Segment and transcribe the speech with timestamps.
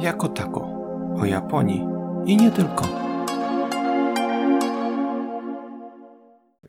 [0.00, 0.60] jako tako,
[1.20, 1.84] o Japonii
[2.26, 2.84] i nie tylko.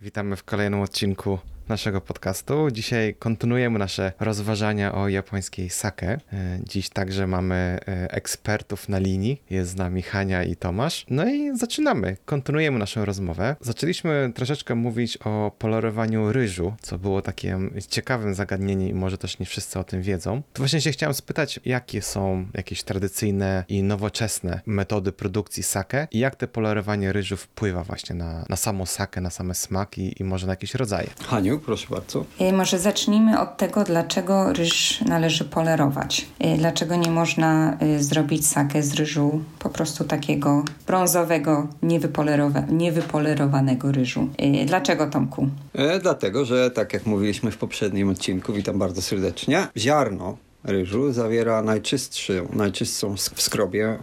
[0.02, 2.72] Witamy w kolejnym odcinku naszego podcastu.
[2.72, 6.20] Dzisiaj kontynuujemy nasze rozważania o japońskiej sake.
[6.34, 7.56] E, dziś także mamy
[7.88, 9.42] e, ekspertów na linii.
[9.50, 11.06] Jest z nami Hania i Tomasz.
[11.10, 12.18] No i zaczynamy.
[12.26, 13.56] Kontynuujemy naszą rozmowę.
[13.62, 19.46] Zaczęliśmy troszeczkę mówić o polerowaniu ryżu, co było takim ciekawym zagadnieniem i może też nie
[19.46, 20.42] wszyscy o tym wiedzą.
[20.54, 26.20] To właśnie się chciałem spytać, jakie są jakieś tradycyjne i nowoczesne metody produkcji sake i
[26.20, 30.48] jak te polerowanie ryżu wpływa właśnie na, na samą sakę, na same smaki i może
[30.48, 31.08] na jakieś rodzaje.
[31.26, 32.26] Haniu, proszę bardzo.
[32.40, 36.28] E, może zacznijmy od tego, dlaczego ryż należy polerować.
[36.40, 43.92] E, dlaczego nie można e, zrobić sakę z ryżu po prostu takiego brązowego, niewypolerowa niewypolerowanego
[43.92, 44.30] ryżu.
[44.66, 45.48] Dlaczego, Tomku?
[45.74, 51.62] E, dlatego, że tak jak mówiliśmy w poprzednim odcinku, witam bardzo serdecznie, ziarno ryżu zawiera
[51.62, 53.98] najczystszą, najczystszą w skrobie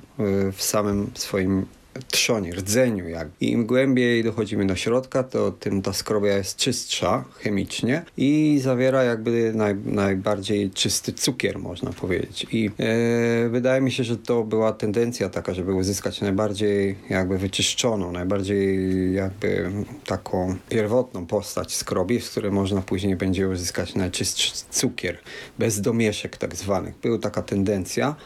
[0.52, 1.66] w samym swoim
[2.10, 3.08] trzonie, rdzeniu.
[3.08, 3.28] Jak.
[3.40, 9.02] I im głębiej dochodzimy do środka, to tym ta skrobia jest czystsza chemicznie i zawiera
[9.04, 12.46] jakby naj, najbardziej czysty cukier, można powiedzieć.
[12.52, 18.12] I e, wydaje mi się, że to była tendencja taka, żeby uzyskać najbardziej jakby wyczyszczoną,
[18.12, 19.70] najbardziej jakby
[20.06, 25.18] taką pierwotną postać skrobi, z której można później będzie uzyskać najczystszy cukier,
[25.58, 26.94] bez domieszek tak zwanych.
[27.02, 28.16] Była taka tendencja.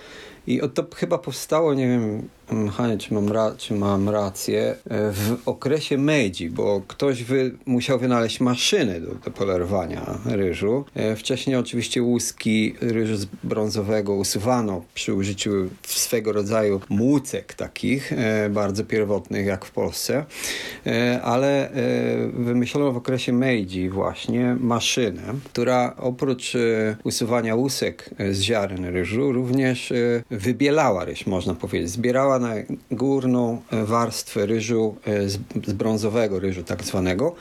[0.46, 2.28] I to chyba powstało, nie wiem,
[2.72, 4.76] Hanie, czy mam, ra- czy mam rację, e,
[5.12, 10.84] w okresie Meiji, bo ktoś wy- musiał wynaleźć maszyny do, do polerowania ryżu.
[10.94, 15.50] E, wcześniej oczywiście łuski ryżu brązowego usuwano przy użyciu
[15.86, 20.24] swego rodzaju młócek takich, e, bardzo pierwotnych jak w Polsce,
[21.22, 21.70] ale
[22.34, 26.52] wymyślono w okresie Meiji właśnie maszynę, która oprócz
[27.04, 29.92] usuwania łusek z ziaren ryżu również
[30.30, 31.90] wybielała ryż, można powiedzieć.
[31.90, 32.54] Zbierała na
[32.90, 35.38] górną warstwę ryżu, e, z,
[35.74, 37.34] brązowego ryżu tak zwanego,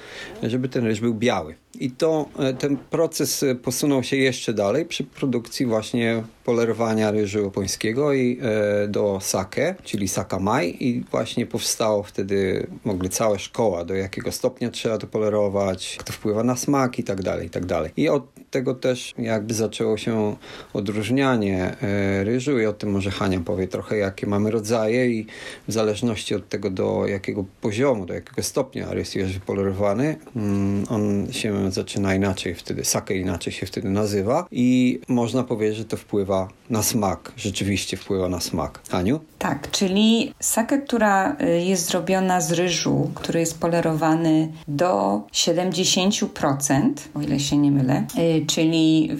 [0.43, 1.55] żeby ten ryż był biały.
[1.79, 7.43] I to, e, ten proces e, posunął się jeszcze dalej przy produkcji właśnie polerowania ryżu
[7.43, 13.85] japońskiego i e, do sake, czyli sakamai i właśnie powstało wtedy w ogóle cała szkoła,
[13.85, 17.49] do jakiego stopnia trzeba to polerować, jak to wpływa na smak i tak dalej, i
[17.49, 17.91] tak dalej.
[17.97, 20.35] I od tego też jakby zaczęło się
[20.73, 25.25] odróżnianie e, ryżu i o tym może Hania powie trochę, jakie mamy rodzaje i
[25.67, 31.27] w zależności od tego, do jakiego poziomu, do jakiego stopnia ryż jest wypolerowany, mm, on
[31.31, 36.36] się zaczyna inaczej wtedy, sake inaczej się wtedy nazywa i można powiedzieć, że to wpływa
[36.69, 38.79] na smak, rzeczywiście wpływa na smak.
[38.91, 39.19] Aniu?
[39.39, 47.21] Tak, czyli sake, która y, jest zrobiona z ryżu, który jest polerowany do 70%, o
[47.21, 49.11] ile się nie mylę, y, czyli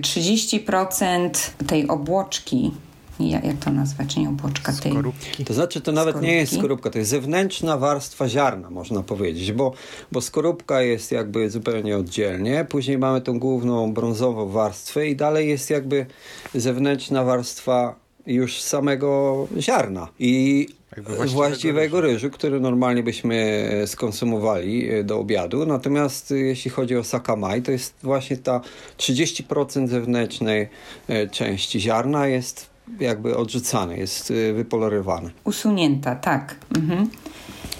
[0.00, 1.30] 30%
[1.62, 2.72] y, tej obłoczki
[3.20, 4.92] jak, jak to nazwać, nie obłoczka tej...
[4.92, 5.44] Skorupki.
[5.44, 6.32] To znaczy to nawet skorupki.
[6.32, 9.72] nie jest skorupka, to jest zewnętrzna warstwa ziarna, można powiedzieć, bo,
[10.12, 15.70] bo skorupka jest jakby zupełnie oddzielnie, później mamy tą główną brązową warstwę i dalej jest
[15.70, 16.06] jakby
[16.54, 17.94] zewnętrzna warstwa
[18.26, 20.66] już samego ziarna i
[20.96, 22.12] właściwego, właściwego ryżu.
[22.12, 25.66] ryżu, który normalnie byśmy skonsumowali e, do obiadu.
[25.66, 28.60] Natomiast e, jeśli chodzi o sakamai, to jest właśnie ta
[28.98, 30.68] 30% zewnętrznej
[31.08, 35.30] e, części ziarna jest jakby odrzucany, jest y, wypolerowany.
[35.44, 36.56] Usunięta, tak.
[36.76, 37.10] Mhm.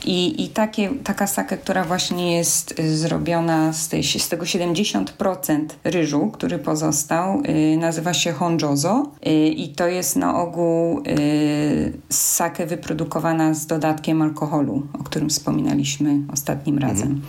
[0.06, 5.66] I, i takie, taka sake, która właśnie jest y, zrobiona z, tej, z tego 70%
[5.84, 12.66] ryżu, który pozostał, yy, nazywa się honjozo yy, i to jest na ogół yy, sake
[12.66, 17.08] wyprodukowana z dodatkiem alkoholu, o którym wspominaliśmy ostatnim razem.
[17.08, 17.22] Mhm.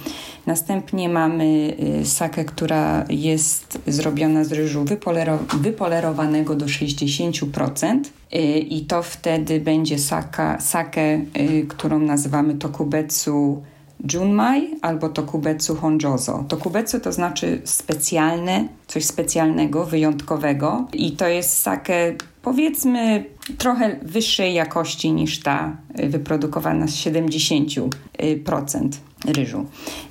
[0.46, 8.00] Następnie mamy y, sakę, która jest zrobiona z ryżu wypolero- wypolerowanego do 60%.
[8.36, 13.64] Y, I to wtedy będzie saka, sakę, y, którą nazywamy tokubetsu
[14.14, 16.46] junmai albo tokubetsu honjozo.
[16.48, 23.26] Tokubetsu to znaczy specjalne, coś specjalnego, wyjątkowego i to jest sakę powiedzmy
[23.58, 27.90] trochę wyższej jakości niż ta wyprodukowana z 70%
[29.26, 29.66] ryżu.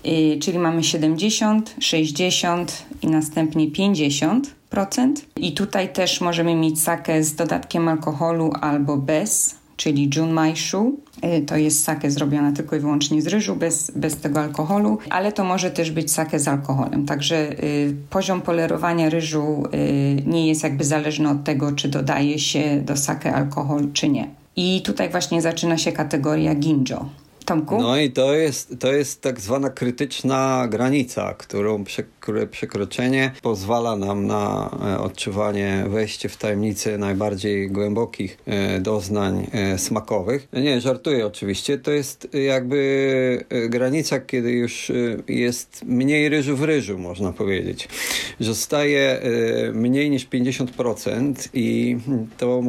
[0.06, 4.55] Y, czyli mamy 70, 60 i następnie 50%.
[5.36, 11.00] I tutaj też możemy mieć sakę z dodatkiem alkoholu albo bez, czyli junmaishu.
[11.24, 15.32] Y, to jest sakę zrobiona tylko i wyłącznie z ryżu, bez, bez tego alkoholu, ale
[15.32, 17.06] to może też być sakę z alkoholem.
[17.06, 22.80] Także y, poziom polerowania ryżu y, nie jest jakby zależny od tego, czy dodaje się
[22.80, 24.30] do sakę alkohol, czy nie.
[24.56, 27.06] I tutaj właśnie zaczyna się kategoria ginjo.
[27.46, 27.82] Tomku?
[27.82, 31.84] No i to jest, to jest tak zwana krytyczna granica, którą,
[32.26, 39.78] które przekroczenie pozwala nam na e, odczuwanie, wejście w tajemnicę najbardziej głębokich e, doznań e,
[39.78, 40.48] smakowych.
[40.52, 41.78] Nie, żartuję oczywiście.
[41.78, 44.92] To jest jakby granica, kiedy już
[45.28, 47.88] jest mniej ryżu w ryżu, można powiedzieć.
[48.40, 49.20] Zostaje
[49.72, 51.96] mniej niż 50% i
[52.38, 52.62] to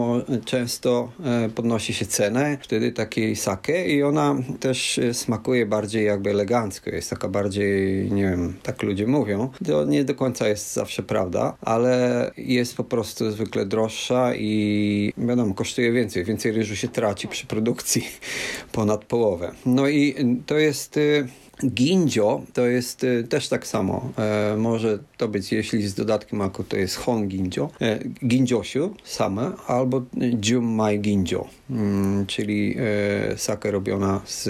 [0.46, 1.12] często
[1.56, 6.90] podnosi się cenę wtedy takiej sake i ona też smakuje bardziej jakby elegancko.
[6.90, 9.47] Jest taka bardziej, nie wiem, tak ludzie mówią.
[9.66, 15.54] To nie do końca jest zawsze prawda, ale jest po prostu zwykle droższa i wiadomo,
[15.54, 16.24] kosztuje więcej.
[16.24, 18.08] Więcej ryżu się traci przy produkcji
[18.72, 19.52] ponad połowę.
[19.66, 20.16] No i
[20.46, 20.98] to jest...
[20.98, 21.28] y,
[21.66, 24.12] Ginjo to jest y, też tak samo.
[24.18, 29.52] E, może to być, jeśli z dodatkiem aku, to jest Hon Ginjo, e, Ginjosiu same,
[29.68, 30.02] albo
[30.50, 34.50] Jumai Ginjo, mm, czyli e, sake robiona z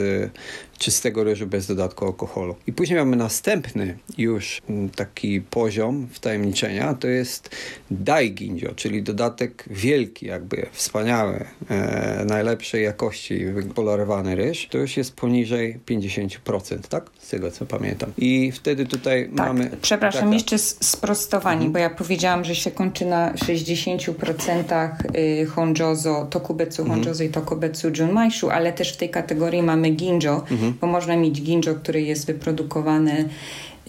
[0.78, 2.56] czystego ryżu bez dodatku alkoholu.
[2.68, 7.56] I później mamy następny już mm, taki poziom wtajemniczenia, to jest
[7.92, 14.68] Dai Ginjo, czyli dodatek wielki, jakby wspaniały, e, najlepszej jakości wypolarowany ryż.
[14.68, 17.10] To już jest poniżej 50%, tak?
[17.20, 18.12] Z tego co pamiętam.
[18.18, 19.70] I wtedy tutaj Tak, mamy...
[19.82, 20.34] przepraszam, tak, tak.
[20.34, 27.30] jeszcze sprostowanie, bo ja powiedziałam, że się kończy na 60% y, honjozo, tokubetsu honjozo i
[27.30, 30.44] tokubetsu junmaishu, ale też w tej kategorii mamy ginjo,
[30.82, 33.30] bo można mieć ginjo, który jest wyprodukowany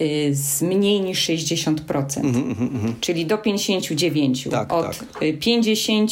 [0.01, 2.21] y, z mniej niż 60%,
[3.01, 4.47] czyli do 59.
[4.47, 5.23] Mhm, Tak, Od tak.
[5.23, 6.11] y, 50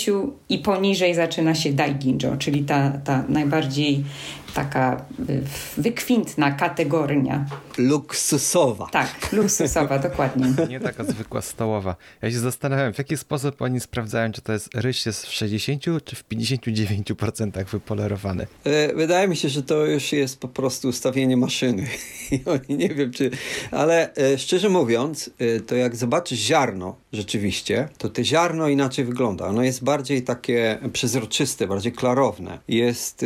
[0.50, 4.04] i poniżej zaczyna się dai ginjo, czyli ta, ta najbardziej
[4.54, 5.44] taka y,
[5.78, 7.46] wykwintna kategoria.
[7.78, 8.88] Luksusowa.
[8.92, 10.54] Tak, luksusowa, dokładnie.
[10.70, 11.96] Nie taka zwykła stołowa.
[12.22, 15.84] Ja się zastanawiałem, w jaki sposób oni sprawdzają, czy to jest ryż jest w 60
[16.06, 18.48] czy w 59% wypolerowany.
[18.64, 21.88] E, Wydaje mi się, że to już jest po prostu ustawienie maszyny.
[22.32, 23.32] I oni nie wiem, czy.
[23.72, 29.46] Ale e, szczerze mówiąc, e, to jak zobaczysz ziarno rzeczywiście, to te ziarno inaczej wygląda.
[29.46, 32.60] Ono jest bardziej takie przezroczyste, bardziej klarowne.
[32.68, 33.26] Jest,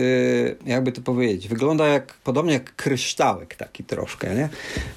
[0.66, 4.50] jakby to powiedzieć, wygląda jak podobnie jak kryształek taki troszkę, nie?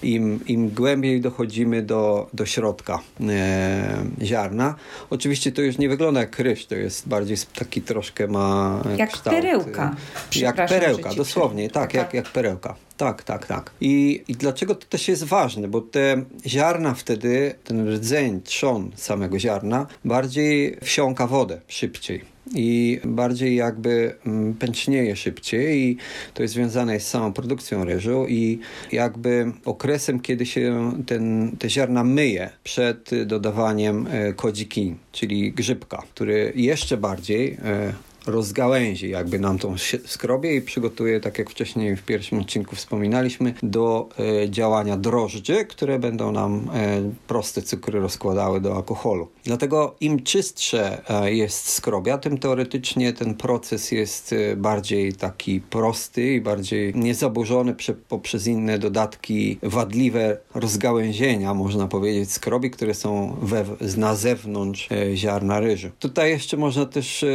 [0.02, 4.74] Im, im głębiej dochodzimy do, do środka e, ziarna.
[5.10, 9.10] Oczywiście to już nie wygląda jak krysz, to jest bardziej taki troszkę ma e, Jak
[9.10, 9.96] kształt, e, perełka.
[10.36, 11.86] Jak perełka, dosłownie, przerwę.
[11.86, 12.74] tak, jak, jak perełka.
[12.96, 13.70] Tak, tak, tak.
[13.80, 15.68] I, I dlaczego to też jest ważne?
[15.68, 22.33] Bo te ziarna wtedy, ten rdzeń, trzon samego ziarna, bardziej wsiąka wodę szybciej.
[22.54, 25.96] I bardziej jakby mm, pęcznieje szybciej, i
[26.34, 28.58] to jest związane z samą produkcją ryżu, i
[28.92, 36.52] jakby okresem, kiedy się ten, te ziarna myje przed dodawaniem e, kodziki, czyli grzybka, który
[36.56, 37.92] jeszcze bardziej e,
[38.26, 39.74] rozgałęzi jakby nam tą
[40.06, 45.98] skrobię i przygotuje, tak jak wcześniej w pierwszym odcinku wspominaliśmy, do e, działania drożdży, które
[45.98, 49.28] będą nam e, proste cukry rozkładały do alkoholu.
[49.44, 56.34] Dlatego im czystsze e, jest skrobia, tym teoretycznie ten proces jest e, bardziej taki prosty
[56.34, 63.64] i bardziej niezaburzony prze, poprzez inne dodatki, wadliwe rozgałęzienia, można powiedzieć, skrobi, które są we,
[63.96, 65.88] na zewnątrz e, ziarna ryżu.
[65.98, 67.28] Tutaj jeszcze można też e,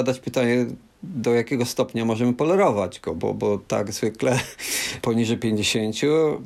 [0.00, 0.66] zadać pytanie,
[1.02, 4.38] do jakiego stopnia możemy polerować go, bo, bo tak zwykle
[5.02, 5.96] poniżej 50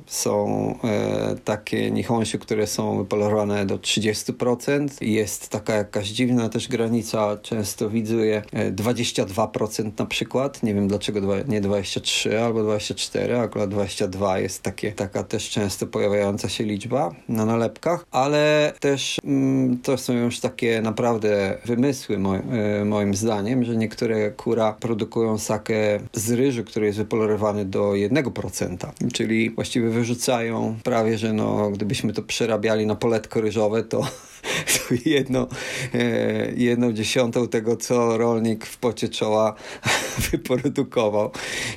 [0.07, 4.89] są e, takie nihonsiu, które są wypolerowane do 30%.
[5.01, 8.17] Jest taka jakaś dziwna też granica, często widzę
[8.53, 10.63] e, 22% na przykład.
[10.63, 15.87] Nie wiem dlaczego dwa, nie 23 albo 24, akurat 22 jest takie, taka też często
[15.87, 22.37] pojawiająca się liczba na nalepkach, ale też mm, to są już takie naprawdę wymysły mo,
[22.37, 25.75] e, moim zdaniem, że niektóre kura produkują sakę
[26.13, 28.77] z ryżu, który jest wypolerowany do 1%,
[29.13, 34.07] czyli właściwie wyrzucają prawie, że no, gdybyśmy to przerabiali na poletko ryżowe, to,
[34.89, 35.49] to jedno,
[35.95, 39.55] e, jedną dziesiątą tego, co rolnik w pocie czoła
[40.31, 41.31] wyprodukował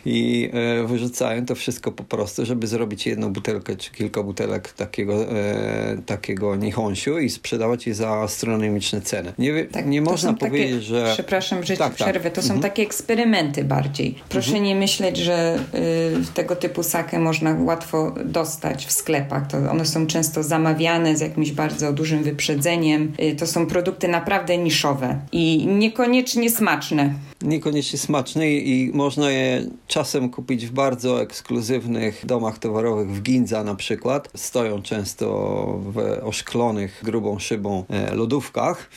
[0.06, 0.50] i
[0.84, 5.98] e, wyrzucają to wszystko po prostu, żeby zrobić jedną butelkę czy kilka butelek takiego, e,
[6.06, 9.34] takiego nihonsiu i sprzedawać je za astronomiczne ceny.
[9.40, 11.12] Nie, Tak, nie można są takie- powiedzieć, że...
[11.14, 11.96] Przepraszam, że Tak, tak.
[11.96, 12.32] przerwę.
[12.32, 12.62] To są Mhm.
[12.62, 14.16] takie eksperymenty bardziej.
[14.30, 19.48] Proszę nie myśleć, że y, tego typu sakę można łatwo dostać w sklepach.
[19.48, 22.57] To one są często zamawiane z jakimś bardzo dużym wyprzedzeniem
[23.22, 27.14] Y, to są produkty naprawdę niszowe i niekoniecznie smaczne.
[27.42, 33.76] Niekoniecznie smaczne i można je czasem kupić w bardzo ekskluzywnych domach towarowych w Ginza na
[33.76, 34.30] przykład.
[34.36, 35.28] Stoją często
[35.82, 38.90] w oszklonych grubą szybą e, lodówkach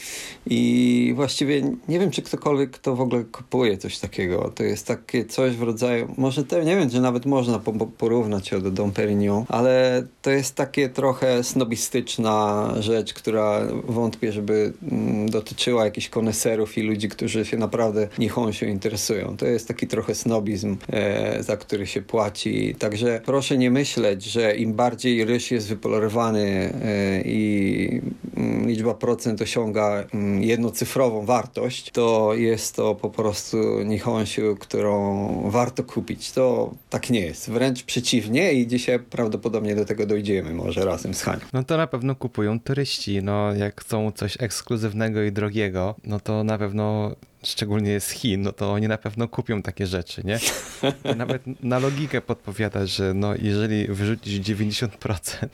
[0.46, 4.52] i właściwie nie wiem, czy ktokolwiek kto w ogóle kupuje coś takiego.
[4.54, 7.60] To jest takie coś w rodzaju, może te, nie wiem, czy nawet można
[7.98, 13.49] porównać się do Dom Perignon, ale to jest takie trochę snobistyczna rzecz, która
[13.84, 19.36] wątpię, żeby mm, dotyczyła jakichś koneserów i ludzi, którzy się naprawdę niechą się interesują.
[19.36, 22.74] To jest taki trochę snobizm, e, za który się płaci.
[22.78, 28.00] Także proszę nie myśleć, że im bardziej ryż jest wypolerowany e, i
[28.36, 35.84] mm, liczba procent osiąga mm, jednocyfrową wartość, to jest to po prostu niechąsiu, którą warto
[35.84, 36.32] kupić.
[36.32, 37.50] To tak nie jest.
[37.50, 41.40] Wręcz przeciwnie i dzisiaj prawdopodobnie do tego dojdziemy może razem z Hanią.
[41.52, 43.22] No to na pewno kupują turyści.
[43.22, 48.52] No jak chcą coś ekskluzywnego i drogiego, no to na pewno szczególnie z Chin, no
[48.52, 50.38] to oni na pewno kupią takie rzeczy, nie?
[51.16, 55.48] Nawet na logikę podpowiada, że no jeżeli wyrzucić 90%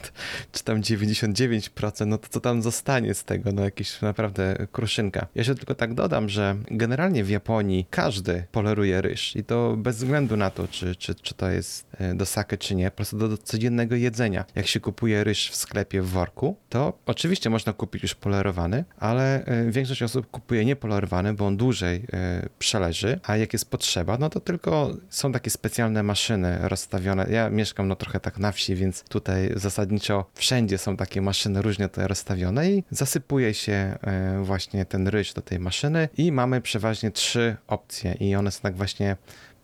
[0.52, 3.52] czy tam 99%, no to co tam zostanie z tego?
[3.52, 5.26] No jakieś naprawdę kruszynka.
[5.34, 9.96] Ja się tylko tak dodam, że generalnie w Japonii każdy poleruje ryż i to bez
[9.96, 13.18] względu na to, czy, czy, czy to jest e, do sake, czy nie, po prostu
[13.18, 14.44] do, do codziennego jedzenia.
[14.54, 19.44] Jak się kupuje ryż w sklepie w worku, to oczywiście można kupić już polerowany, ale
[19.44, 24.18] e, większość osób kupuje niepolerowany, bo on dłużej dłużej e, przeleży, a jak jest potrzeba,
[24.18, 27.26] no to tylko są takie specjalne maszyny rozstawione.
[27.30, 31.88] Ja mieszkam no trochę tak na wsi, więc tutaj zasadniczo wszędzie są takie maszyny różnie
[31.88, 37.10] to rozstawione i zasypuje się e, właśnie ten ryż do tej maszyny i mamy przeważnie
[37.10, 39.16] trzy opcje i one są tak właśnie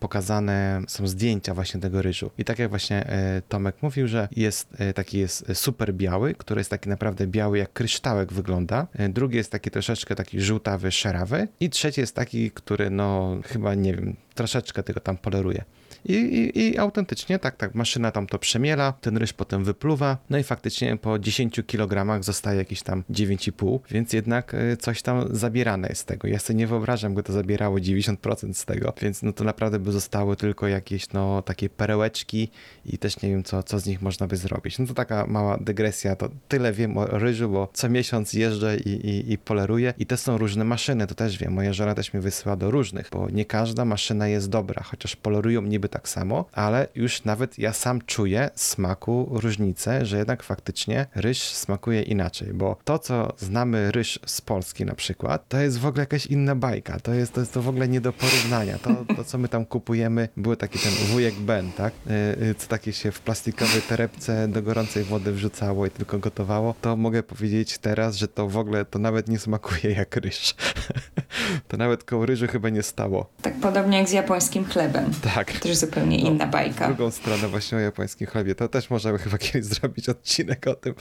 [0.03, 2.31] pokazane są zdjęcia właśnie tego ryżu.
[2.39, 6.61] I tak jak właśnie e, Tomek mówił, że jest e, taki jest super biały, który
[6.61, 8.87] jest taki naprawdę biały jak kryształek wygląda.
[8.95, 13.75] E, drugi jest taki troszeczkę taki żółtawy, szerawy i trzeci jest taki, który no chyba
[13.75, 15.65] nie wiem, troszeczkę tego tam poleruje.
[16.05, 20.39] I, i, I, autentycznie tak, tak, maszyna tam to przemiela, ten ryż potem wypluwa, no
[20.39, 25.89] i faktycznie po 10 kg zostaje jakieś tam 9,5, więc jednak e, coś tam zabierane
[25.89, 26.29] jest z tego.
[26.29, 29.93] Ja sobie nie wyobrażam, by to zabierało 90% z tego, więc no to naprawdę by
[29.93, 32.51] zostały tylko jakieś no takie perełeczki
[32.87, 34.79] i też nie wiem, co, co z nich można by zrobić.
[34.79, 38.91] No to taka mała dygresja, to tyle wiem o ryżu, bo co miesiąc jeżdżę i,
[38.91, 42.21] i, i poleruję i to są różne maszyny, to też wiem, moja żona też mi
[42.21, 46.89] wysyła do różnych, bo nie każda maszyna jest dobra, chociaż polerują niby tak samo, ale
[46.95, 52.99] już nawet ja sam czuję smaku różnicę, że jednak faktycznie ryż smakuje inaczej, bo to,
[52.99, 57.15] co znamy ryż z Polski na przykład, to jest w ogóle jakaś inna bajka, to
[57.15, 58.79] jest to, jest to w ogóle nie do porównania.
[58.79, 61.93] To, to, co my tam kupujemy, był taki ten wujek Ben, tak?
[62.07, 66.75] Y, y, co takie się w plastikowej torebce do gorącej wody wrzucało i tylko gotowało,
[66.81, 70.55] to mogę powiedzieć teraz, że to w ogóle to nawet nie smakuje jak ryż.
[71.69, 73.27] to nawet koło ryżu chyba nie stało.
[73.43, 75.11] Tak podobnie jak z japońskim chlebem.
[75.35, 75.53] Tak.
[75.53, 76.87] Też zupełnie no, inna bajka.
[76.87, 78.55] drugą stronę właśnie o japońskim chlebie.
[78.55, 80.95] To też możemy chyba kiedyś zrobić odcinek o tym.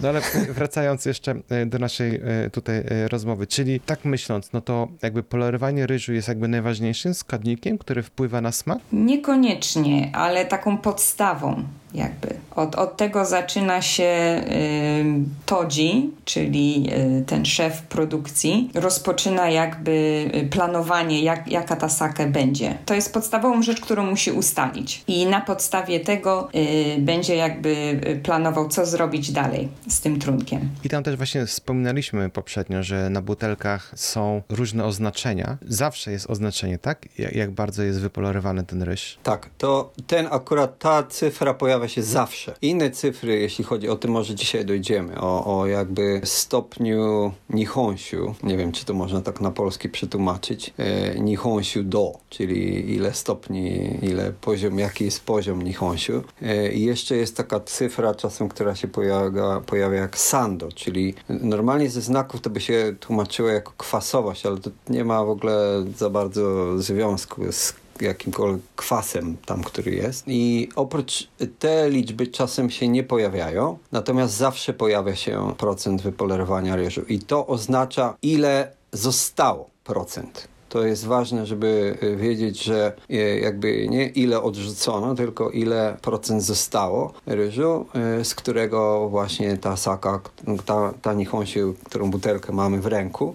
[0.00, 0.20] No ale
[0.58, 5.22] wracając jeszcze e, do naszej e, tutaj e, rozmowy, czyli tak myśląc, no to jakby
[5.22, 8.78] polerowanie ryżu jest jakby najważniejszym składnikiem, który wpływa na smak?
[8.92, 12.34] Niekoniecznie, ale taką podstawą jakby.
[12.56, 15.04] Od, od tego zaczyna się y,
[15.46, 19.90] Todzi, czyli y, ten szef produkcji, rozpoczyna jakby
[20.34, 22.78] y, planowanie, jak, jaka ta sake będzie.
[22.86, 25.04] To jest podstawową rzecz, którą musi ustalić.
[25.06, 30.70] I na podstawie tego y, będzie jakby y, planował, co zrobić dalej z tym trunkiem.
[30.84, 35.58] I tam też właśnie wspominaliśmy poprzednio, że na butelkach są różne oznaczenia.
[35.68, 37.18] Zawsze jest oznaczenie, tak?
[37.18, 39.18] Jak, jak bardzo jest wypolerowany ten ryż.
[39.22, 42.54] Tak, to ten akurat, ta cyfra pojawia pojawia się zawsze.
[42.62, 48.56] Inne cyfry, jeśli chodzi o tym, może dzisiaj dojdziemy, o, o jakby stopniu nihonsiu, nie
[48.56, 54.32] wiem, czy to można tak na polski przetłumaczyć, e, nihonsiu do, czyli ile stopni, ile
[54.40, 56.22] poziom, jaki jest poziom nihonsiu.
[56.42, 61.90] E, I jeszcze jest taka cyfra czasem, która się pojawia, pojawia jak sando, czyli normalnie
[61.90, 66.10] ze znaków to by się tłumaczyło jako kwasowość, ale to nie ma w ogóle za
[66.10, 70.24] bardzo związku z jakimkolwiek kwasem tam, który jest.
[70.26, 71.28] I oprócz
[71.58, 77.46] te liczby czasem się nie pojawiają, natomiast zawsze pojawia się procent wypolerowania ryżu i to
[77.46, 84.42] oznacza ile zostało procent To jest ważne, żeby y, wiedzieć, że y, jakby nie ile
[84.42, 87.86] odrzucono, tylko ile procent zostało ryżu,
[88.20, 90.20] y, z którego właśnie ta saka,
[90.66, 93.34] ta, ta nihonsiu, którą butelkę mamy w ręku,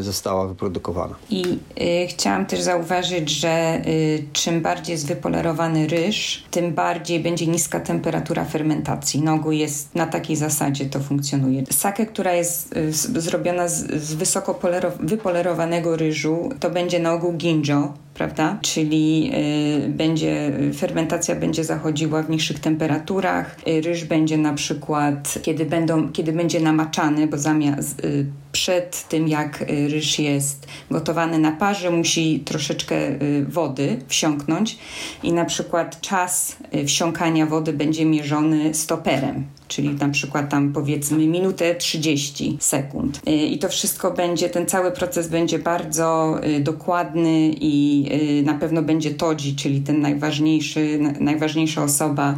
[0.00, 1.14] została wyprodukowana.
[1.30, 7.46] I y, chciałam też zauważyć, że y, czym bardziej jest wypolerowany ryż, tym bardziej będzie
[7.46, 9.22] niska temperatura fermentacji.
[9.22, 11.64] Na ogół jest na takiej zasadzie to funkcjonuje.
[11.70, 17.12] Sakę, która jest y, z, zrobiona z, z wysoko polero- wypolerowanego ryżu, to będzie na
[17.12, 18.58] ogół ginjo, prawda?
[18.62, 19.30] Czyli
[19.84, 23.56] y, będzie, fermentacja będzie zachodziła w niższych temperaturach.
[23.68, 29.28] Y, ryż będzie na przykład, kiedy, będą, kiedy będzie namaczany, bo zamiast y, przed tym,
[29.28, 32.96] jak ryż jest gotowany na parze, musi troszeczkę
[33.48, 34.78] wody wsiąknąć
[35.22, 36.56] i na przykład czas
[36.86, 39.44] wsiąkania wody będzie mierzony stoperem.
[39.68, 43.20] Czyli na przykład tam powiedzmy minutę 30 sekund.
[43.26, 49.10] I to wszystko będzie, ten cały proces będzie bardzo dokładny i y, na pewno będzie
[49.14, 52.34] todzi, czyli ten najważniejszy, na- najważniejsza osoba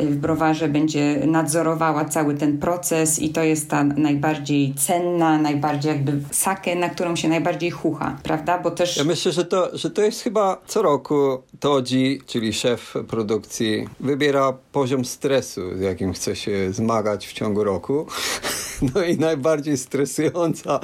[0.00, 5.88] y, w browarze będzie nadzorowała cały ten proces i to jest ta najbardziej cenna, najbardziej
[5.92, 8.58] jakby sakę, na którą się najbardziej chucha, prawda?
[8.58, 12.94] Bo też Ja myślę, że to, że to jest chyba co roku Todzi, czyli szef
[13.08, 18.06] produkcji, wybiera poziom stresu, z jakim chce się zmagać w ciągu roku.
[18.94, 20.80] No i najbardziej stresująca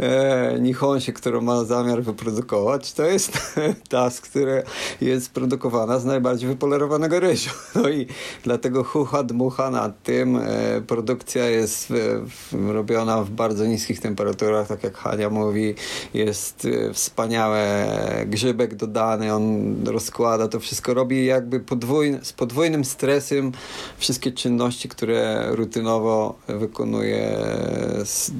[0.00, 3.38] e, nihonsie, którą ma zamiar wyprodukować, to jest
[3.88, 4.62] ta, z która
[5.00, 7.50] jest produkowana z najbardziej wypolerowanego ryżu.
[7.74, 8.06] No i
[8.42, 10.36] dlatego chucha dmucha nad tym.
[10.36, 11.92] E, produkcja jest
[12.68, 15.74] robiona w bardzo niskich temperaturach, tak jak Hania mówi.
[16.14, 17.88] Jest e, wspaniałe
[18.26, 23.52] grzybek dodany, on rozkłada to wszystko, robi jakby podwójny, z podwójnym stresem
[23.98, 27.38] wszystkie czynności, które rutynowo wykonuje
[28.04, 28.30] z,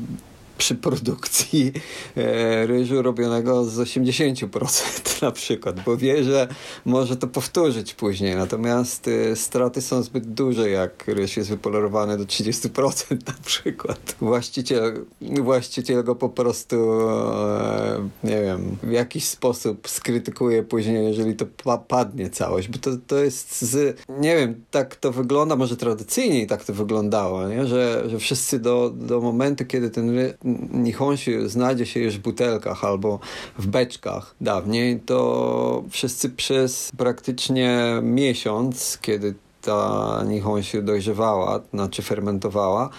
[0.59, 1.73] przy produkcji
[2.17, 6.49] e, ryżu robionego z 80% na przykład, bo wie, że
[6.85, 8.37] może to powtórzyć później.
[8.37, 14.17] Natomiast e, straty są zbyt duże, jak ryż jest wypolerowany do 30% na przykład.
[14.21, 21.47] Właściciel, właściciel go po prostu e, nie wiem, w jakiś sposób skrytykuje później, jeżeli to
[21.65, 26.47] pa padnie całość, bo to, to jest z, nie wiem, tak to wygląda, może tradycyjnie
[26.49, 27.67] tak to wyglądało, nie?
[27.67, 30.17] Że, że wszyscy do, do momentu, kiedy ten
[30.49, 33.19] ry- nihonsiu znajdzie się już w butelkach albo
[33.59, 42.91] w beczkach dawniej, to wszyscy przez praktycznie miesiąc, kiedy ta nihonsiu dojrzewała, znaczy fermentowała,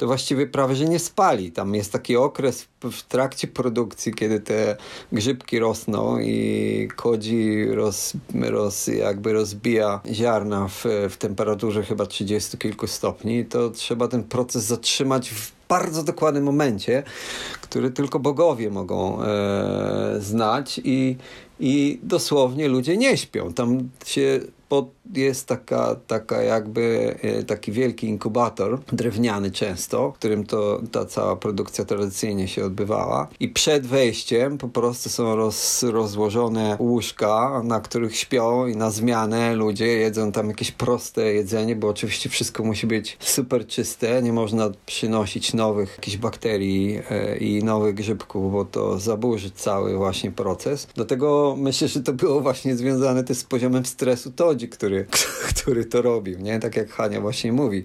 [0.00, 1.52] to właściwie prawie, że nie spali.
[1.52, 4.76] Tam jest taki okres w trakcie produkcji, kiedy te
[5.12, 12.86] grzybki rosną i kodzi roz, roz, jakby rozbija ziarna w, w temperaturze chyba 30 kilku
[12.86, 17.02] stopni, to trzeba ten proces zatrzymać w bardzo dokładnym momencie,
[17.60, 21.16] który tylko bogowie mogą e, znać i,
[21.60, 23.52] i dosłownie ludzie nie śpią.
[23.52, 30.46] Tam się pod, jest taka, taka jakby e, taki wielki inkubator, drewniany często, w którym
[30.46, 33.28] to ta cała produkcja tradycyjnie się odbywała.
[33.40, 39.54] I przed wejściem po prostu są roz, rozłożone łóżka, na których śpią i na zmianę
[39.54, 44.70] ludzie jedzą tam jakieś proste jedzenie, bo oczywiście wszystko musi być super czyste, nie można
[44.86, 50.88] przynosić nowych jakichś bakterii e, i nowych grzybków, bo to zaburzy cały właśnie proces.
[50.94, 54.30] Dlatego myślę, że to było właśnie związane też z poziomem stresu
[54.60, 55.06] Todzi, który,
[55.54, 56.58] który to robił, nie?
[56.58, 57.84] Tak jak Hania właśnie mówi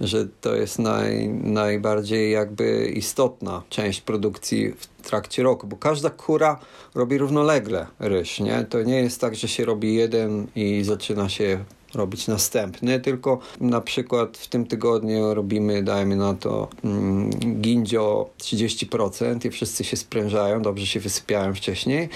[0.00, 6.58] że to jest naj, najbardziej jakby istotna część produkcji w trakcie roku, bo każda kura
[6.94, 8.64] robi równolegle ryż, nie?
[8.70, 11.64] To nie jest tak, że się robi jeden i zaczyna się
[11.94, 19.44] robić następny, tylko na przykład w tym tygodniu robimy, dajmy na to, mm, gindzio 30%
[19.44, 22.08] i wszyscy się sprężają, dobrze się wysypiają wcześniej.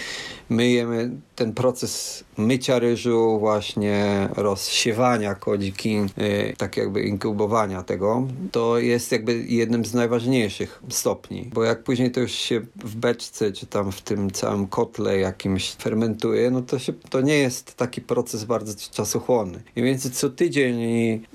[0.51, 9.13] Myjemy ten proces mycia ryżu, właśnie rozsiewania kodziki, yy, tak jakby inkubowania tego, to jest
[9.13, 13.93] jakby jednym z najważniejszych stopni, bo jak później to już się w beczce, czy tam
[13.93, 18.91] w tym całym kotle jakimś fermentuje, no to, się, to nie jest taki proces bardzo
[18.93, 19.63] czasochłonny.
[19.77, 20.81] I więc co tydzień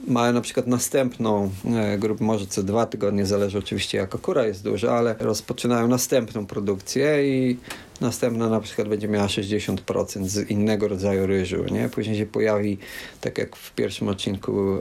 [0.07, 4.63] mają na przykład następną e, grupę, może co dwa tygodnie, zależy oczywiście jaka kura jest
[4.63, 7.57] duża, ale rozpoczynają następną produkcję i
[8.01, 11.89] następna na przykład będzie miała 60% z innego rodzaju ryżu, nie?
[11.89, 12.77] Później się pojawi,
[13.21, 14.77] tak jak w pierwszym odcinku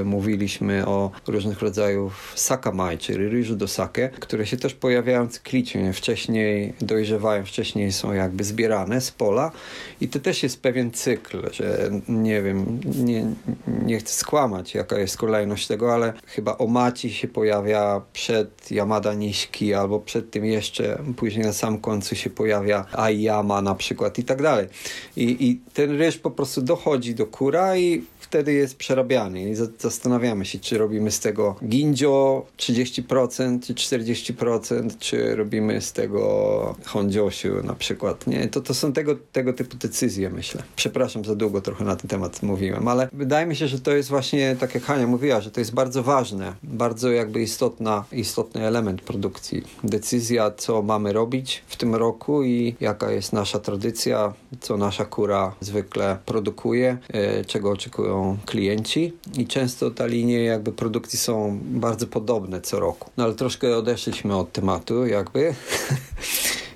[0.00, 5.92] e, mówiliśmy o różnych rodzajów sakamai, czyli ryżu do sake, które się też pojawiają cyklicznie,
[5.92, 9.52] wcześniej dojrzewają, wcześniej są jakby zbierane z pola
[10.00, 13.26] i to też jest pewien cykl, że nie wiem, nie,
[13.84, 19.74] nie chcę skłamać jaka jest kolejność tego, ale chyba omaci się pojawia przed Yamada Niśki
[19.74, 24.24] albo przed tym jeszcze, później na sam końcu się pojawia pojawia Aiyama na przykład i
[24.24, 24.66] tak dalej.
[25.16, 30.44] I, I ten ryż po prostu dochodzi do kura i wtedy jest przerabiany i zastanawiamy
[30.44, 37.74] się, czy robimy z tego ginjo 30%, czy 40%, czy robimy z tego hondziosiu na
[37.74, 38.26] przykład.
[38.26, 40.62] Nie, to, to są tego, tego typu decyzje, myślę.
[40.76, 44.08] Przepraszam, za długo trochę na ten temat mówiłem, ale wydaje mi się, że to jest
[44.08, 49.02] właśnie, tak jak Hania mówiła, że to jest bardzo ważne, bardzo jakby istotna, istotny element
[49.02, 49.62] produkcji.
[49.84, 55.54] Decyzja, co mamy robić w tym roku i jaka jest nasza tradycja, co nasza kura
[55.60, 62.60] zwykle produkuje, e, czego oczekują klienci i często ta linie jakby produkcji są bardzo podobne
[62.60, 63.10] co roku.
[63.16, 65.54] No ale troszkę odeszliśmy od tematu jakby.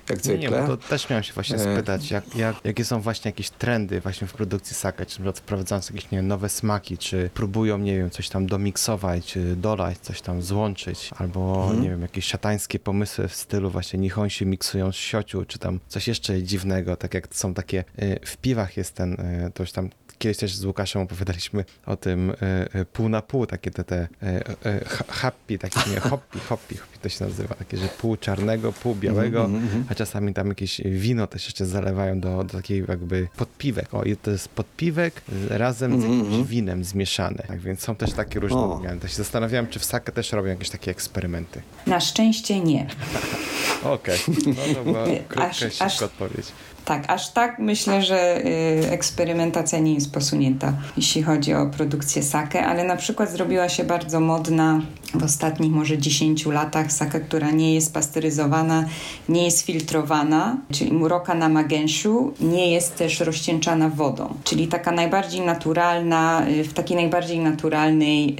[0.09, 0.49] jak zwykle.
[0.49, 1.73] Nie, nie, to też miałem się właśnie E.
[1.73, 5.39] spytać, jak, jak, jakie są właśnie jakieś trendy właśnie w produkcji sake, czy na przykład
[5.39, 9.97] wprowadzając jakieś nie wiem, nowe smaki, czy próbują, nie wiem, coś tam domiksować, czy dodać,
[9.97, 11.81] coś tam złączyć, albo, Mhm.
[11.81, 16.07] nie wiem, jakieś szatańskie pomysły w stylu właśnie nihonsi miksują z siociu, czy tam coś
[16.07, 19.89] jeszcze dziwnego, tak jak są takie, y, w piwach jest ten, y, to już tam
[20.17, 22.35] Kiedyś też z Łukaszem opowiadaliśmy o tym y,
[22.79, 24.27] y, pół na pół, takie te, te y,
[24.69, 28.73] y, ha- happy, takie nie, hoppy, hoppy, hoppy to się nazywa, takie, że pół czarnego,
[28.73, 29.85] pół białego, Mhm, mhm.
[29.89, 33.93] a czasami tam jakieś wino też jeszcze zalewają do, do takiej jakby podpiwek.
[33.93, 36.45] O, i to jest podpiwek razem z Mhm, jakimś mhm.
[36.45, 37.43] winem zmieszane.
[37.47, 38.99] Tak więc są też takie różne odmiany.
[39.01, 41.61] To się zastanawiałem, czy w sake też robią jakieś takie eksperymenty.
[41.87, 42.87] Na szczęście nie.
[43.83, 46.45] Okej, no to była krótka, aż- szybka aż- odpowiedź.
[46.85, 52.65] Tak, aż tak myślę, że y, eksperymentacja nie jest posunięta, jeśli chodzi o produkcję sake,
[52.65, 54.81] ale na przykład zrobiła się bardzo modna
[55.13, 58.85] w ostatnich może 10 latach sake, która nie jest pasteryzowana,
[59.29, 65.41] nie jest filtrowana, czyli muroka na magenshu, nie jest też rozcieńczana wodą, czyli taka najbardziej
[65.41, 68.35] naturalna, y, w takiej najbardziej naturalnej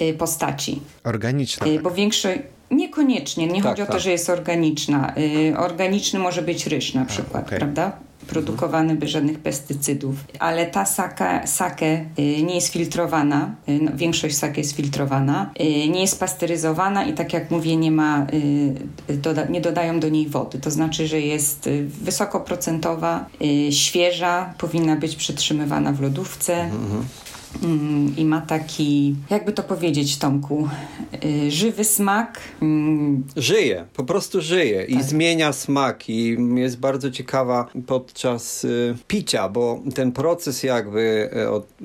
[0.00, 0.80] y, postaci.
[1.04, 1.66] Organiczna.
[1.82, 2.38] Bo większość.
[2.70, 4.00] Niekoniecznie, nie Tak, chodzi o to, tak.
[4.00, 5.14] że jest organiczna.
[5.18, 7.58] Y, organiczny może być ryż na przykład, okej.
[7.58, 7.92] prawda?
[8.26, 14.36] Produkowany bez żadnych pestycydów, ale ta sake, sake y, nie jest filtrowana, y, no, większość
[14.36, 18.26] sake jest filtrowana, y, nie jest pasteryzowana i tak jak mówię, nie ma,
[19.08, 20.58] doda, nie dodają do niej wody.
[20.58, 21.68] To znaczy, że jest
[22.02, 23.26] wysokoprocentowa,
[23.70, 26.54] świeża, powinna być przetrzymywana w lodówce.
[26.54, 27.04] Mm,
[28.16, 30.68] I ma taki, jakby to powiedzieć, Tomku,
[31.24, 32.38] y, żywy smak.
[32.62, 35.02] Mm, Żyje, po prostu żyje i Tak.
[35.04, 41.30] zmienia smak i jest bardzo ciekawa podczas y, picia, bo ten proces jakby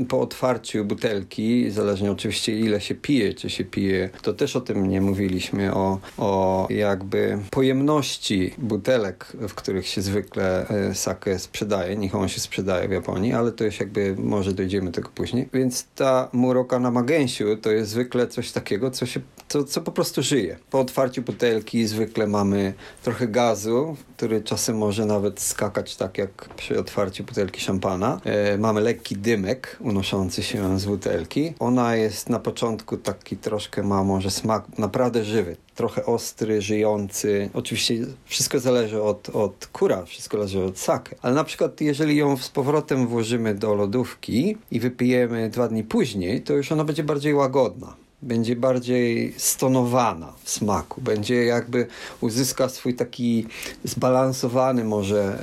[0.01, 4.62] y, po otwarciu butelki, zależnie oczywiście ile się pije, czy się pije, to też o
[4.62, 12.15] tym nie mówiliśmy, o, o jakby pojemności butelek, w których się zwykle sake sprzedaje, niech
[12.15, 15.47] on się sprzedaje w Japonii, ale to już jakby może dojdziemy do tego później.
[15.56, 19.92] Więc ta muroka na magęsiu to jest zwykle coś takiego, co się co, co po
[19.92, 20.58] prostu żyje.
[20.70, 26.80] Po otwarciu butelki zwykle mamy trochę gazu, który czasem może nawet skakać tak jak przy
[26.80, 28.22] otwarciu butelki szampana.
[28.26, 31.54] E, mamy lekki dymek unoszący się z butelki.
[31.60, 35.58] Ona jest na początku taki troszkę ma może smak naprawdę żywy.
[35.76, 37.50] Trochę ostry, żyjący.
[37.54, 41.16] Oczywiście wszystko zależy od, od kura, wszystko zależy od sake.
[41.22, 46.42] Ale na przykład jeżeli ją z powrotem włożymy do lodówki i wypijemy dwa dni później,
[46.42, 51.88] to już ona będzie bardziej łagodna będzie bardziej stonowana w smaku, będzie jakby
[52.22, 53.48] uzyska swój taki
[53.84, 55.40] zbalansowany może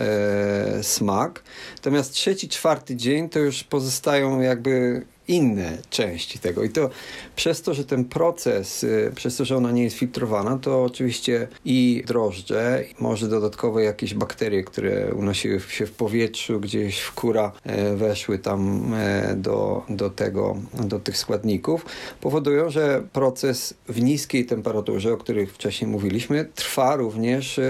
[0.79, 1.43] e, smak.
[1.77, 6.65] Natomiast trzeci, czwarty dzień to już pozostają jakby inne części tego.
[6.65, 6.91] I to
[7.37, 11.49] przez to, że ten proces, y, przez to, że ona nie jest filtrowana, to oczywiście
[11.65, 17.97] i drożdże, może dodatkowo jakieś bakterie, które unosiły się w powietrzu, gdzieś w kura e,
[17.97, 21.87] weszły tam e, do, do tego, do tych składników,
[22.21, 27.61] powodują, że proces w niskiej temperaturze, o których wcześniej mówiliśmy, trwa również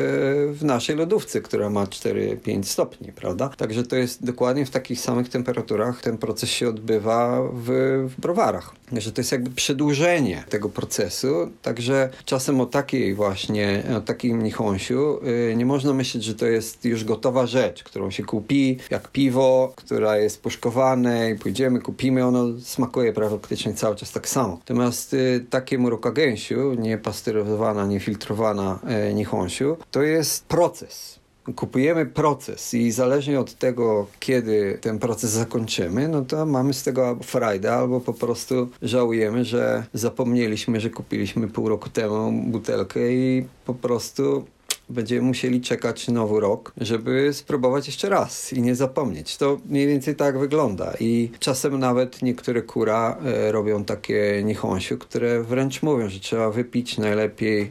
[0.53, 3.49] w naszej lodówce, która ma 4-5 stopni, prawda?
[3.49, 7.69] Także to jest dokładnie w takich samych temperaturach ten proces się odbywa w,
[8.17, 8.75] w browarach.
[8.93, 15.19] Że to jest jakby przedłużenie tego procesu, także czasem o takiej właśnie, o takim nichąsiu
[15.51, 19.73] y, nie można myśleć, że to jest już gotowa rzecz, którą się kupi, jak piwo,
[19.77, 24.53] która jest puszkowane i pójdziemy, kupimy, ono smakuje praktycznie cały czas tak samo.
[24.55, 28.79] Natomiast y, takie muroka gęsiu, nie pasteryzowana, nie filtrowana
[29.11, 31.22] y, nichąsiu, to jest proces
[31.57, 37.09] kupujemy proces i zależnie od tego, kiedy ten proces zakończymy, no to mamy z tego
[37.09, 43.45] albo frajdę, albo po prostu żałujemy, że zapomnieliśmy, że kupiliśmy pół roku temu butelkę i
[43.65, 44.45] po prostu
[44.89, 49.37] będziemy musieli czekać nowy rok, żeby spróbować jeszcze raz i nie zapomnieć.
[49.37, 55.43] To mniej więcej tak wygląda i czasem nawet niektóre kura e, robią takie nichąsiu, które
[55.43, 57.71] wręcz mówią, że trzeba wypić najlepiej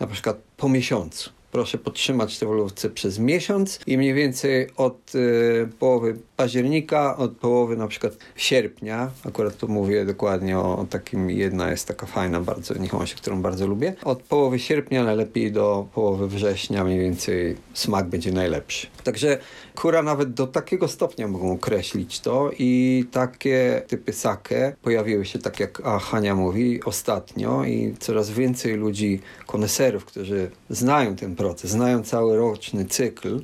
[0.00, 5.14] na przykład po miesiącu proszę podtrzymać te w lodówce przez miesiąc i mniej więcej od
[5.14, 11.30] y, połowy października, od połowy na przykład sierpnia, akurat tu mówię dokładnie o, o takim,
[11.30, 16.28] jedna jest taka fajna bardzo niechąsie, którą bardzo lubię, od połowy sierpnia najlepiej do połowy
[16.28, 18.86] września mniej więcej smak będzie najlepszy.
[19.04, 19.38] Także
[19.74, 25.60] kura nawet do takiego stopnia mogą określić to i takie typy sake pojawiły się, tak
[25.60, 32.84] jak Hania mówi, ostatnio i coraz więcej ludzi, koneserów, którzy znają ten znają cały roczny
[32.84, 33.40] cykl,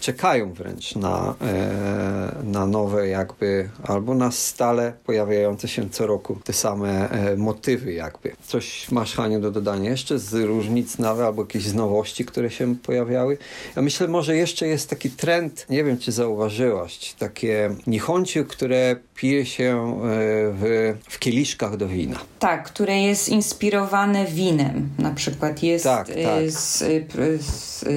[0.00, 6.52] czekają wręcz na, e, na nowe jakby, albo na stale pojawiające się co roku te
[6.52, 8.32] same e, motywy jakby.
[8.46, 12.76] Coś masz Haniu do dodania jeszcze z różnic nawet, albo jakieś z nowości, które się
[12.76, 13.38] pojawiały?
[13.76, 19.46] Ja myślę, może jeszcze jest taki trend, nie wiem czy zauważyłaś, takie nichąci, które pije
[19.46, 20.06] się e,
[20.52, 22.18] w, w kieliszkach do wina.
[22.38, 24.88] Tak, które jest inspirowane winem.
[24.98, 26.50] Na przykład jest Tak, tak.
[26.50, 26.84] Z,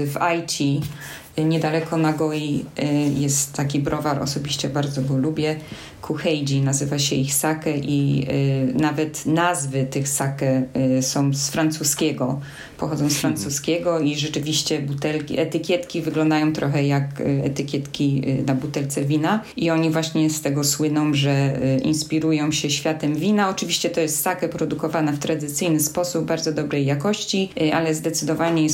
[0.08, 0.82] w Aichi,
[1.38, 2.86] niedaleko Nagoi, y,
[3.20, 5.60] jest taki browar, osobiście bardzo go lubię.
[6.08, 10.64] Kuheiji nazywa się ich sake i y, nawet nazwy tych sake
[10.98, 12.40] y, są z francuskiego,
[12.78, 19.06] pochodzą z francuskiego i rzeczywiście butelki, etykietki wyglądają trochę jak y, etykietki y, na butelce
[19.06, 23.50] wina i oni właśnie z tego słyną, że y, inspirują się światem wina.
[23.50, 28.68] Oczywiście to jest sake produkowana w tradycyjny sposób, bardzo dobrej jakości, ale zdecydowanie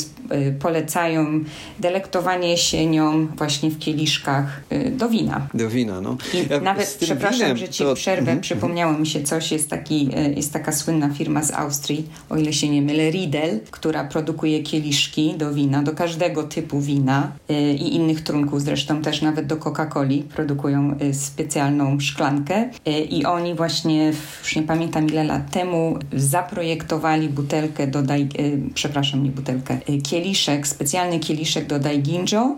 [0.59, 1.43] polecają
[1.79, 4.61] delektowanie się nią właśnie w kieliszkach
[4.91, 5.47] do wina.
[5.53, 6.17] Do wina, no.
[6.33, 9.23] I Ja nawet, z tym przepraszam, winem że ci to- przerwę, Mhm, przypomniało mi się
[9.23, 13.09] coś, jest, taki, e, jest taka słynna firma z Austrii, o ile się nie mylę,
[13.11, 19.01] Riedel, która produkuje kieliszki do wina, do każdego typu wina e, i innych trunków, zresztą
[19.01, 22.69] też nawet do Coca-Coli produkują e, specjalną szklankę.
[23.09, 28.27] I oni właśnie, już nie pamiętam ile lat temu, zaprojektowali butelkę do, dai, e,
[28.73, 32.55] przepraszam, nie butelkę, kieliszek, specjalny kieliszek do Daiginjo,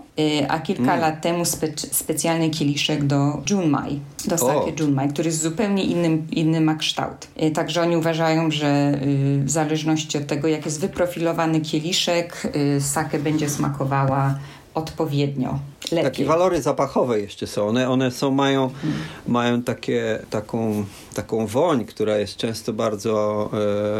[0.50, 1.00] a kilka Mm.
[1.00, 4.72] lat temu spe, specjalny kieliszek do Junmai, do O.
[4.80, 7.28] Junmai, który jest zupełnie innym, inny ma kształt.
[7.44, 12.82] Y, Także oni uważają, że y, w zależności od tego, jak jest wyprofilowany kieliszek, y,
[12.82, 14.40] sake będzie smakowała
[14.74, 15.60] odpowiednio,
[15.92, 16.04] lepiej.
[16.04, 17.68] Takie walory zapachowe jeszcze są.
[17.68, 18.70] One, one są, mają,
[19.28, 23.50] mają takie, taką, taką woń, która jest często bardzo,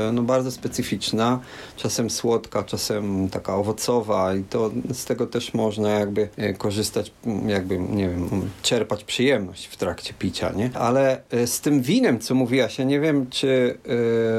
[0.08, 1.40] e, no bardzo specyficzna.
[1.76, 7.12] Czasem słodka, czasem taka owocowa i to z tego też można jakby e, korzystać,
[7.48, 10.70] jakby, nie wiem, czerpać przyjemność w trakcie picia, nie?
[10.74, 13.78] Ale e, z tym winem, co mówiłaś, ja nie wiem, czy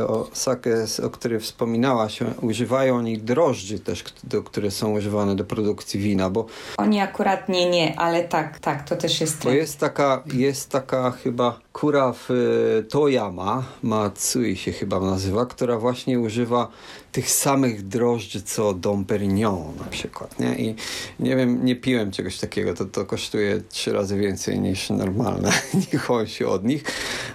[0.08, 6.00] o sake, o której wspominałaś, używają oni drożdży też, do, które są używane do produkcji
[6.00, 6.46] wina, bo
[6.78, 9.56] Oni akurat nie, nie, ale tak, tak, to też jest trend.
[9.56, 16.20] jest taka, jest taka chyba kura w e, Toyama, Matsui się chyba nazywa, która właśnie
[16.20, 16.68] używa
[17.12, 20.54] tych samych drożdży co Dom Perignon na przykład, nie?
[20.54, 20.74] I
[21.20, 25.52] nie wiem, nie piłem czegoś takiego, to, to kosztuje trzy razy więcej niż normalne
[25.92, 26.84] niechąsi od nich,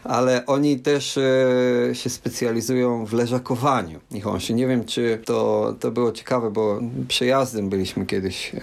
[0.04, 4.54] ale oni też e, się specjalizują w leżakowaniu niechąsi.
[4.54, 8.60] Nie wiem, czy to, to było ciekawe, bo przejazdem byliśmy kiedyś e,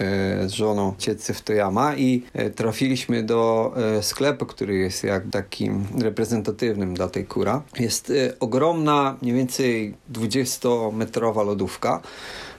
[0.48, 2.22] z żoną cieccy w Toyama i
[2.54, 5.26] trafiliśmy do sklepu, który jest jak
[5.64, 7.62] takim reprezentatywnym dla tej kura.
[7.78, 12.00] Jest e, ogromna, mniej więcej 20-metrowa lodówka,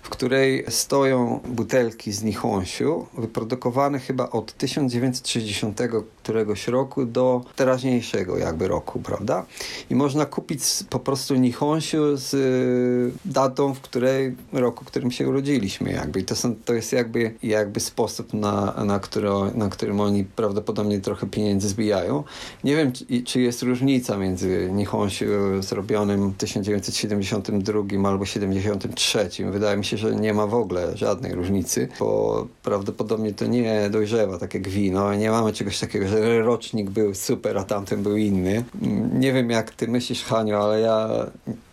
[0.05, 5.81] w której stoją butelki z Nihonsiu, wyprodukowane chyba od 1960
[6.23, 9.45] któregoś roku do teraźniejszego jakby roku, prawda?
[9.89, 15.29] I można kupić po prostu Nihonsiu z y, datą, w której roku, w którym się
[15.29, 16.19] urodziliśmy jakby.
[16.19, 20.99] I to, są, to jest jakby, jakby sposób, na, na, którą, na którym oni prawdopodobnie
[20.99, 22.23] trochę pieniędzy zbijają.
[22.63, 25.25] Nie wiem, czy, czy jest różnica między Nihonsiu
[25.59, 29.29] zrobionym w 1972 albo 73.
[29.51, 34.37] Wydaje mi się, że nie ma w ogóle żadnej różnicy, bo prawdopodobnie to nie dojrzewa
[34.37, 35.13] tak jak wino.
[35.15, 38.63] Nie mamy czegoś takiego, że rocznik był super, a tamten był inny.
[38.81, 41.09] Mm, Nie wiem jak ty myślisz, Haniu, ale ja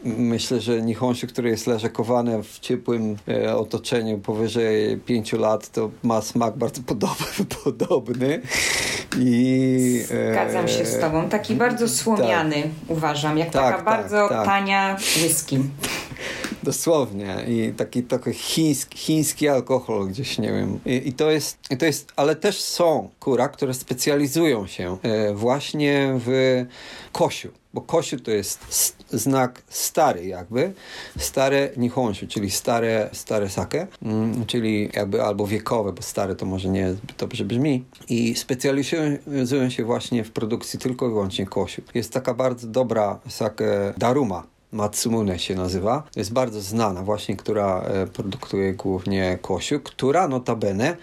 [0.04, 6.20] myślę, że Nihonshu, który jest leżakowane w ciepłym e, otoczeniu powyżej 5 lat, to ma
[6.22, 7.26] smak bardzo podobny.
[7.64, 8.40] podobny.
[9.18, 11.28] I, e, Zgadzam się z tobą.
[11.28, 12.56] Taki bardzo słomiany
[12.88, 14.44] uważam, jak Tak, taka tak, bardzo tak.
[14.46, 15.58] tania whisky.
[16.62, 17.36] Dosłownie.
[17.48, 20.80] I taki trochę chiński, chiński alkohol gdzieś, nie wiem.
[20.86, 25.34] I, i, to jest, I to jest, ale też są kura, które specjalizują się e,
[25.34, 26.64] właśnie w
[27.12, 27.48] kosiu.
[27.74, 30.72] Bo kosiu to jest znak stary jakby,
[31.18, 36.68] stare nihonshu, czyli stare, stare sake, mm, czyli jakby albo wiekowe, bo stare to może
[36.68, 37.84] nie dobrze brzmi.
[38.08, 41.82] I specjalizują się właśnie w produkcji tylko i wyłącznie kosiu.
[41.94, 46.02] Jest taka bardzo dobra sake Daruma, Matsumune się nazywa.
[46.16, 50.96] Jest bardzo znana właśnie, która e, produkuje głównie kosiu, która notabene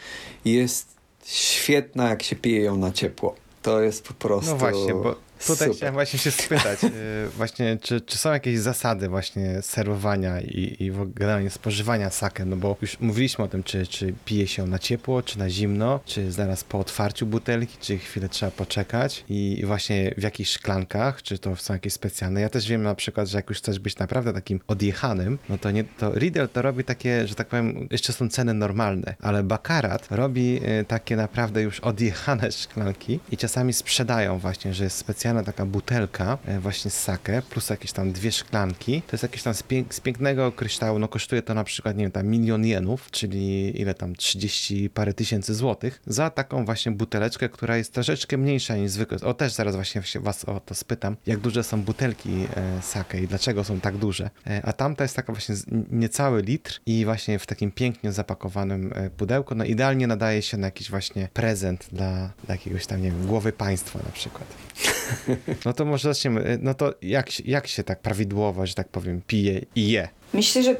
[0.46, 0.88] jest
[1.26, 3.36] świetna, jak się pije ją na ciepło.
[3.62, 5.16] To jest po prostu No właśnie, bo
[5.47, 5.75] tutaj super.
[5.75, 6.89] chciałem właśnie się spytać, y,
[7.38, 12.78] właśnie czy, czy są jakieś zasady właśnie serwowania i, i generalnie spożywania sake, no bo
[12.82, 16.63] już mówiliśmy o tym, czy, czy pije się na ciepło, czy na zimno, czy zaraz
[16.63, 21.73] po otwarciu butelki, czy chwilę trzeba poczekać i właśnie w jakich szklankach, czy to są
[21.73, 22.41] jakieś specjalne.
[22.41, 25.71] Ja też wiem na przykład, że jak już chcesz być naprawdę takim odjechanym, no to
[25.71, 30.08] nie, to Riedel to robi takie, że tak powiem, jeszcze są ceny normalne, ale Bakarat
[30.12, 34.97] robi y, takie naprawdę już odjechane szklanki i czasami sprzedają właśnie, że jest
[35.30, 39.02] specjalna taka butelka e, właśnie z sake, plus jakieś tam dwie szklanki.
[39.02, 42.04] To jest jakieś tam z, pięk z pięknego kryształu, no kosztuje to na przykład, nie
[42.04, 47.50] wiem, tam milion jenów, czyli ile tam, 30 parę tysięcy złotych, za taką właśnie buteleczkę,
[47.50, 49.18] która jest troszeczkę mniejsza niż zwykle.
[49.22, 53.28] O, też zaraz właśnie was o to spytam, jak duże są butelki e, sake i
[53.28, 54.30] dlaczego są tak duże.
[54.48, 55.56] E, a tamta jest taka właśnie
[55.92, 60.68] niecały litr i właśnie w takim pięknie zapakowanym e, pudełku, no idealnie nadaje się na
[60.68, 64.46] jakiś właśnie prezent dla, dla jakiegoś tam, nie wiem, głowy państwa na przykład.
[65.66, 66.60] No to może zaczniemy.
[66.62, 70.10] No to jak, jak się tak prawidłowo, że tak powiem, pije i je?
[70.34, 70.76] Myślę, że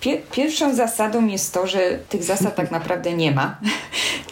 [0.00, 3.58] pie pierwszą zasadą jest to, że tych zasad tak naprawdę nie ma.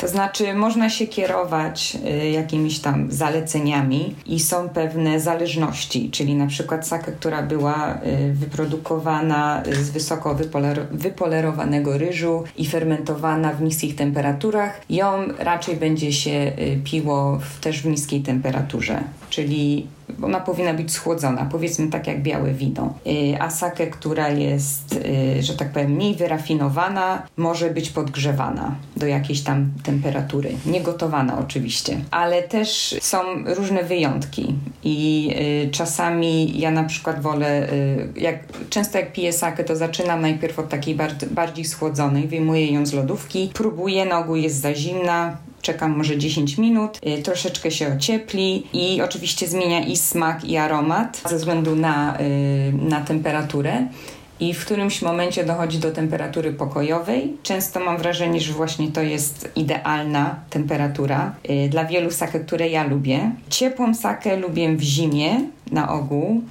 [0.01, 6.47] To znaczy, można się kierować y, jakimiś tam zaleceniami i są pewne zależności, czyli na
[6.47, 13.97] przykład sake, która była y, wyprodukowana z wysoko wypoler wypolerowanego ryżu i fermentowana w niskich
[13.97, 19.87] temperaturach, ją raczej będzie się y, piło w, też w niskiej temperaturze, czyli
[20.23, 22.95] ona powinna być schłodzona, powiedzmy tak jak białe wino.
[23.07, 25.01] Y, A sake, która jest,
[25.39, 30.51] y, że tak powiem, mniej wyrafinowana, może być podgrzewana do jakiejś tam temperatury.
[30.67, 35.31] Nie gotowana oczywiście, ale też są różne wyjątki i
[35.67, 37.69] y, czasami ja na przykład wolę,
[38.17, 38.39] jak,
[38.71, 40.97] często jak piję sake, to zaczynam najpierw od takiej
[41.31, 46.59] bardziej schłodzonej, wyjmuję ją z lodówki, próbuję, na ogół jest za zimna, czekam może 10
[46.59, 52.21] minut, y, troszeczkę się ociepli i oczywiście zmienia i smak, i aromat ze względu na,
[52.21, 53.87] y, na temperaturę.
[54.41, 57.37] I w którymś momencie dochodzi do temperatury pokojowej.
[57.43, 62.85] Często mam wrażenie, że właśnie to jest idealna temperatura y, dla wielu sake, które ja
[62.85, 63.31] lubię.
[63.51, 65.41] Ciepłą sakę lubię w zimie
[65.71, 66.43] na ogół,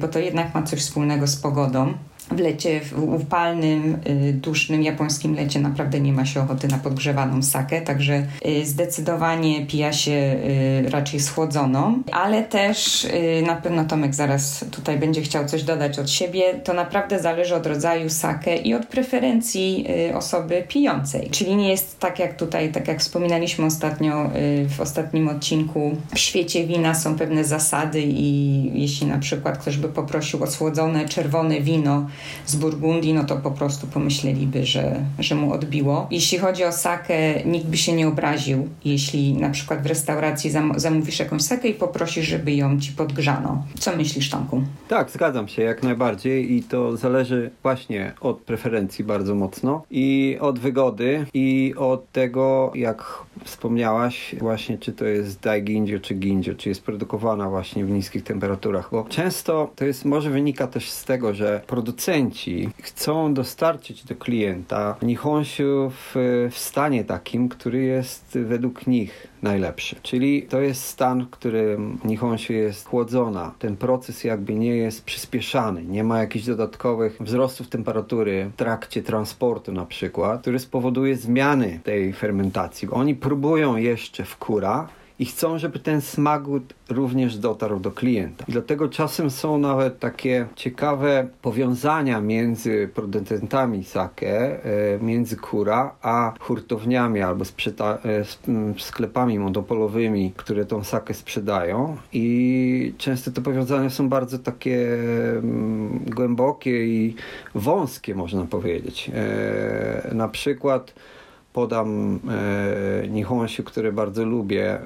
[0.00, 1.94] bo to jednak ma coś wspólnego z pogodą.
[2.30, 7.42] W lecie, w upalnym, y, dusznym japońskim lecie naprawdę nie ma się ochoty na podgrzewaną
[7.42, 13.06] sakę, także y, zdecydowanie pija się y, raczej schłodzoną, ale też
[13.46, 16.54] na pewno Tomek zaraz tutaj będzie chciał coś dodać od siebie.
[16.64, 21.30] To naprawdę zależy od rodzaju sake i od preferencji osoby pijącej.
[21.30, 24.30] Czyli nie jest tak jak tutaj, tak jak wspominaliśmy ostatnio
[24.76, 29.88] w ostatnim odcinku, w świecie wina są pewne zasady i jeśli na przykład ktoś by
[29.88, 32.06] poprosił o słodzone czerwone wino
[32.46, 36.06] z Burgundii, no to po prostu pomyśleliby, że, że mu odbiło.
[36.10, 40.78] Jeśli chodzi o sakę, nikt by się nie obraził, jeśli na przykład w restauracji zam-
[40.80, 43.64] zamówisz jakąś sakę i poprosisz, żeby ją ci podgrzano.
[43.78, 44.62] Co myślisz, Tomku?
[44.88, 50.58] Tak, zgadzam się jak najbardziej i to zależy właśnie od preferencji bardzo mocno i od
[50.58, 53.04] wygody i od tego, jak
[53.44, 58.88] wspomniałaś, właśnie czy to jest daiginjo czy ginjo, czy jest produkowana właśnie w niskich temperaturach,
[58.92, 61.60] bo często to jest, może wynika też z tego, że
[62.06, 66.14] producenci chcą dostarczyć do klienta nihonshu w,
[66.50, 69.96] w stanie takim, który jest według nich najlepszy.
[70.02, 73.54] Czyli to jest stan, w którym nihonshu jest chłodzona.
[73.58, 75.84] Ten proces jakby nie jest przyspieszany.
[75.84, 82.12] Nie ma jakichś dodatkowych wzrostów temperatury w trakcie transportu na przykład, który spowoduje zmiany tej
[82.12, 82.88] fermentacji.
[82.90, 84.88] Oni próbują jeszcze w kura
[85.18, 88.44] i chcą, żeby ten smagut również dotarł do klienta.
[88.48, 96.32] I dlatego czasem są nawet takie ciekawe powiązania między producentami sake, e, między kura, a
[96.40, 98.24] hurtowniami albo sprzeda- e,
[98.78, 101.96] sklepami monopolowymi, które tą sakę sprzedają.
[102.12, 104.86] I często te powiązania są bardzo takie
[106.06, 107.14] głębokie i
[107.54, 109.10] wąskie, można powiedzieć.
[109.14, 110.92] E, na przykład
[111.56, 114.80] podam e, nihonshu, które bardzo lubię e,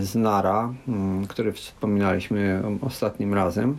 [0.00, 3.76] z Nara, m, który wspominaliśmy ostatnim razem.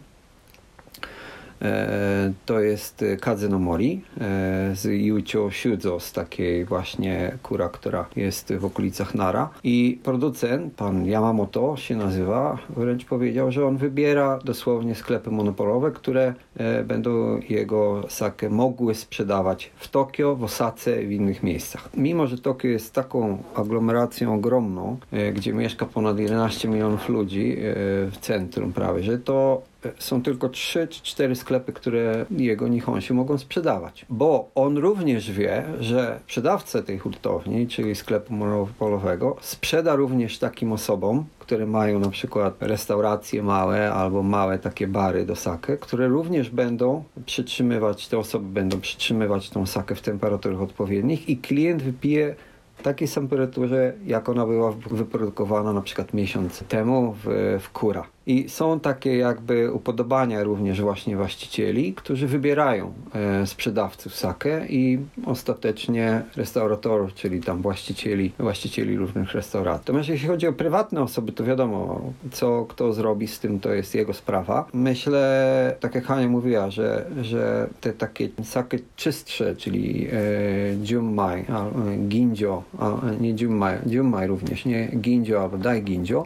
[1.64, 8.06] E, to jest Kaze no Mori e, z Yucho Shuzo, z takiej właśnie kura, która
[8.16, 9.50] jest w okolicach Nara.
[9.64, 16.34] I producent, pan Yamamoto się nazywa, wręcz powiedział, że on wybiera dosłownie sklepy monopolowe, które
[16.58, 21.90] e, będą jego sakę mogły sprzedawać w Tokio, w Osace i w innych miejscach.
[21.98, 27.64] Mimo, że Tokio jest taką aglomeracją ogromną, e, gdzie mieszka ponad 11 milionów ludzi e,
[28.12, 33.14] w centrum prawie, że to e, są tylko trzy czy cztery sklepy, które jego Nihonshu
[33.14, 34.06] mogą sprzedawać.
[34.10, 41.26] Bo on również wie, że sprzedawca tej hurtowni, czyli sklepu monopolowego, sprzeda również takim osobom,
[41.40, 47.04] które mają na przykład restauracje małe albo małe takie bary do sake, które również będą
[47.26, 52.36] przytrzymywać, te osoby będą przytrzymywać tą sakę w temperaturach odpowiednich i klient wypije
[52.84, 58.13] takiej temperaturze, jak ona była wyprodukowana na przykład miesiąc temu w, w Kura.
[58.28, 66.22] I są takie jakby upodobania również właśnie właścicieli, którzy wybierają e, sprzedawców sake i ostatecznie
[66.36, 69.82] restauratorów, czyli tam właścicieli, właścicieli różnych restauracji.
[69.82, 72.02] Natomiast jeśli chodzi o prywatne osoby, to wiadomo,
[72.32, 74.68] co kto zrobi z tym, to jest jego sprawa.
[74.74, 81.66] Myślę, tak jak Hania mówiła, że, że te takie sake czystsze, czyli e, Junmai, a,
[82.08, 86.26] Ginjo, a, nie Junmai, Junmai również, nie Ginjo albo Dai Ginjo,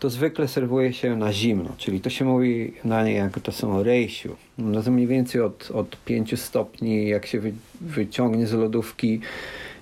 [0.00, 3.82] to zwykle serwuje się na zimno, czyli to się mówi na nie jak to są
[3.82, 4.36] rejsiu.
[4.58, 9.20] No to mniej więcej od, od 5 stopni, jak się wy, wyciągnie z lodówki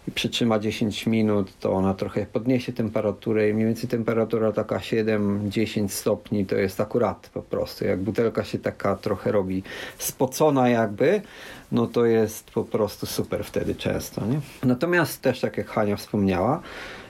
[0.08, 5.88] i przytrzyma 10 minut, to ona trochę podniesie temperaturę i mniej więcej temperatura taka 7-10
[5.88, 7.84] stopni to jest akurat po prostu.
[7.84, 9.62] Jak butelka się taka trochę robi
[9.98, 11.22] spocona jakby,
[11.72, 14.26] no to jest po prostu super wtedy często.
[14.26, 14.40] Nie?
[14.62, 16.62] Natomiast też tak jak Hania wspomniała,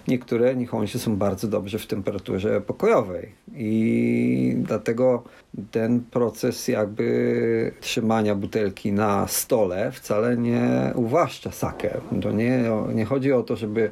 [0.09, 5.23] niektóre Nihonshu są bardzo dobrze w temperaturze pokojowej i dlatego
[5.71, 12.01] ten proces jakby trzymania butelki na stole wcale nie uwłaszcza sakę.
[12.23, 13.91] To nie, nie chodzi o to, żeby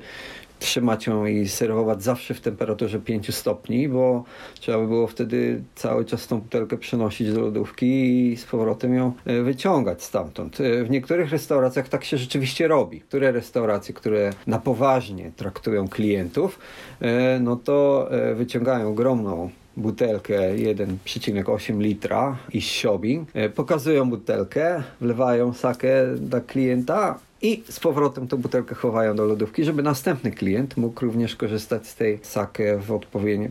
[0.59, 4.25] trzymać ją i serwować zawsze w temperaturze 5 stopni, bo
[4.61, 7.87] trzeba by było wtedy cały czas tą butelkę przenosić do lodówki
[8.33, 10.61] i z powrotem ją e, wyciągać stamtąd.
[10.61, 13.01] E, w niektórych restauracjach tak się rzeczywiście robi.
[13.01, 16.59] Które restauracje, które na poważnie traktują klientów,
[17.01, 26.41] e, no to wyciągają ogromną butelkę 1,8 litra i shopping, pokazują butelkę, wlewają sakę dla
[26.41, 31.87] klienta, i z powrotem tą butelkę chowają do lodówki, żeby następny klient mógł również korzystać
[31.87, 33.01] z tej sake w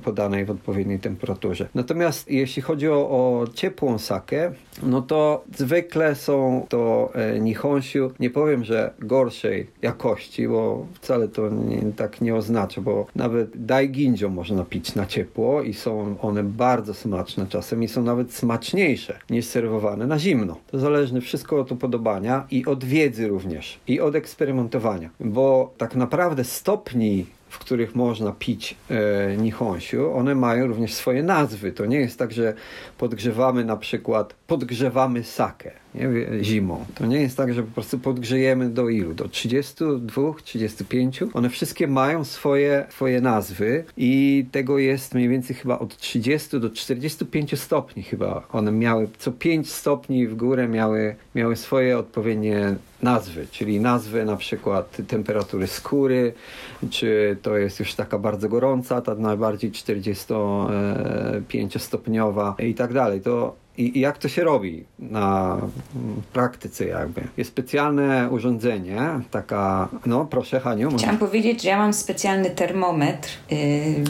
[0.04, 1.70] podanej w odpowiedniej temperaturze.
[1.76, 4.52] Natomiast jeśli chodzi o, o ciepłą sakę,
[4.84, 11.50] no to zwykle są to e, nihonshu, nie powiem, że gorszej jakości, bo wcale to
[11.50, 16.94] nie, tak nie oznacza, bo nawet daiginjo można pić na ciepło i są one bardzo
[16.94, 20.58] smaczne czasem i są nawet smaczniejsze niż serwowane na zimno.
[20.72, 26.44] To zależy wszystko od upodobania i od wiedzy również i od eksperymentowania, bo tak naprawdę
[26.44, 31.72] stopni w których można pić e, nihonshu, one mają również swoje nazwy.
[31.72, 32.54] To nie jest tak, że
[32.98, 36.10] podgrzewamy na przykład, podgrzewamy sakę nie,
[36.44, 36.86] zimą.
[36.96, 39.14] To nie jest tak, że po prostu podgrzejemy do ilu?
[39.14, 41.24] Do 32, 35?
[41.34, 46.70] One wszystkie mają swoje, swoje nazwy i tego jest mniej więcej chyba od 30 do
[46.70, 48.48] 45 stopni chyba.
[48.52, 54.38] One miały, co 5 stopni w górę miały, miały swoje odpowiednie nazwy, czyli nazwy na
[54.38, 56.34] przykład temperatury skóry,
[56.90, 63.22] czy to jest już taka bardzo gorąca, ta najbardziej 45 stopniowa i tak dalej.
[63.22, 65.58] To i, I, jak to się robi na
[66.34, 67.22] praktyce jakby?
[67.38, 70.98] Jest specjalne urządzenie, taka, no proszę Haniu.
[70.98, 74.04] Chciałam powiedzieć, że ja mam specjalny termometr, yy,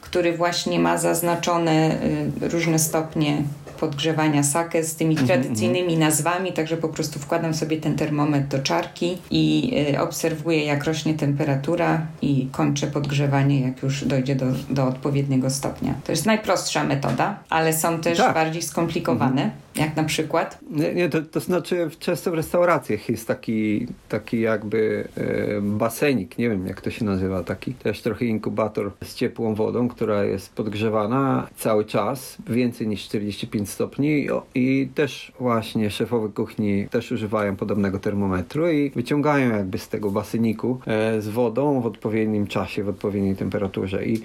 [0.00, 1.98] który właśnie ma zaznaczone
[2.40, 3.42] yy, różne stopnie
[3.80, 8.58] podgrzewania sake z tymi mhm, tradycyjnymi nazwami, także po prostu wkładam sobie ten termometr do
[8.58, 14.86] czarki i y, obserwuję jak rośnie temperatura i kończę podgrzewanie jak już dojdzie do, do
[14.86, 15.94] odpowiedniego stopnia.
[16.04, 18.34] To jest najprostsza metoda, ale są też tak.
[18.34, 19.50] bardziej skomplikowane.
[19.78, 20.58] Jak na przykład?
[20.70, 26.48] Nie, nie to, to znaczy często w restauracjach jest taki, taki jakby e, basenik, nie
[26.48, 31.48] wiem jak to się nazywa, taki też trochę inkubator z ciepłą wodą, która jest podgrzewana
[31.56, 37.98] cały czas, więcej niż 45 stopni i, i też właśnie szefowie kuchni też używają podobnego
[37.98, 43.36] termometru i wyciągają jakby z tego baseniku e, z wodą w odpowiednim czasie, w odpowiedniej
[43.36, 44.22] temperaturze i,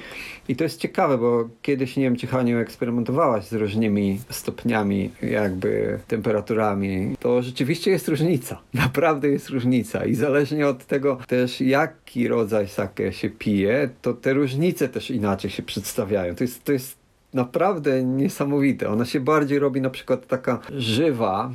[0.47, 5.09] i to jest ciekawe, bo kiedyś, nie wiem czy Haniu eksperymentowałaś z różnymi stopniami
[5.43, 8.61] jakby temperaturami, to rzeczywiście jest różnica.
[8.73, 14.33] Naprawdę jest różnica i zależnie od tego też jaki rodzaj sake się pije, to te
[14.33, 16.35] różnice też inaczej się przedstawiają.
[16.35, 18.89] To jest, to jest naprawdę niesamowite.
[18.89, 21.51] Ona się bardziej robi na przykład taka żywa,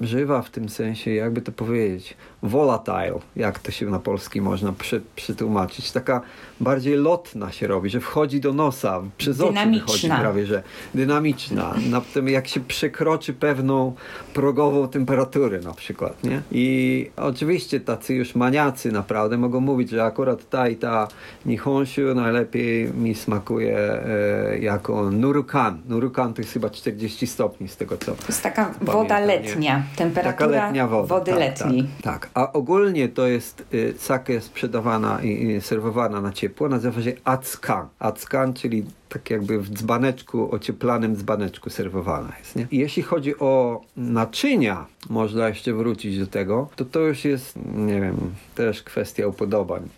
[0.00, 4.72] e, żywa w tym sensie, jakby to powiedzieć, volatile, jak to się na polski można
[4.72, 5.92] przy, przytłumaczyć.
[5.92, 6.20] Taka
[6.60, 10.62] bardziej lotna się robi, że wchodzi do nosa, przez oczy wychodzi prawie, że
[10.94, 11.74] dynamiczna.
[11.90, 13.94] Na tym jak się przekroczy pewną
[14.34, 16.42] progową temperaturę na przykład, nie?
[16.52, 21.08] I oczywiście tacy już maniacy naprawdę mogą mówić, że akurat ta i ta
[21.46, 25.80] Nihonshu najlepiej mi smakuje, e, jak on o Nurukan.
[25.88, 29.26] Nurukan to jest chyba 40 stopni z tego co To jest taka Pamiętam, woda nie?
[29.26, 31.06] letnia, temperatura Taka letnia woda.
[31.06, 31.82] wody tak, letniej.
[32.02, 32.30] Tak, tak.
[32.34, 36.68] A ogólnie to jest y, sake sprzedawana i, serwowana na ciepło.
[36.68, 37.88] Nazywa się ackan.
[37.98, 42.56] Ackan, czyli tak jakby w dzbaneczku, ocieplanym dzbaneczku serwowana jest.
[42.56, 42.66] Nie?
[42.72, 48.16] Jeśli chodzi o naczynia, można jeszcze wrócić do tego, to to już jest, nie wiem,
[48.54, 49.88] też kwestia upodobań.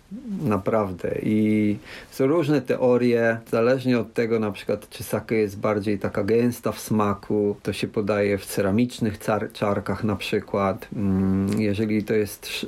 [0.41, 1.15] Naprawdę.
[1.23, 1.77] I
[2.11, 6.79] są różne teorie, zależnie od tego na przykład, czy sake jest bardziej taka gęsta w
[6.79, 9.19] smaku, to się podaje w ceramicznych
[9.53, 10.87] czarkach na przykład.
[10.95, 12.65] Mm, Jeżeli to jest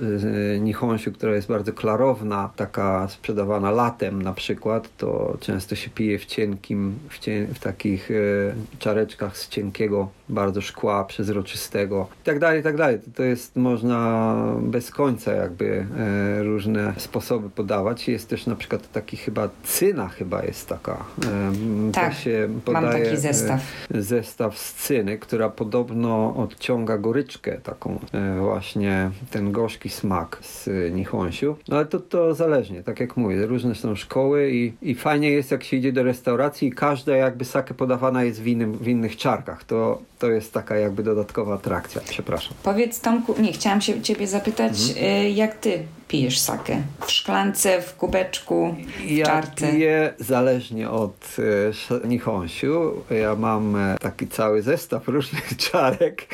[0.56, 6.20] y, nihonshu, która jest bardzo klarowna, taka sprzedawana latem na przykład, to często się pije
[6.20, 12.40] w cienkim, w, cie- w takich y, czareczkach z cienkiego bardzo szkła przezroczystego i tak
[12.40, 13.00] dalej, i tak dalej.
[13.00, 18.08] To, to jest można bez końca jakby e, różne sposoby podawać.
[18.08, 20.94] Jest też na przykład taki chyba cyna chyba jest taka.
[21.26, 23.62] E, Tak, się mam podaje, taki zestaw.
[23.94, 30.70] E, zestaw z cyny, która podobno odciąga goryczkę taką e, właśnie ten gorzki smak z
[30.94, 31.56] nihonsiu.
[31.68, 35.52] No ale to, to zależnie, tak jak mówię, różne są szkoły i, i fajnie jest
[35.52, 39.18] jak się idzie do restauracji i każda jakby sake podawana jest w, innym, w innych
[39.18, 39.64] czarkach.
[39.64, 42.02] To, to jest taka jakby dodatkowa atrakcja.
[42.10, 42.54] Przepraszam.
[42.64, 45.06] Powiedz Tomku, nie, chciałam się ciebie zapytać, Mhm.
[45.26, 46.82] y, jak ty pijesz sakę?
[47.06, 48.76] W szklance, w kubeczku,
[49.08, 49.68] w Ja czarce?
[49.72, 51.36] piję zależnie od
[52.04, 52.92] e, nihonsiu.
[53.22, 56.28] Ja mam e, taki cały zestaw różnych czarek,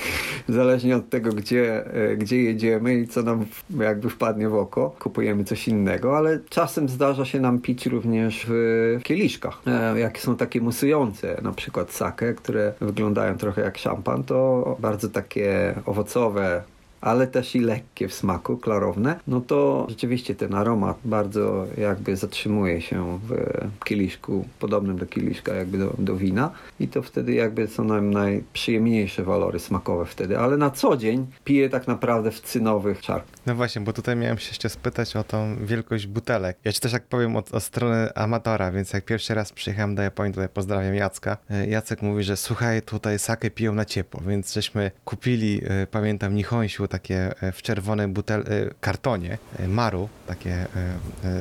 [0.50, 3.46] zależnie od tego, gdzie, e, gdzie jedziemy i co nam
[3.80, 4.96] jakby wpadnie w oko.
[5.00, 9.62] Kupujemy coś innego, ale czasem zdarza się nam pić również w kieliszkach.
[9.68, 15.10] E, Jak są takie musujące, na przykład sake, które wyglądają trochę jak szampan, to bardzo
[15.10, 16.62] takie owocowe,
[17.06, 22.82] ale też i lekkie w smaku, klarowne, no to rzeczywiście ten aromat bardzo jakby zatrzymuje
[22.82, 27.84] się w kieliszku, podobnym do kieliszka jakby do, do wina i to wtedy jakby są
[27.84, 33.36] nam najprzyjemniejsze walory smakowe wtedy, ale na co dzień piję tak naprawdę w cynowych czarkach.
[33.46, 36.58] No właśnie, bo tutaj miałem się jeszcze spytać o tą wielkość butelek.
[36.64, 40.02] Ja ci też jak powiem od, od strony amatora, więc jak pierwszy raz przyjechałem do
[40.02, 41.38] Japonii, tutaj pozdrawiam Jacka.
[41.50, 46.36] E, Jacek mówi, że słuchaj, tutaj sake piją na ciepło, więc żeśmy kupili, e, pamiętam,
[46.36, 50.66] Nihonsiu, takie e, w czerwonej butel, e, kartonie, e, maru, takie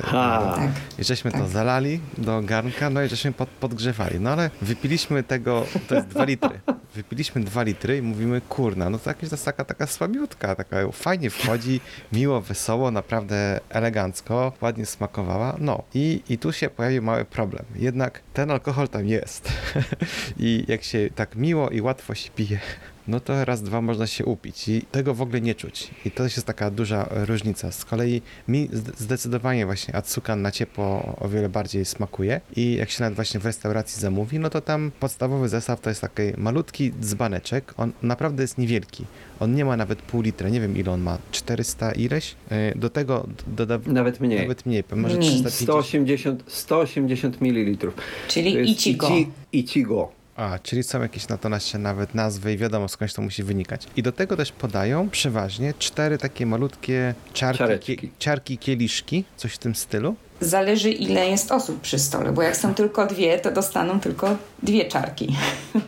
[0.03, 0.57] Ha.
[0.99, 1.47] I żeśmy to Tak.
[1.47, 4.19] zalali do garnka, no i żeśmy pod, podgrzewali.
[4.19, 6.59] No ale wypiliśmy tego, to jest 2 litry.
[6.95, 11.29] Wypiliśmy 2 litry i mówimy, kurna, no to jakaś ta taka, taka słabiutka, taka fajnie
[11.29, 11.81] wchodzi,
[12.13, 15.55] miło, wesoło, naprawdę elegancko, ładnie smakowała.
[15.59, 17.65] No i, i tu się pojawił mały problem.
[17.75, 19.51] Jednak ten alkohol tam jest.
[20.39, 22.59] I jak się tak miło i łatwo się pije,
[23.07, 25.91] no to raz, dwa można się upić i tego w ogóle nie czuć.
[26.05, 27.71] I to też jest taka duża różnica.
[27.71, 32.89] Z kolei mi zde- zdecydowanie właśnie Atsukan na ciepło o wiele bardziej smakuje i jak
[32.89, 36.91] się nawet właśnie w restauracji zamówi, no to tam podstawowy zestaw to jest taki malutki
[37.01, 39.05] dzbaneczek, on naprawdę jest niewielki.
[39.39, 42.35] On nie ma nawet pół litra, nie wiem ile on ma, 400 ileś?
[42.51, 43.79] E, Do tego doda...
[43.85, 44.41] Nawet mniej.
[44.41, 45.29] Nawet mniej, może Mniej.
[45.29, 45.63] 350.
[45.63, 47.91] 180, 180 ml.
[48.27, 49.09] Czyli Ichigo.
[49.53, 50.11] Ichigo.
[50.35, 53.87] A, czyli są jakieś na to nasze nawet nazwy i wiadomo skądś to musi wynikać.
[53.95, 57.97] I do tego też podają przeważnie cztery takie malutkie czarki, Czareczki.
[57.97, 60.15] kie, czarki kieliszki, coś w tym stylu.
[60.41, 64.85] Zależy ile jest osób przy stole, bo jak są tylko dwie, to dostaną tylko dwie
[64.85, 65.35] czarki.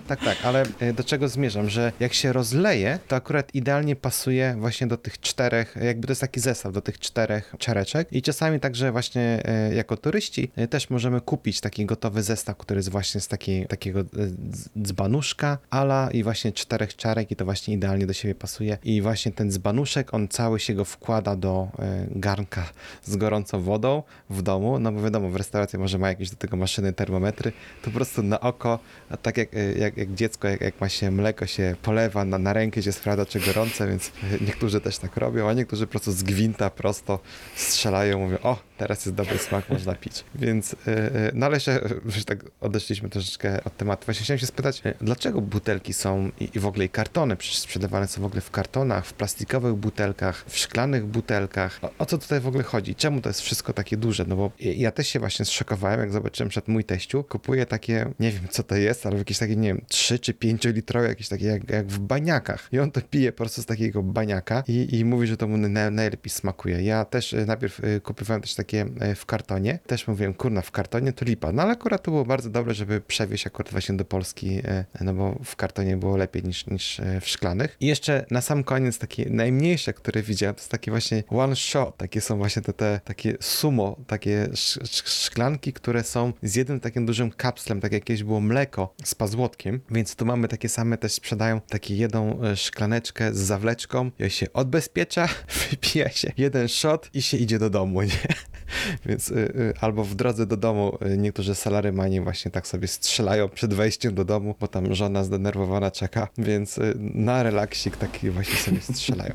[0.08, 4.56] Tak, tak, ale e, do czego zmierzam, że jak się rozleje, to akurat idealnie pasuje
[4.60, 8.60] właśnie do tych czterech, jakby to jest taki zestaw do tych czterech czareczek i czasami
[8.60, 13.22] także właśnie e, jako turyści e, też możemy kupić taki gotowy zestaw, który jest właśnie
[13.22, 13.28] z
[13.68, 14.34] takiego dz-
[14.82, 19.32] dzbanuszka, ala i właśnie czterech czarek i to właśnie idealnie do siebie pasuje i właśnie
[19.32, 21.68] ten dzbanuszek, on cały się go wkłada do
[22.12, 22.70] garnka
[23.04, 26.58] z gorącą wodą w domu, no bo wiadomo, w restauracji może ma jakieś do tego
[26.58, 28.80] maszyny, termometry, to po prostu na oko,
[29.22, 32.54] tak jak, e, jak, jak dziecko, jak, jak ma się mleko, się polewa na, na
[32.54, 34.12] rękę, się sprawdza, czy gorące, więc
[34.48, 37.20] niektórzy też tak robią, a niektórzy po prostu z gwinta prosto
[37.56, 40.23] strzelają, mówią, o, teraz jest dobry smak, można pić.
[40.36, 44.05] Więc, e, e, no ale jeszcze, e, już tak odeszliśmy troszeczkę od tematu.
[44.05, 48.21] Właśnie chciałem się spytać, dlaczego butelki są i, w ogóle i kartony, przecież sprzedawane są
[48.21, 51.80] w ogóle w kartonach, w plastikowych butelkach, w szklanych butelkach.
[51.82, 52.95] O, o co tutaj w ogóle chodzi?
[52.95, 54.25] Czemu to jest wszystko takie duże?
[54.28, 58.32] No bo ja- też się właśnie zszokowałem, jak zobaczyłem przed mój teściu, kupuje takie, nie
[58.32, 61.45] wiem co to jest, ale jakieś takie, nie wiem, 3 czy 5 litrowe, jakieś takie
[61.45, 62.69] jak, jak w baniakach.
[62.71, 65.57] I on to pije po prostu z takiego baniaka i, i mówi, że to mu
[65.57, 66.82] na, najlepiej smakuje.
[66.84, 69.80] Ja też najpierw kupowałem też takie takie e, w kartonie.
[69.88, 71.51] Też mówiłem, kurna, w kartonie to lipa.
[71.51, 75.13] No ale akurat to było bardzo dobre, żeby przewieźć akurat właśnie do Polski, e, no
[75.13, 77.78] bo w kartonie było lepiej niż, niż e, w szklanych.
[77.80, 81.97] I jeszcze na sam koniec takie najmniejsze, które widziałem, to jest takie właśnie one shot,
[81.97, 86.80] takie są właśnie te, te takie sumo, takie sz, sz, szklanki, które są z jednym
[86.80, 90.97] takim dużym kapslem, tak jak jakieś było mleko z pazłotkiem, więc tu mamy takie same,
[90.97, 95.30] też sprzedają takie jedną szklaneczkę z zawleczką, ja się odbezpiecza,
[95.70, 98.57] wypija się jeden shot i się idzie do domu, nie?
[99.05, 103.49] Więc y, y, albo w drodze do domu y, niektórzy salarymani właśnie tak sobie strzelają
[103.49, 108.82] przed wejściem do domu, bo tam żona zdenerwowana czeka, więc na relaksik taki właśnie sobie
[108.82, 109.34] strzelają.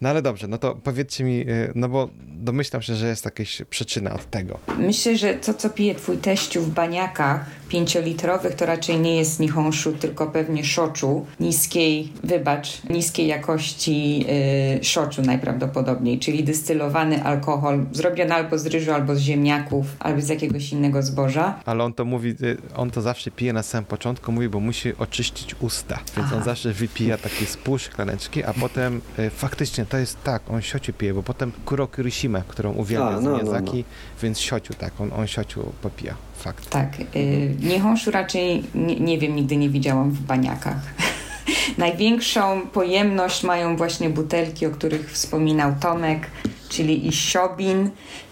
[0.00, 4.14] No ale dobrze, no to powiedzcie mi, no bo domyślam się, że jest jakaś przyczyna
[4.14, 4.58] od tego.
[4.78, 9.92] Myślę, że to, co pije twój teściu w baniakach pięciolitrowych, to raczej nie jest nihonshu,
[9.92, 18.58] tylko pewnie shoczu niskiej, wybacz, niskiej jakości yy, shoczu najprawdopodobniej, czyli dystylowany alkohol, zrobiony albo
[18.58, 21.60] z ryżu, albo z ziemniaków, albo z jakiegoś innego zboża.
[21.64, 24.96] Ale on to mówi, y, on to zawsze pije na samym początku, mówi, bo musi
[24.98, 26.44] oczyścić usta, więc on Aha.
[26.44, 30.92] zawsze wypija takie z pół szklaneczki, a potem y, faktycznie to jest tak, on siociu
[30.92, 33.84] pije, bo potem Kuro Kirishima, którą uwielbia A, z no, no, Miyazaki,
[34.22, 36.70] więc siociu, tak, on, on siociu popija, fakt.
[36.70, 40.94] Tak, yy, nihonshu raczej nie, nie wiem, nigdy nie widziałam w baniakach.
[41.78, 46.30] Największą pojemność mają właśnie butelki, o których wspominał Tomek,
[46.74, 47.90] czyli i Siobin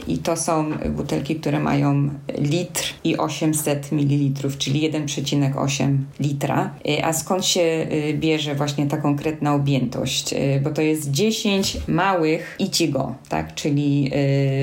[0.08, 6.70] i to są butelki, które mają litr i 800 ml, czyli 1,8 litra.
[6.88, 10.32] Y, A skąd się y, bierze właśnie ta konkretna objętość?
[10.32, 13.54] Y, Bo to jest 10 małych Ichigo, tak?
[13.54, 14.10] czyli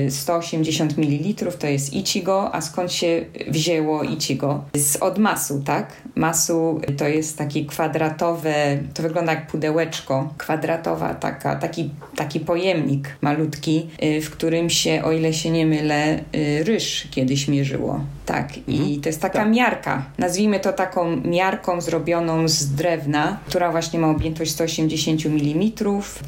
[0.06, 4.64] y, 180 ml to jest Ichigo, a skąd się wzięło Ichigo?
[4.76, 5.92] Z od masu, tak?
[6.14, 13.69] Masu to jest takie kwadratowe, to wygląda jak pudełeczko, kwadratowa taka, taki, taki pojemnik malutki,
[14.02, 18.00] y, w którym się, o ile się nie mylę, y, ryż kiedyś mierzyło.
[18.26, 19.50] Tak, i to jest taka Tak.
[19.50, 20.04] miarka.
[20.18, 25.70] Nazwijmy to taką miarką zrobioną z drewna, która właśnie ma objętość 180 mm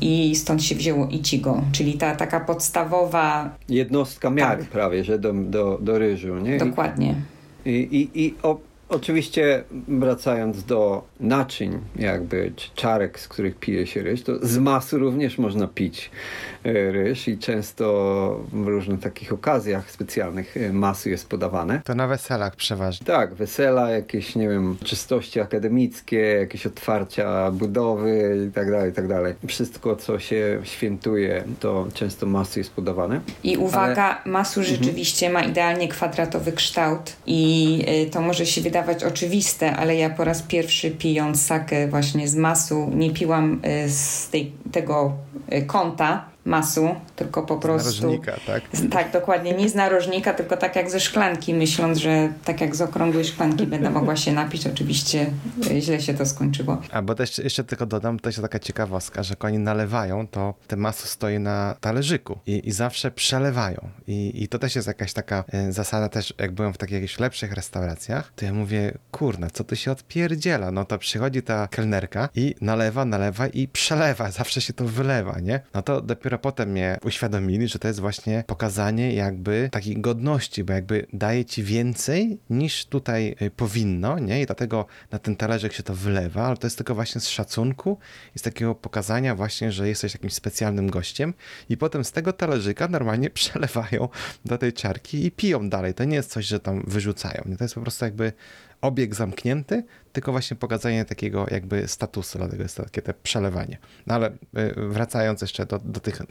[0.00, 4.70] i stąd się wzięło Ichigo, czyli ta taka podstawowa, Jednostka miary Tak.
[4.70, 6.58] prawie, że do, do, do ryżu, nie?
[6.58, 7.14] Dokładnie.
[7.66, 7.70] I,
[8.14, 8.58] i, i o,
[8.92, 14.98] oczywiście wracając do naczyń, jakby czy czarek, z których pije się ryż, to z masu
[14.98, 16.10] również można pić
[16.64, 17.84] e, ryż i często
[18.52, 21.80] w różnych takich okazjach specjalnych e, masy jest podawane.
[21.84, 23.06] To na weselach przeważnie.
[23.06, 29.08] Tak, wesela, jakieś, nie wiem, czystości akademickie, jakieś otwarcia budowy i tak dalej, i tak
[29.08, 29.34] dalej.
[29.46, 33.20] Wszystko, co się świętuje, to często masy jest podawane.
[33.44, 39.76] I uwaga, masu rzeczywiście ma idealnie kwadratowy kształt i y, to może się wydawać oczywiste,
[39.76, 44.52] ale ja po raz pierwszy pijąc sakę właśnie z masu, nie piłam y, z tej,
[44.72, 45.12] tego
[45.52, 46.88] y, kąta masu,
[47.22, 48.02] tylko po prostu...
[48.02, 48.62] Narożnika, tak?
[48.72, 49.54] Z- Tak, dokładnie.
[49.54, 53.66] Nie z narożnika, tylko tak jak ze szklanki, myśląc, że tak jak z okrągłej szklanki
[53.66, 54.66] będę mogła się napić.
[54.66, 55.26] Oczywiście
[55.70, 56.82] y, źle się to skończyło.
[56.92, 60.54] A bo też jeszcze tylko dodam, to jest taka ciekawostka, że jak oni nalewają, to
[60.68, 63.88] te masło stoi na talerzyku i, i zawsze przelewają.
[64.06, 67.18] I, I to też jest jakaś taka e, zasada też, jak byłem w takich jakichś
[67.18, 70.70] lepszych restauracjach, to ja mówię, kurna, co tu się odpierdziela?
[70.70, 75.60] No to przychodzi ta kelnerka i nalewa, nalewa i przelewa, zawsze się to wylewa, nie?
[75.74, 80.72] No to dopiero potem mnie uświadomili, że to jest właśnie pokazanie jakby takiej godności, bo
[80.72, 84.42] jakby daje ci więcej niż tutaj y, powinno, nie?
[84.42, 87.98] I dlatego na ten talerzyk się to wylewa, ale to jest tylko właśnie z szacunku
[88.36, 91.34] i z takiego pokazania właśnie, że jesteś jakimś specjalnym gościem
[91.68, 94.08] i potem z tego talerzyka normalnie przelewają
[94.44, 95.94] do tej czarki i piją dalej.
[95.94, 97.56] To nie jest coś, że tam wyrzucają, nie?
[97.56, 98.32] To jest po prostu jakby
[98.80, 103.78] obieg zamknięty, tylko właśnie pokazanie takiego jakby statusu, dlatego jest to takie te przelewanie.
[104.06, 104.32] No ale y,
[104.76, 106.24] wracając jeszcze do, do tych y,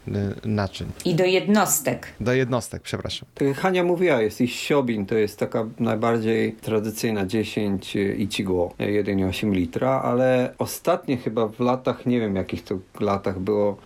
[0.46, 2.08] naczyń, I do jednostek.
[2.20, 3.30] do jednostek, przepraszam.
[3.56, 10.54] Hania mówiła, jest i siobin, to jest taka najbardziej tradycyjna 10 Ichigo, 1,8 litra, ale
[10.58, 13.78] ostatnie chyba w latach, nie wiem jakich to latach było,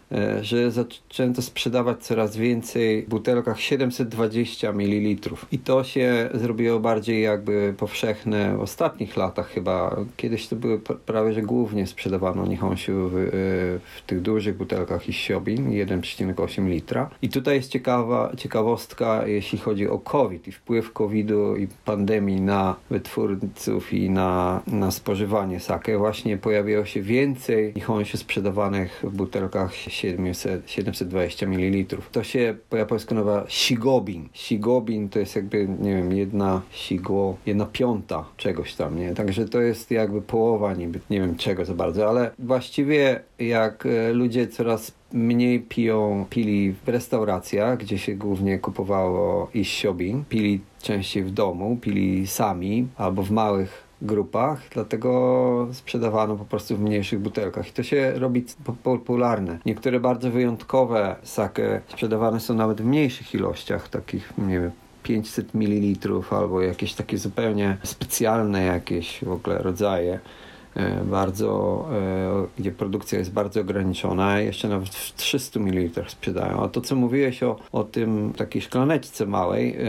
[0.42, 5.36] że zaczęto sprzedawać coraz więcej w butelkach 720 ml.
[5.52, 9.85] I to się zrobiło bardziej jakby powszechne w ostatnich latach chyba.
[10.18, 13.30] Kiedyś to były pra- prawie, że głównie sprzedawano Nihonshu w, e,
[13.98, 17.10] w tych dużych butelkach i siobin 1,8 litra.
[17.22, 22.76] I tutaj jest ciekawa, ciekawostka, jeśli chodzi o COVID i wpływ COVID-u i pandemii na
[22.90, 25.98] wytwórców i na, na spożywanie sake.
[25.98, 31.98] Właśnie pojawiło się więcej Nihonshu sprzedawanych w butelkach 700, 720 ml.
[32.12, 34.30] To się po japońsku nazywa shigobin.
[34.34, 39.14] Shigobin to jest jakby, nie wiem, jedna shigo, jedna piąta, czegoś tam, nie?
[39.14, 44.14] Także to jest jakby połowa niby, nie wiem czego za bardzo, ale właściwie jak e,
[44.14, 51.24] ludzie coraz mniej piją, pili w restauracjach, gdzie się głównie kupowało i siobin, pili częściej
[51.24, 57.70] w domu, pili sami albo w małych grupach, dlatego sprzedawano po prostu w mniejszych butelkach
[57.70, 58.46] i to się robi
[58.84, 59.60] popularne.
[59.66, 64.72] Niektóre bardzo wyjątkowe sake sprzedawane są nawet w mniejszych ilościach, takich, nie wiem,
[65.06, 70.20] 500 ml albo jakieś takie zupełnie specjalne jakieś w ogóle rodzaje.
[70.76, 76.64] E, bardzo, e, gdzie produkcja jest bardzo ograniczona, jeszcze nawet w 300 ml sprzedają.
[76.64, 79.84] A to, co mówiłeś o, o tym takiej szklaneczce małej e,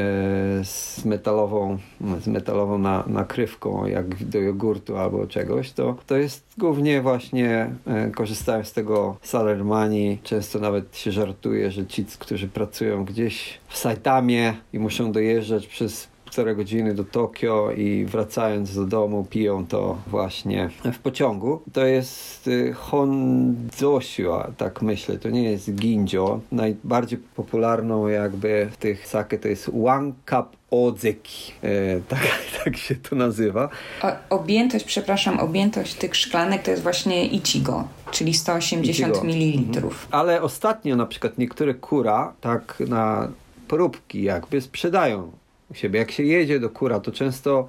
[0.64, 1.78] z metalową,
[2.20, 7.70] z metalową na, nakrywką, jak do jogurtu albo czegoś, to, to jest głównie właśnie
[8.14, 10.18] korzystałem z tego salermani.
[10.22, 16.15] Często nawet się żartuje, że ci, którzy pracują gdzieś w Saitamie i muszą dojeżdżać przez
[16.26, 21.62] półtora godziny do Tokio i wracając do domu piją to właśnie w pociągu.
[21.72, 26.40] To jest y, Honzoshiwa, tak myślę, to nie jest Ginjo.
[26.52, 32.28] Najbardziej popularną jakby w tych sake to jest One Cup Odzeki, e, tak,
[32.64, 33.68] tak się to nazywa.
[34.02, 39.76] O, objętość, przepraszam, objętość tych szklanek to jest właśnie Ichigo, czyli 180 ml.
[39.76, 39.94] Mhm.
[40.10, 43.28] Ale ostatnio na przykład niektóre kura tak na
[43.68, 45.32] próbki jakby sprzedają
[45.70, 45.98] u siebie.
[45.98, 47.68] Jak się jedzie do kura, to często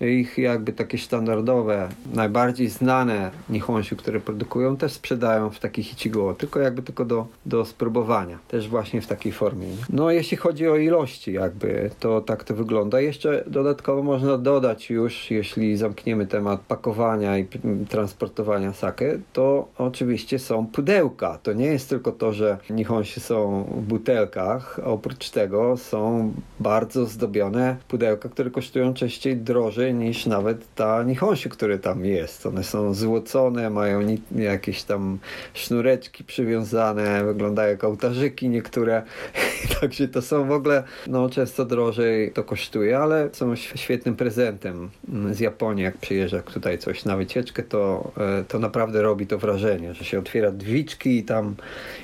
[0.00, 6.60] ich jakby takie standardowe, najbardziej znane nihonshu, które produkują, też sprzedają w takich ichigo, tylko
[6.60, 8.38] jakby tylko do, do spróbowania.
[8.48, 9.66] Też właśnie w takiej formie.
[9.90, 13.00] No jeśli chodzi o ilości jakby, to tak to wygląda.
[13.00, 17.46] Jeszcze dodatkowo można dodać już, jeśli zamkniemy temat pakowania i
[17.88, 21.38] transportowania sake, to oczywiście są pudełka.
[21.42, 24.80] To nie jest tylko to, że nihonshu są w butelkach.
[24.84, 31.78] Oprócz tego są bardzo zdobione pudełka, które kosztują częściej drożej niż nawet ta Nihonshu, który
[31.78, 32.46] tam jest.
[32.46, 34.00] One są złocone, mają
[34.36, 35.18] jakieś tam
[35.54, 39.02] sznureczki przywiązane, wyglądają jak ołtarzyki niektóre.
[39.80, 44.90] Także to są w ogóle, no często drożej to kosztuje, ale są świetnym prezentem
[45.30, 45.84] z Japonii.
[45.84, 50.18] Jak przyjeżdża tutaj coś na wycieczkę, to, e, to naprawdę robi to wrażenie, że się
[50.18, 51.54] otwiera drzwiczki i tam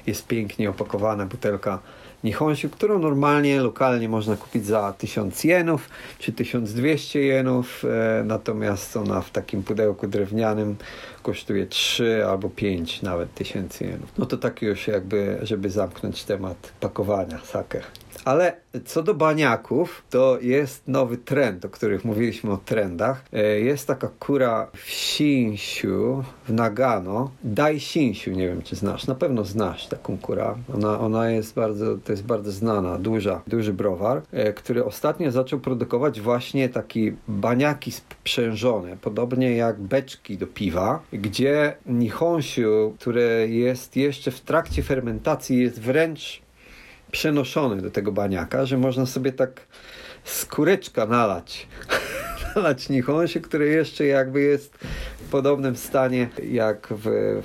[0.06, 1.78] jest pięknie opakowana butelka
[2.24, 9.20] Nihonshu, którą normalnie, lokalnie można kupić za 1000 jenów czy 1200 jenów, e, natomiast ona
[9.20, 10.76] w takim pudełku drewnianym
[11.22, 14.12] kosztuje 3 albo 5 nawet tysięcy jenów.
[14.18, 17.80] No to tak już jakby, żeby zamknąć temat pakowania sake.
[18.24, 23.24] Ale co do baniaków, to jest nowy trend, o których mówiliśmy o trendach.
[23.32, 27.30] E, jest taka kura w Shinsiu, w Nagano.
[27.44, 30.54] Dai Shinsiu, nie wiem czy znasz, na pewno znasz taką kurę.
[30.74, 35.60] Ona, ona jest bardzo, to jest bardzo znana, duża, duży browar, e, który ostatnio zaczął
[35.60, 44.30] produkować właśnie takie baniaki sprzężone, podobnie jak beczki do piwa, gdzie Nihonshu, które jest jeszcze
[44.30, 46.43] w trakcie fermentacji, jest wręcz
[47.14, 49.60] przenoszony do tego baniaka, że można sobie tak
[50.24, 51.68] skóreczka nalać.
[52.56, 54.74] Nalać nihonshu, który jeszcze jakby jest
[55.18, 57.02] w podobnym stanie jak w,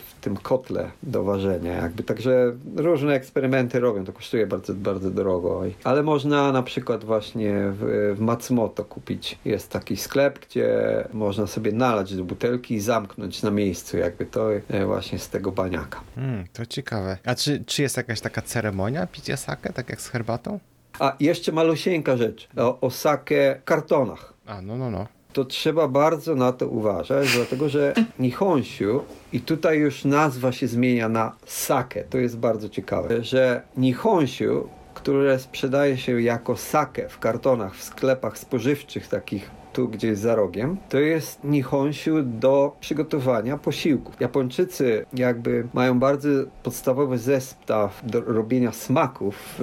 [0.07, 1.74] w tym kotle do ważenia.
[1.74, 2.03] Jakby.
[2.03, 4.05] Także różne eksperymenty robią.
[4.05, 5.64] To kosztuje bardzo, bardzo drogo.
[5.84, 9.39] Ale można na przykład właśnie w, w Matsumoto kupić.
[9.45, 10.80] Jest taki sklep, gdzie
[11.14, 15.51] można sobie nalać do butelki i zamknąć na miejscu jakby to e, właśnie z tego
[15.51, 16.01] baniaka.
[16.16, 17.18] Hmm, to ciekawe.
[17.26, 20.60] A czy, czy jest jakaś taka ceremonia picia sake, tak jak z herbatą?
[20.99, 22.47] A jeszcze malusieńka rzecz.
[22.57, 24.34] O, o sake w kartonach.
[24.49, 25.05] A, no, no, no.
[25.33, 31.09] To trzeba bardzo na to uważać, dlatego że Nihonshu, i tutaj już nazwa się zmienia
[31.09, 37.75] na sake, to jest bardzo ciekawe, że Nihonshu, które sprzedaje się jako sake w kartonach,
[37.75, 44.15] w sklepach spożywczych takich tu gdzieś za rogiem, to jest nihonshu do przygotowania posiłków.
[44.19, 46.30] Japończycy jakby mają bardzo
[46.63, 49.61] podstawowy zestaw do robienia smaków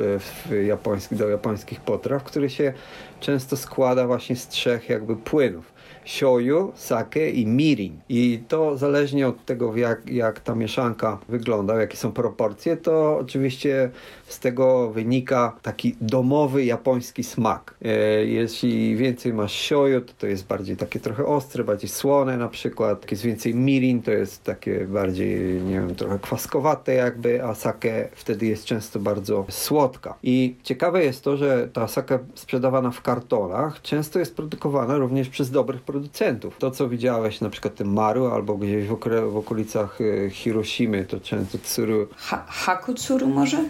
[0.67, 2.73] japońskich, do japońskich potraw, który się
[3.21, 8.01] często składa właśnie z trzech jakby płynów shoyu, sake i mirin.
[8.09, 13.91] I to zależnie od tego, jak, jak ta mieszanka wygląda, jakie są proporcje, to oczywiście
[14.29, 17.75] z tego wynika taki domowy japoński smak.
[17.85, 17.91] E,
[18.25, 23.03] jeśli więcej masz shoyu, to to jest bardziej takie trochę ostre, bardziej słone na przykład.
[23.03, 28.09] Jak jest więcej mirin, to jest takie bardziej, nie wiem, trochę kwaskowate jakby, a sake
[28.13, 30.15] wtedy jest często bardzo słodka.
[30.23, 35.51] I ciekawe jest to, że ta sake sprzedawana w kartonach często jest produkowana również przez
[35.51, 36.57] dobrych producentów.
[36.59, 38.99] To, co widziałeś na przykład tym Maru albo gdzieś w,
[39.33, 42.09] w okolicach e, Hiroshimy, to często Tsuru.
[42.17, 43.65] Ha Hakutsuru może?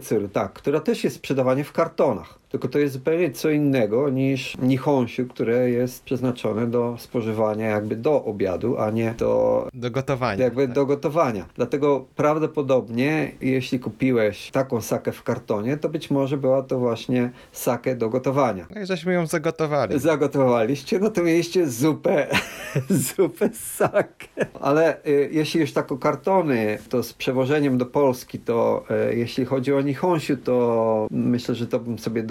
[0.00, 2.39] Hakutsuru, tak, która też jest sprzedawana w kartonach.
[2.50, 8.24] Tylko to jest zupełnie co innego niż nihonshu, które jest przeznaczone do spożywania jakby do
[8.24, 10.44] obiadu, a nie do Do gotowania.
[10.44, 10.74] jakby tak.
[10.74, 11.44] do gotowania.
[11.54, 17.96] Dlatego prawdopodobnie, jeśli kupiłeś taką sakę w kartonie, to być może była to właśnie sakę
[17.96, 18.66] do gotowania.
[18.74, 19.98] No i żeśmy ją zagotowali.
[19.98, 22.26] Zagotowaliście, no to mieliście zupę,
[23.16, 24.26] zupę z sakę.
[24.60, 29.44] Ale y, jeśli już tak o kartony, to z przewożeniem do Polski, to y, jeśli
[29.44, 32.22] chodzi o Nihonshu, to myślę, że to bym sobie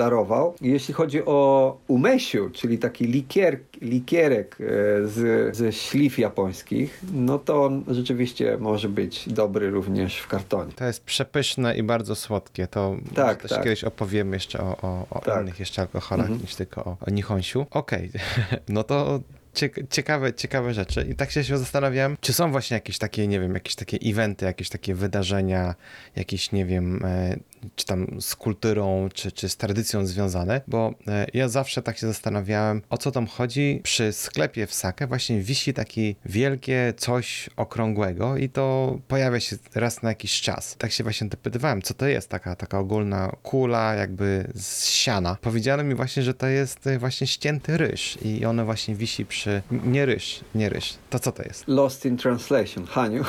[0.61, 4.65] Jeśli chodzi o umesiu, czyli taki likier, likierek y,
[5.07, 10.71] z, ze śliw japońskich, no to on rzeczywiście może być dobry również w kartonie.
[10.75, 12.67] To jest przepyszne i bardzo słodkie.
[12.67, 13.63] To Tak, też tak.
[13.63, 15.41] kiedyś opowiemy jeszcze o, o, o Tak.
[15.43, 16.41] innych jeszcze alkoholach Mhm.
[16.41, 17.65] niż tylko o, o Nihonsiu.
[17.71, 18.11] Okej,
[18.69, 19.19] no to
[19.55, 21.07] ciek- ciekawe, ciekawe rzeczy.
[21.11, 24.45] I tak się się zastanawiałem, czy są właśnie jakieś takie, nie wiem, jakieś takie eventy,
[24.45, 25.75] jakieś takie wydarzenia,
[26.15, 27.35] jakieś, nie wiem, e,
[27.75, 32.07] czy tam z kulturą, czy, czy z tradycją związane, bo e, ja zawsze tak się
[32.07, 33.81] zastanawiałem, o co tam chodzi.
[33.83, 40.03] Przy sklepie w Sake właśnie wisi taki wielkie coś okrągłego i to pojawia się raz
[40.03, 40.75] na jakiś czas.
[40.77, 45.37] Tak się właśnie dopytywałem, co to jest taka, taka ogólna kula jakby z siana.
[45.41, 49.61] Powiedziano mi właśnie, że to jest e, właśnie ścięty ryż i ono właśnie wisi przy...
[49.71, 50.93] Nie ryż, nie ryż.
[51.09, 51.63] To co to jest?
[51.67, 53.23] Lost in translation, Haniu.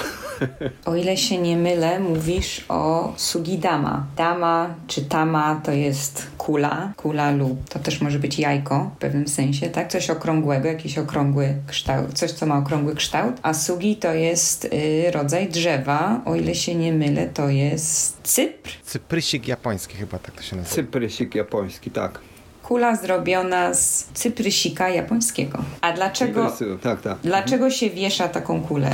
[0.85, 4.07] O ile się nie mylę, mówisz o sugidama.
[4.21, 9.29] Dama czy tama to jest kula, kula lub to też może być jajko w pewnym
[9.29, 9.91] sensie, tak?
[9.91, 15.11] Coś okrągłego, jakiś okrągły kształt, coś co ma okrągły kształt, a sugi to jest y,
[15.11, 16.21] rodzaj drzewa.
[16.25, 18.71] O ile się nie mylę, to jest cypr.
[18.85, 20.75] Cyprysik japoński chyba tak to się nazywa.
[20.75, 22.21] Cyprysik japoński, tak.
[22.71, 25.59] Kula zrobiona z cyprysika japońskiego.
[25.81, 26.53] A dlaczego...
[26.83, 27.19] Tak, tak.
[27.23, 28.91] Dlaczego się wiesza taką kulę?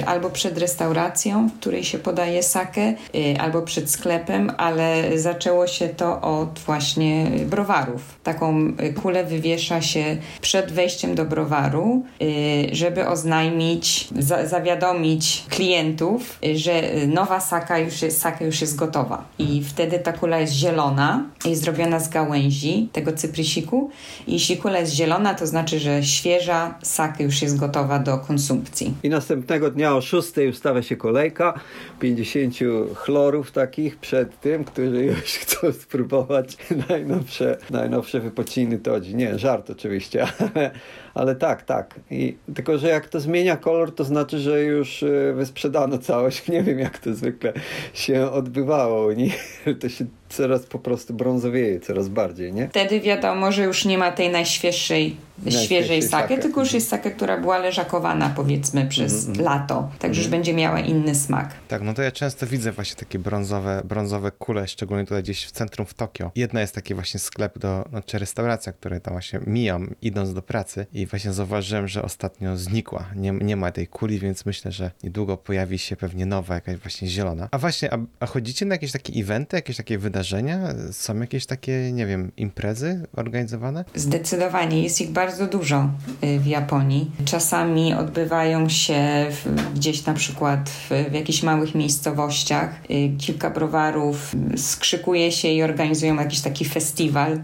[0.00, 5.66] Y, Albo przed restauracją, w której się podaje sakę, y, albo przed sklepem, ale zaczęło
[5.66, 8.00] się to od właśnie browarów.
[8.22, 16.38] Taką y, kulę wywiesza się przed wejściem do browaru, y, żeby oznajmić, za, zawiadomić klientów,
[16.54, 19.24] że nowa saka już jest, saka już jest gotowa.
[19.38, 23.90] I wtedy ta kula jest zielona, jest zrobiona z gałęzi tego cyprysiku.
[24.26, 28.94] Jeśli kula jest zielona, to znaczy, że świeża saka już jest gotowa do konsumpcji.
[29.02, 31.60] I następnego dnia o 6 ustawia się kolejka
[32.00, 32.54] 50
[32.94, 36.56] chlorów takich przed tym, którzy już chcą spróbować
[36.88, 39.14] najnowsze, najnowsze wypociny todzi.
[39.16, 40.70] Nie, żart oczywiście, ale,
[41.16, 41.94] ale tak, tak.
[42.10, 46.48] I, tylko, że jak to zmienia kolor, to znaczy, że już e, wysprzedano całość.
[46.48, 47.52] Nie wiem, jak to zwykle
[47.94, 49.64] się odbywało nich.
[49.80, 52.68] To się coraz po prostu brązowieje, coraz bardziej, nie?
[52.68, 55.16] Wtedy wiadomo, że już nie ma tej Najświeższej
[55.50, 59.90] świeżej sake, tylko już jest sake, która była leżakowana powiedzmy przez lato.
[59.98, 61.54] Także już będzie miała inny smak.
[61.68, 65.50] Tak, no to ja często widzę właśnie takie brązowe, brązowe kule, szczególnie tutaj gdzieś w
[65.50, 66.30] centrum w Tokio.
[66.34, 70.42] Jedna jest taki właśnie sklep do, no, czy restauracja, której tam właśnie mijam idąc do
[70.42, 73.06] pracy i właśnie zauważyłem, że ostatnio znikła.
[73.16, 77.08] Nie, nie ma tej kuli, więc myślę, że niedługo pojawi się pewnie nowa, jakaś właśnie
[77.08, 77.48] zielona.
[77.50, 80.58] A właśnie, a, a chodzicie na jakieś takie eventy, jakieś takie wydarzenia?
[80.92, 83.84] Są jakieś takie, nie wiem, imprezy organizowane?
[83.94, 85.88] Zdecydowanie jest ich bardzo dużo
[86.24, 87.10] y, w Japonii.
[87.24, 89.26] Czasami odbywają się
[89.74, 92.70] gdzieś na przykład w, w jakichś małych miejscowościach.
[92.90, 97.40] Y, Kilka browarów y, skrzykuje się i organizują jakiś taki festiwal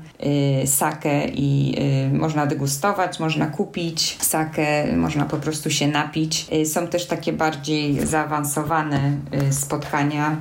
[0.66, 1.76] sake i
[2.12, 6.46] można degustować, można kupić sakę, można po prostu się napić.
[6.64, 9.16] Są też takie bardziej zaawansowane
[9.50, 10.36] spotkania,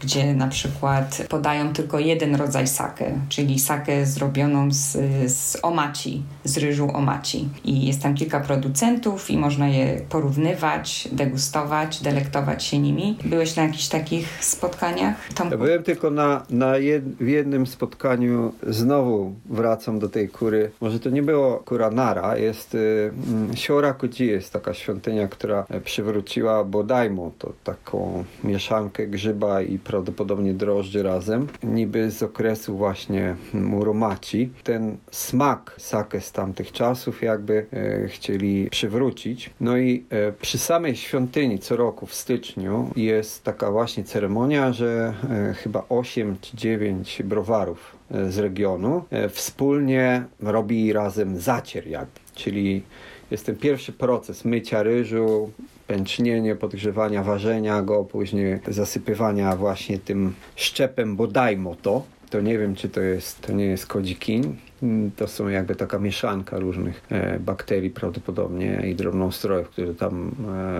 [0.00, 4.96] gdzie na przykład podają tylko jeden rodzaj sake, czyli sakę zrobioną z,
[5.32, 7.48] z omaci, z ryżu omaci.
[7.64, 13.16] I jest tam kilka producentów i można je porównywać, degustować, delektować się nimi.
[13.24, 15.28] Byłeś na jakichś takich spotkaniach?
[15.34, 15.54] Tomku?
[15.54, 20.70] Ja byłem tylko na, na jed, w jednym spotkaniu, znowu wracam do tej kury.
[20.80, 26.64] Może to nie było kura Nara, jest y, mm, Shiorakuji, jest taka świątynia, która przywróciła
[26.64, 34.50] Bodaimo, to taką mieszankę grzyba i prawdopodobnie drożdży razem, niby z okresu właśnie Muromaci.
[34.64, 39.50] Ten smak sake z tamtych czasów jakby e, chcieli przywrócić.
[39.60, 45.14] No i e, przy samej świątyni co roku w styczniu jest taka właśnie ceremonia, że
[45.30, 47.96] e, chyba 8 czy 9 browarów
[48.28, 52.82] z regionu wspólnie robi razem zacier jakby, czyli
[53.30, 55.50] jest ten pierwszy proces mycia ryżu,
[55.86, 62.02] pęcznienie, podgrzewania, ważenia go, później zasypywania właśnie tym szczepem bodajmo to.
[62.30, 64.56] To nie wiem, czy to jest, to nie jest kodzikin.
[65.16, 70.34] To są jakby taka mieszanka różnych e, bakterii prawdopodobnie i drobnoustrojów, które tam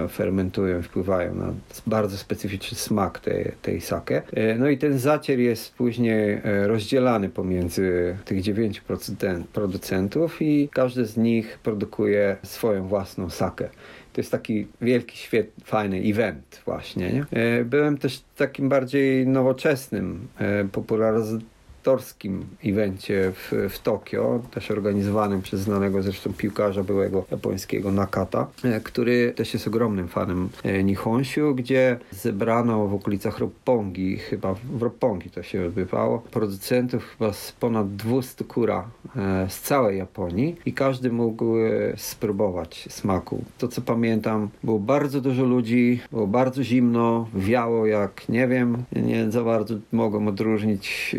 [0.04, 1.52] e, fermentują i wpływają na
[1.86, 4.22] bardzo specyficzny smak tej, tej sake.
[4.32, 8.82] E, no i ten zacier jest później e, rozdzielany pomiędzy tych dziewięciu
[9.52, 13.68] producentów i każdy z nich produkuje swoją własną sakę.
[14.18, 17.12] To jest taki wielki, świet, fajny event właśnie.
[17.12, 17.26] Nie?
[17.30, 20.64] E, Byłem też takim bardziej nowoczesnym, e,
[21.78, 28.80] popularyzatorskim evencie w, w Tokio, też organizowanym przez znanego zresztą piłkarza byłego japońskiego Nakata, e,
[28.80, 35.30] który też jest ogromnym fanem e, Nihonshu, gdzie zebrano w okolicach Roppongi, chyba w Roppongi
[35.30, 41.12] to się odbywało, producentów chyba z ponad 200 kura e, z całej Japonii i każdy
[41.12, 41.54] mógł
[41.96, 43.44] spróbować smaku.
[43.58, 49.30] To co pamiętam, było bardzo dużo ludzi, było bardzo zimno, wiało jak nie wiem, nie
[49.30, 51.16] za bardzo mogłem odróżnić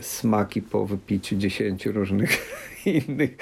[0.00, 2.30] smaki po wypiciu 10 różnych
[2.86, 3.36] innych.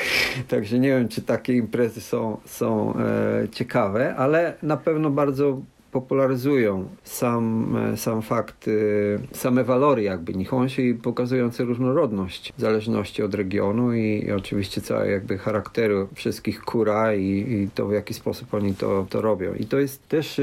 [0.48, 5.60] Także nie wiem, czy takie imprezy są, są e, ciekawe, ale na pewno bardzo
[5.92, 13.34] popularyzują sam, e, sam fakt, e, same walory jakby Nihonshi pokazujące różnorodność w zależności od
[13.34, 18.54] regionu i, i oczywiście całe jakby charakteru wszystkich kura i, i to w jaki sposób
[18.54, 19.54] oni to, to robią.
[19.54, 20.40] I to jest też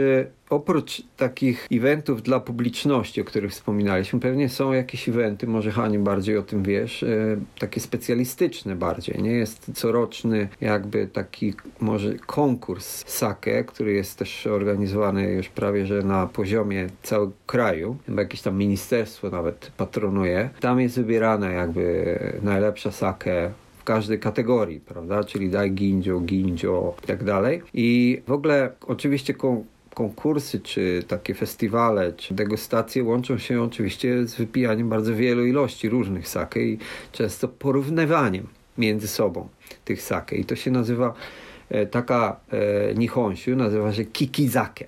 [0.49, 6.37] oprócz takich eventów dla publiczności, o których wspominaliśmy, pewnie są jakieś eventy, może Hani bardziej
[6.37, 9.31] o tym wiesz, e, takie specjalistyczne bardziej, nie?
[9.31, 16.27] Jest coroczny jakby taki może konkurs sake, który jest też organizowany już prawie, że na
[16.27, 20.49] poziomie całego kraju, chyba jakieś tam ministerstwo nawet patronuje.
[20.59, 25.23] Tam jest wybierana jakby najlepsza sake w każdej kategorii, prawda?
[25.23, 27.61] Czyli dai ginjo, ginjo i tak dalej.
[27.73, 29.33] I w ogóle oczywiście
[29.93, 36.27] konkursy, czy takie festiwale, czy degustacje łączą się oczywiście z wypijaniem bardzo wielu ilości różnych
[36.27, 36.77] sake i
[37.11, 39.47] często porównywaniem między sobą
[39.85, 40.35] tych sake.
[40.35, 41.13] I to się nazywa,
[41.69, 44.85] e, taka e, nazywa się kikizake.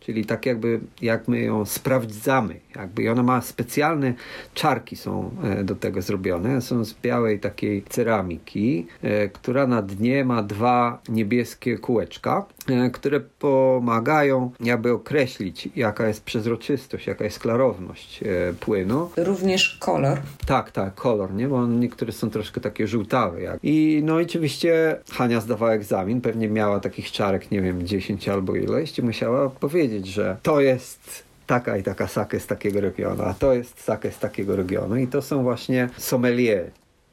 [0.00, 4.14] Czyli tak jakby, jak my ją sprawdzamy, jakby i ona ma specjalne
[4.54, 6.60] czarki są e, do tego zrobione.
[6.60, 13.20] Są z białej takiej ceramiki, e, która na dnie ma dwa niebieskie kółeczka, e, które
[13.20, 18.24] pomagają jakby określić, jaka jest przezroczystość, jaka jest klarowność
[18.60, 19.10] płynu.
[19.16, 20.18] Również kolor.
[20.46, 21.48] Tak, tak, kolor, nie?
[21.48, 23.42] Bo niektóre są troszkę takie żółtawe.
[23.42, 23.58] Jak.
[23.62, 28.56] I no i oczywiście Hania zdawała egzamin, pewnie miała takich czarek, nie wiem, 10 albo
[28.56, 33.34] ileś i musiała powiedzieć, że to jest taka i taka sake z takiego regionu, a
[33.34, 36.70] to jest sake z takiego regionu i to są właśnie sommelier,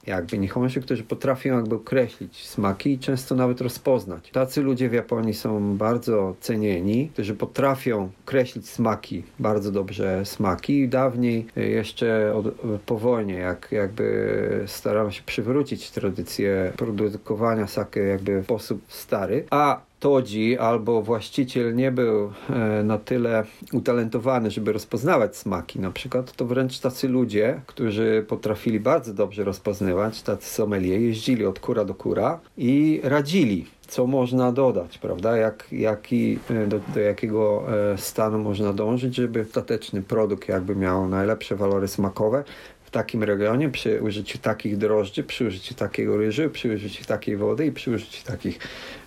[0.08, 4.30] jakby Nihonshu, którzy potrafią jakby określić smaki i często nawet rozpoznać.
[4.32, 10.88] Tacy ludzie w Japonii są bardzo cenieni, którzy potrafią określić smaki, bardzo dobrze smaki.
[10.90, 12.46] Dawniej e, jeszcze od,
[12.86, 19.82] po wojnie, jak jakby starano się przywrócić tradycję produkowania sake jakby w sposób stary, a
[20.02, 23.44] Todzi albo właściciel nie był e, na tyle
[23.74, 30.22] utalentowany, żeby rozpoznawać smaki na przykład, to wręcz tacy ludzie, którzy potrafili bardzo dobrze rozpoznawać,
[30.22, 35.38] tacy sommelier, jeździli od kura do kura i radzili, co można dodać, prawda?
[35.38, 41.08] Jak, jaki, e, do, do jakiego e, stanu można dążyć, żeby ostateczny produkt jakby miał
[41.08, 42.44] najlepsze walory smakowe
[42.92, 47.66] w takim regionie, przy użyciu takich drożdży, przy użyciu takiego ryżu, przy użyciu takiej wody
[47.66, 48.60] i przy użyciu takich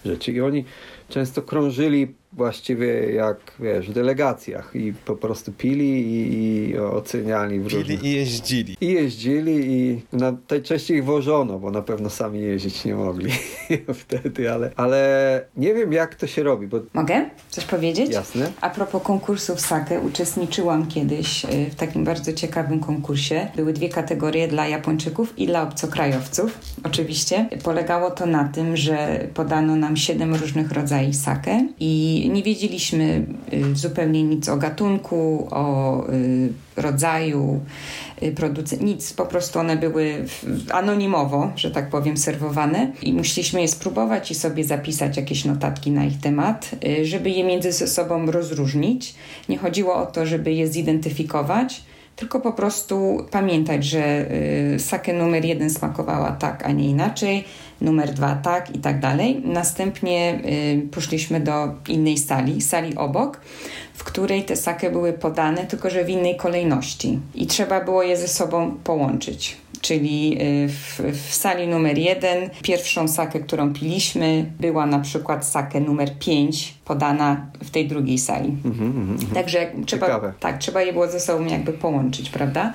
[0.05, 0.32] rzeczy.
[0.32, 0.64] I oni
[1.09, 7.62] często krążyli właściwie jak, wiesz, w delegacjach i po prostu pili i, i oceniali w
[7.64, 8.01] różnych...
[8.01, 8.76] Pili i jeździli.
[8.80, 13.30] I jeździli i na, najczęściej ich wożono, bo na pewno sami jeździć nie mogli
[14.03, 18.11] wtedy, ale, ale nie wiem jak to się robi, bo Mogę coś powiedzieć?
[18.11, 18.53] jasne.
[18.61, 23.49] A propos konkursów sake, uczestniczyłam kiedyś y, w takim bardzo ciekawym konkursie.
[23.57, 26.59] Były dwie kategorie dla Japończyków i dla obcokrajowców.
[26.85, 33.26] Oczywiście polegało to na tym, że podano nam siedem różnych rodzajów sake i nie wiedzieliśmy
[33.52, 37.60] y, zupełnie nic o gatunku, o y, rodzaju
[38.36, 40.24] producent, nic, po prostu one były
[40.70, 46.04] anonimowo, że tak powiem, serwowane i musieliśmy je spróbować i sobie zapisać jakieś notatki na
[46.04, 46.70] ich temat,
[47.00, 49.14] y, żeby je między sobą rozróżnić.
[49.48, 51.82] Nie chodziło o to, żeby je zidentyfikować,
[52.16, 54.30] tylko po prostu pamiętać, że
[54.74, 57.44] y, sake numer jeden smakowała tak, a nie inaczej,
[57.80, 59.42] numer dwa tak i tak dalej.
[59.44, 60.40] Następnie
[60.84, 63.40] y, poszliśmy do innej sali, sali obok,
[63.95, 68.16] w której te sake były podane, tylko że w innej kolejności i trzeba było je
[68.16, 69.57] ze sobą połączyć.
[69.80, 75.80] Czyli y, w, w sali numer jeden pierwszą sakę, którą piliśmy, była na przykład sakę
[75.80, 78.57] numer 5 podana w tej drugiej sali.
[79.34, 80.32] Także trzeba, Ciekawe.
[80.40, 82.72] tak, trzeba je było ze sobą jakby połączyć, prawda?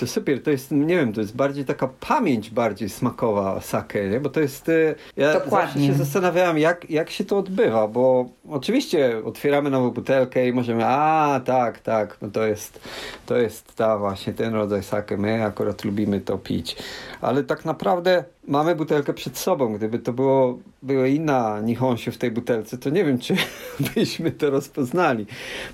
[0.00, 4.20] To super, to jest, nie wiem, to jest bardziej taka pamięć bardziej smakowa sake, nie?
[4.20, 4.72] Bo to jest, e,
[5.16, 5.66] ja Dokładnie.
[5.66, 10.86] zawsze się zastanawiałem, jak, jak się to odbywa, bo oczywiście otwieramy nową butelkę i możemy,
[10.86, 12.80] a tak, tak, no to jest,
[13.26, 16.76] to jest ta właśnie, ten rodzaj sake, my akurat lubimy to pić,
[17.20, 22.30] ale tak naprawdę mamy butelkę przed sobą, gdyby to było, była inna nihonshu w tej
[22.30, 23.36] butelce, to nie wiem, czy
[23.94, 25.26] byśmy to rozpoznali.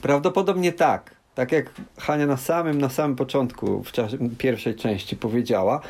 [0.03, 1.23] Prawdopodobnie tak.
[1.35, 1.67] Tak jak
[1.99, 5.81] Hania na samym, na samym początku, w czasie pierwszej części powiedziała,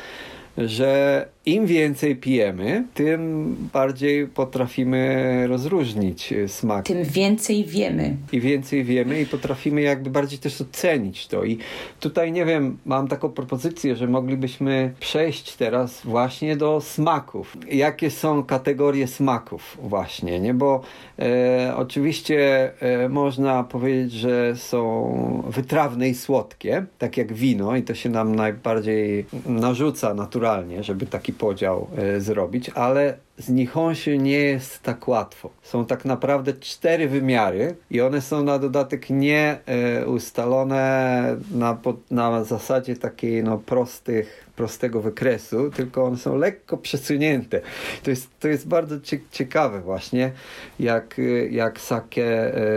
[0.57, 6.85] że im więcej pijemy, tym bardziej potrafimy rozróżnić e, smak.
[6.85, 8.15] Tym więcej wiemy.
[8.31, 11.43] I więcej wiemy i potrafimy jakby bardziej też ocenić to.
[11.43, 11.57] I
[11.99, 17.57] tutaj nie wiem, mam taką propozycję, że moglibyśmy przejść teraz właśnie do smaków.
[17.71, 20.53] Jakie są kategorie smaków właśnie, nie?
[20.53, 20.81] Bo
[21.19, 27.95] e, oczywiście e, można powiedzieć, że są wytrawne i słodkie, tak jak wino i to
[27.95, 34.83] się nam najbardziej narzuca naturalnie, żeby taki podział e, zrobić, ale z Nihonshu nie jest
[34.83, 35.49] tak łatwo.
[35.61, 41.77] Są tak naprawdę cztery wymiary i one są na dodatek nie e, ustalone na,
[42.11, 47.61] na zasadzie takiej no, prostych, prostego wykresu, tylko one są lekko przesunięte.
[48.03, 50.31] To jest, to jest bardzo cie, ciekawe właśnie,
[50.79, 52.21] jak, e, jak sake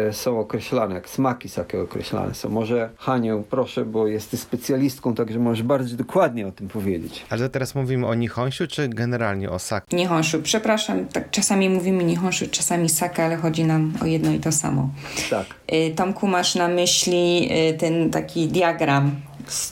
[0.09, 2.49] e, są określane, jak smaki sake określane są.
[2.49, 7.27] Może Haniu, proszę, bo jesteś specjalistką, także możesz bardziej dokładnie o tym powiedzieć.
[7.31, 9.97] Ale teraz mówimy o Nihonshu, czy generalnie o sake?
[9.97, 14.53] Nihonshu, przepraszam, tak czasami mówimy Nihonshu, czasami sake, ale chodzi nam o jedno i to
[14.53, 14.91] samo.
[15.31, 15.47] Tak.
[15.72, 19.11] Y, Tomku, masz na myśli y, ten taki diagram.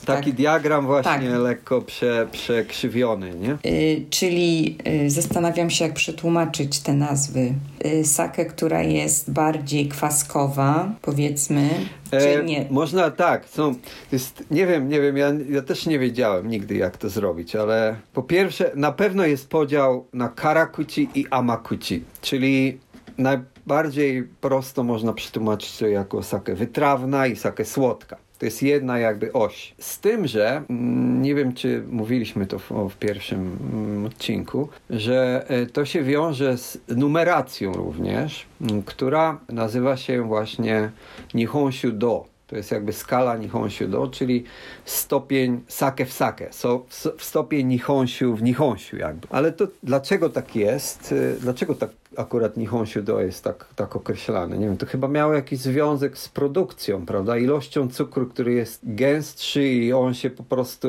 [0.05, 0.37] Taki tak.
[0.37, 1.39] diagram właśnie Tak.
[1.39, 3.70] lekko prze, przekrzywiony, nie?
[3.70, 7.55] Y, czyli y, zastanawiam się, jak przetłumaczyć te nazwy.
[7.87, 11.68] Y, sakę, która jest bardziej kwaskowa, powiedzmy,
[12.11, 12.66] czy E, nie?
[12.70, 13.75] Można tak, są,
[14.12, 17.97] jest, nie wiem, nie wiem, ja, ja też nie wiedziałem nigdy jak to zrobić, ale
[18.12, 22.79] po pierwsze na pewno jest podział na karakuchi i amakuchi, czyli
[23.18, 28.24] najbardziej prosto można przetłumaczyć to jako sakę wytrawna i sakę słodka.
[28.45, 29.75] To jest jedna jakby oś.
[29.79, 35.45] Z tym, że mm, nie wiem, czy mówiliśmy to w, w pierwszym mm, odcinku, że
[35.49, 40.91] e, to się wiąże z numeracją również, mm, która nazywa się właśnie
[41.35, 42.34] Nihonshu Do.
[42.47, 44.45] To jest jakby skala Nihonshu Do, czyli
[44.85, 49.29] stopień sake w sake, so, w, stopień Nihonshu w Nihonshu jakby.
[49.31, 51.13] Ale to dlaczego tak jest?
[51.13, 54.59] Y, Dlaczego tak akurat Nihonshu Do jest tak, tak określane?
[54.59, 57.39] Nie wiem, to chyba miało jakiś związek z produkcją, prawda?
[57.39, 60.89] Ilością cukru, który jest gęstszy i on się po prostu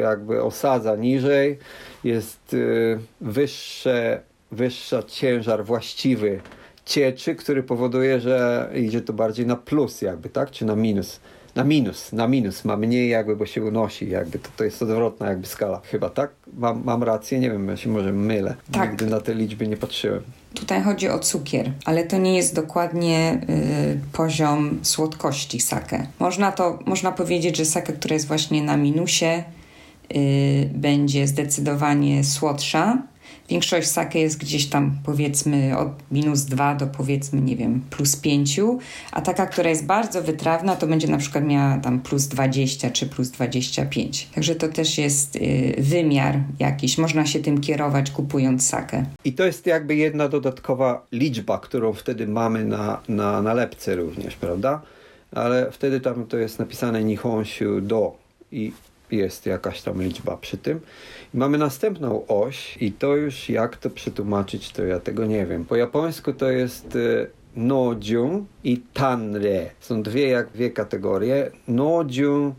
[0.00, 1.58] jakby osadza niżej.
[2.04, 4.20] Jest y, wyższe,
[4.52, 6.40] wyższa ciężar właściwy
[6.86, 10.50] cieczy, który powoduje, że idzie to bardziej na plus jakby, tak?
[10.50, 11.20] Czy na minus?
[11.54, 12.64] Na minus, na minus.
[12.64, 14.38] Ma mniej jakby, bo się unosi jakby.
[14.38, 15.80] To, to jest odwrotna jakby skala.
[15.84, 16.30] Chyba, tak?
[16.56, 17.40] Mam, mam rację?
[17.40, 18.54] Nie wiem, ja się może mylę.
[18.72, 18.90] Tak.
[18.90, 20.22] Nigdy na te liczby nie patrzyłem.
[20.54, 26.06] Tutaj chodzi o cukier, ale to nie jest dokładnie y, poziom słodkości sake.
[26.18, 29.44] Można to, można powiedzieć, że sake, która jest właśnie na minusie,
[30.16, 33.02] y, będzie zdecydowanie słodsza.
[33.52, 38.60] Większość sake jest gdzieś tam powiedzmy od minus 2 do powiedzmy, nie wiem, plus 5,
[39.12, 43.06] a taka, która jest bardzo wytrawna, to będzie na przykład miała tam plus 20 czy
[43.06, 44.28] plus 25.
[44.34, 49.04] Także to też jest y, wymiar jakiś, można się tym kierować kupując sake.
[49.24, 54.82] I to jest jakby jedna dodatkowa liczba, którą wtedy mamy na, na nalepce również, prawda?
[55.34, 58.16] Ale wtedy tam to jest napisane Nihonshu do
[58.52, 58.72] i
[59.10, 60.80] jest jakaś tam liczba przy tym.
[61.34, 65.64] Mamy następną oś i to już jak to przetłumaczyć, to ja tego nie wiem.
[65.64, 69.70] Po japońsku to jest y, nojun i tanre.
[69.80, 71.50] Są dwie, jak dwie kategorie.
[71.68, 72.54] Nojun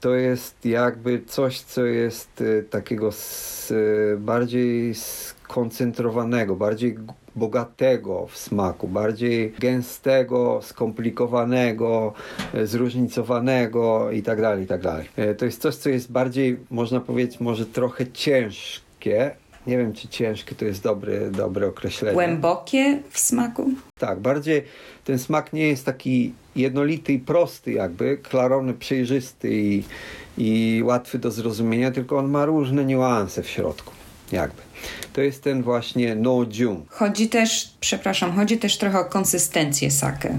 [0.00, 6.98] to jest jakby coś, co jest y, takiego s, y, bardziej skoncentrowanego, bardziej
[7.36, 12.12] bogatego w smaku, bardziej gęstego, skomplikowanego,
[12.54, 15.08] e, zróżnicowanego i tak dalej, i tak dalej.
[15.16, 19.30] E, To jest coś, co jest bardziej, można powiedzieć, może trochę ciężkie.
[19.66, 22.14] Nie wiem, czy ciężkie to jest dobre, dobre określenie.
[22.14, 23.70] Głębokie w smaku?
[23.98, 24.62] Tak, bardziej
[25.04, 29.84] ten smak nie jest taki jednolity i prosty jakby, klarowny, przejrzysty i,
[30.38, 33.92] i łatwy do zrozumienia, tylko on ma różne niuanse w środku,
[34.32, 34.62] jakby.
[35.12, 36.84] To jest ten właśnie no jun.
[36.88, 40.38] Chodzi też, przepraszam, chodzi też trochę o konsystencję sake.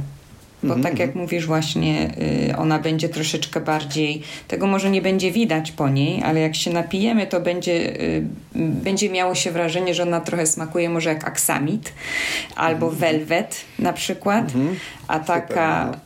[0.64, 2.10] Bo Mhm, tak jak mówisz właśnie,
[2.50, 6.72] y, ona będzie troszeczkę bardziej, tego może nie będzie widać po niej, ale jak się
[6.72, 8.24] napijemy, to będzie, y,
[8.56, 11.94] będzie miało się wrażenie, że ona trochę smakuje może jak aksamit
[12.56, 14.52] albo velvet na przykład,
[15.08, 15.98] a taka, no.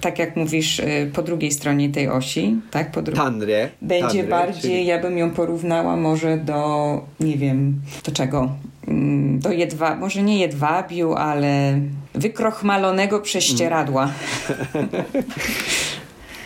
[0.00, 3.68] Tak jak mówisz, y, po drugiej stronie tej osi, tak, po drugiej Tanre.
[3.82, 8.52] będzie bardziej, czyli- ja bym ją porównała może do, nie wiem, do czego?
[8.88, 11.80] Mm, Do jedwa, może nie jedwabiu, ale
[12.14, 14.10] wykrochmalonego prześcieradła.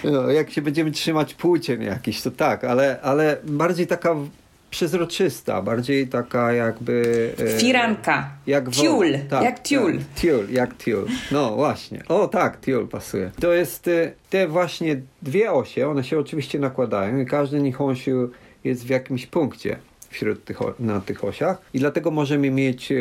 [0.05, 4.15] No, jak się będziemy trzymać płócien jakiś, to tak, ale, ale bardziej taka
[4.75, 7.31] przezroczysta, bardziej taka jakby...
[7.39, 8.31] e, Firanka.
[8.47, 8.71] Jak.
[8.71, 9.07] Tiul.
[9.31, 9.99] Tak, jak tiul.
[9.99, 11.07] Tak, tiul, jak tiul.
[11.31, 12.03] No właśnie.
[12.09, 13.31] O tak, tiul pasuje.
[13.41, 18.31] To jest e, te właśnie dwie osie, one się oczywiście nakładają i każdy nihonshu
[18.65, 19.77] jest w jakimś punkcie
[20.15, 22.97] wśród tych, na tych osiach i dlatego możemy mieć e,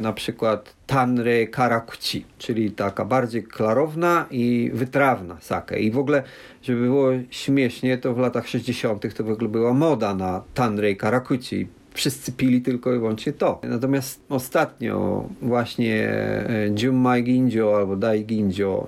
[0.00, 5.78] na przykład tanre karakuchi, czyli taka bardziej klarowna i wytrawna sake.
[5.78, 6.22] I w ogóle,
[6.62, 9.14] żeby było śmiesznie, to w latach 60.
[9.14, 13.60] to w ogóle była moda na tanre karakuchi wszyscy pili tylko i wyłącznie to.
[13.62, 18.86] Natomiast ostatnio właśnie e, Junmai Ginjo albo Dai Ginjo,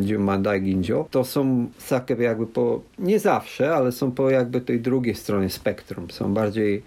[0.00, 4.80] Junmai Dai Ginjo, to są sake jakby po, nie zawsze, ale są po jakby tej
[4.80, 6.10] drugiej stronie spektrum.
[6.10, 6.82] Są bardziej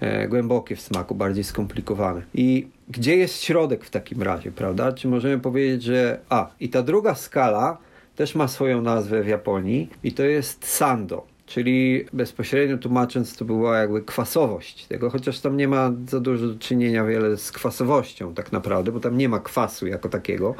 [0.00, 2.22] e, głębokie w smaku, bardziej skomplikowane.
[2.34, 4.92] I gdzie jest środek w takim razie, prawda?
[4.92, 7.78] Czy możemy powiedzieć, że a, i ta druga skala
[8.16, 11.31] też ma swoją nazwę w Japonii i to jest sando.
[11.52, 16.58] Czyli bezpośrednio tłumacząc, to była jakby kwasowość tego, chociaż tam nie ma za dużo do
[16.58, 20.54] czynienia wiele z kwasowością tak naprawdę, bo tam nie ma kwasu jako takiego.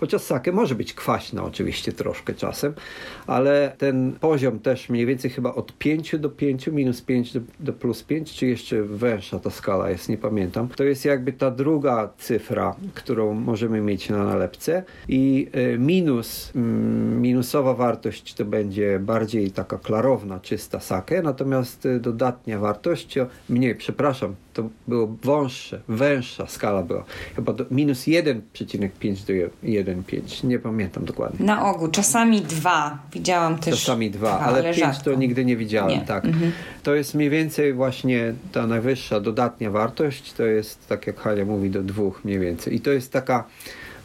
[0.00, 2.74] Chociaż sake może być kwaśna oczywiście troszkę czasem,
[3.26, 7.72] ale ten poziom też mniej więcej chyba od 5 do 5, minus 5 do, do
[7.72, 10.68] plus 5, czy jeszcze węższa ta skala jest, nie pamiętam.
[10.68, 17.20] To jest jakby ta druga cyfra, którą możemy mieć na nalepce i y, minus, mm,
[17.22, 23.14] minusowa wartość to będzie bardziej taka klarowna, czysta sake, natomiast y, dodatnia wartość,
[23.48, 27.04] mniej, przepraszam, to było wąższe, węższa skala była.
[27.36, 31.46] Chyba do, minus 1,5 do 1,5, nie pamiętam dokładnie.
[31.46, 32.98] Na ogół, czasami dwa.
[33.12, 33.80] Widziałam też.
[33.80, 35.04] Czasami dwa, ale, pięć rzadko.
[35.04, 36.06] to nigdy nie widziałem, Nie.
[36.06, 36.24] tak.
[36.24, 36.52] Mhm.
[36.82, 41.70] To jest mniej więcej właśnie ta najwyższa dodatnia wartość, to jest tak jak Hania mówi
[41.70, 42.74] do dwóch mniej więcej.
[42.74, 43.44] I to jest taka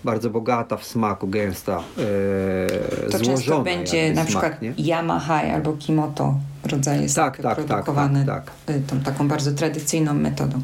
[0.03, 4.73] bardzo bogata w smaku, gęsta, e, To złożona często będzie na smak, przykład nie?
[4.77, 6.35] Yamaha albo Kimoto
[6.67, 10.61] rodzaje Tak, tak, tak, produkowane tak, y, tą taką bardzo tradycyjną metodą.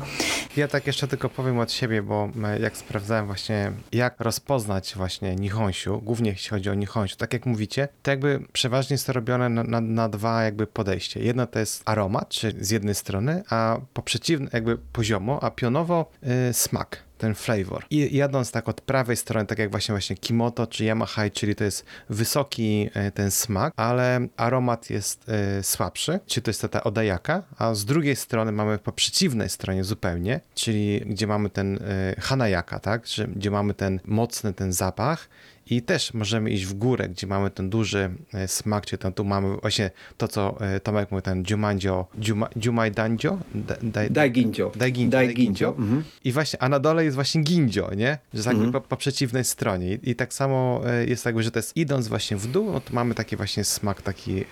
[0.57, 5.35] Ja tak jeszcze tylko powiem od siebie, bo e, jak sprawdzałem właśnie, jak rozpoznać właśnie
[5.35, 9.49] nihonshu, głównie jeśli chodzi o nihonshu, tak jak mówicie, to jakby przeważnie jest to robione
[9.49, 11.19] na, na, na dwa jakby podejście.
[11.19, 16.11] Jedno to jest aromat, czyli z jednej strony, a po przeciwnym jakby poziomo, a pionowo
[16.49, 17.85] y, smak ten flavor.
[17.89, 21.63] I jadąc tak od prawej strony, tak jak właśnie właśnie Kimoto czy Yamaha, czyli to
[21.63, 27.43] jest wysoki e, ten smak, ale aromat jest e, słabszy, czyli to jest ta, odajaka,
[27.57, 32.79] a z drugiej strony mamy po przeciwnej stronie zupełnie, czyli gdzie mamy ten e, hanayaka,
[32.79, 33.01] tak,
[33.35, 35.29] gdzie mamy ten mocny ten zapach
[35.69, 39.25] i też możemy iść w górę, gdzie mamy ten duży e, smak, czy tam tu
[39.25, 43.37] mamy właśnie to, co e, Tomek mówił, ten Jumanjo, Juma, Jumai Danjo?
[43.55, 44.71] Da, da, Dai Ginjo.
[44.75, 45.11] Dai Ginjo.
[45.11, 45.53] Dai Dai Ginjo.
[45.53, 45.69] Ginjo.
[45.69, 46.03] Mhm.
[46.23, 48.17] I właśnie, a na dole jest właśnie gindzio, nie?
[48.33, 48.71] Że tak Mhm.
[48.71, 49.93] po, po przeciwnej stronie.
[49.93, 52.79] I, I tak samo e, jest jakby, że to jest idąc właśnie w dół, no
[52.79, 54.45] to mamy taki właśnie smak taki e,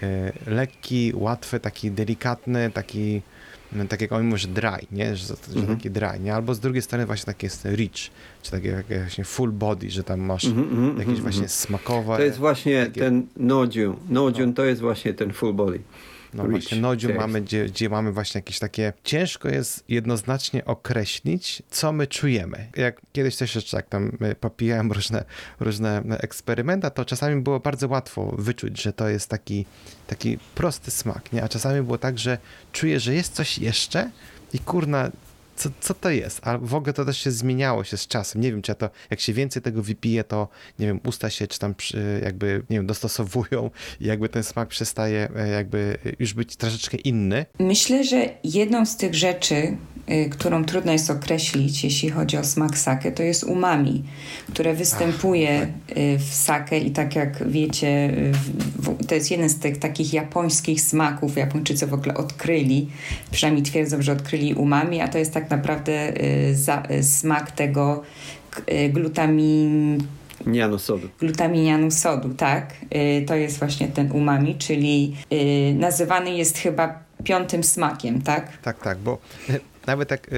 [0.47, 3.21] lekki, łatwy, taki delikatny, taki
[3.89, 5.15] tak jak on mówi, że dry, nie?
[5.15, 5.77] Że, że Mhm.
[5.77, 6.35] taki dry, nie?
[6.35, 7.91] Albo z drugiej strony właśnie taki jest rich,
[8.41, 11.49] czy takie właśnie full body, że tam masz Mhm, mhm, jakieś mhm, właśnie mhm.
[11.49, 12.17] smakowe...
[12.17, 13.95] To jest właśnie takie- ten nojun.
[14.09, 15.79] Nojun to jest właśnie ten full body.
[16.35, 18.93] No Rich właśnie, nodziu mamy, gdzie, gdzie mamy właśnie jakieś takie...
[19.03, 22.67] Ciężko jest jednoznacznie określić, co my czujemy.
[22.75, 25.25] Jak kiedyś też jeszcze jak tam y, popijałem różne,
[25.59, 29.65] różne eksperymenta, to czasami było bardzo łatwo wyczuć, że to jest taki,
[30.07, 31.43] taki prosty smak, nie?
[31.43, 32.37] A czasami było tak, że
[32.71, 34.11] czuję, że jest coś jeszcze
[34.53, 35.11] i kurna,
[35.55, 36.41] co, co to jest?
[36.47, 38.41] A w ogóle to też się zmieniało się z czasem.
[38.41, 40.47] Nie wiem, czy ja to, jak się więcej tego wypije, to
[40.79, 43.69] nie wiem, usta się czy tam przy, jakby, nie wiem, dostosowują
[43.99, 47.45] i jakby ten smak przestaje e, jakby już być troszeczkę inny.
[47.59, 49.77] Myślę, że jedną z tych rzeczy,
[50.31, 54.03] którą trudno jest określić, jeśli chodzi o smak sake, to jest umami,
[54.53, 55.61] które występuje
[55.97, 57.87] y, w sake i tak jak wiecie,
[59.01, 61.37] y, to jest jeden z tych takich japońskich smaków.
[61.37, 62.89] Japończycy w ogóle odkryli,
[63.31, 66.55] przynajmniej twierdzą, że odkryli umami, a to jest tak naprawdę y,
[66.91, 68.01] y, smak tego
[68.71, 70.03] y, glutamin,
[70.45, 71.07] Niano sodu.
[71.19, 72.73] glutaminianu sodu, tak?
[72.95, 78.57] Y, To jest właśnie ten umami, czyli y, nazywany jest chyba piątym smakiem, tak?
[78.57, 79.17] Tak, tak, bo
[79.87, 80.31] nawet tak e,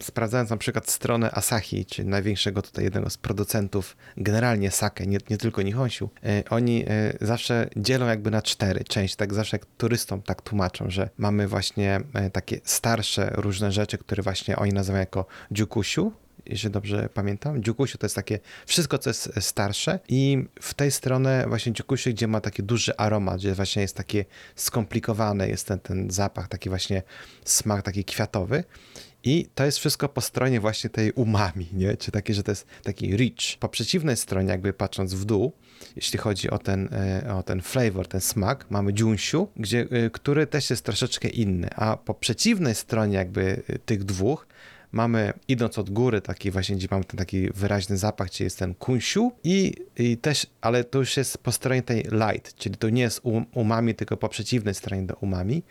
[0.00, 5.38] sprawdzając na przykład stronę Asahi, czyli największego tutaj jednego z producentów generalnie sake, nie, nie
[5.38, 10.22] tylko Nihonshu, e, oni e, zawsze dzielą jakby na cztery części, tak zawsze jak turystom
[10.22, 15.26] tak tłumaczą, że mamy właśnie e, takie starsze różne rzeczy, które właśnie oni nazywają jako
[15.50, 16.12] dziukusiu,
[16.46, 17.62] jeśli dobrze pamiętam.
[17.62, 22.28] Dziukusiu to jest takie wszystko, co jest starsze i w tej stronę właśnie dziukusiu, gdzie
[22.28, 24.24] ma taki duży aromat, gdzie właśnie jest takie
[24.56, 27.02] skomplikowane, jest ten, ten zapach, taki właśnie
[27.44, 28.64] smak taki kwiatowy
[29.24, 31.96] i to jest wszystko po stronie właśnie tej umami, nie?
[31.96, 33.58] Czy takie, że to jest taki rich.
[33.60, 35.52] Po przeciwnej stronie, jakby patrząc w dół,
[35.96, 40.46] jeśli chodzi o ten, e, o ten flavor, ten smak, mamy dziunsiu, gdzie, e, który
[40.46, 44.46] też jest troszeczkę inny, a po przeciwnej stronie jakby e, tych dwóch
[44.94, 48.74] mamy, idąc od góry, taki właśnie, gdzie mamy ten taki wyraźny zapach, czyli jest ten
[48.74, 53.02] kunsiu i, i też, ale to już jest po stronie tej light, czyli to nie
[53.02, 53.20] jest
[53.54, 55.62] umami, tylko po przeciwnej stronie do umami,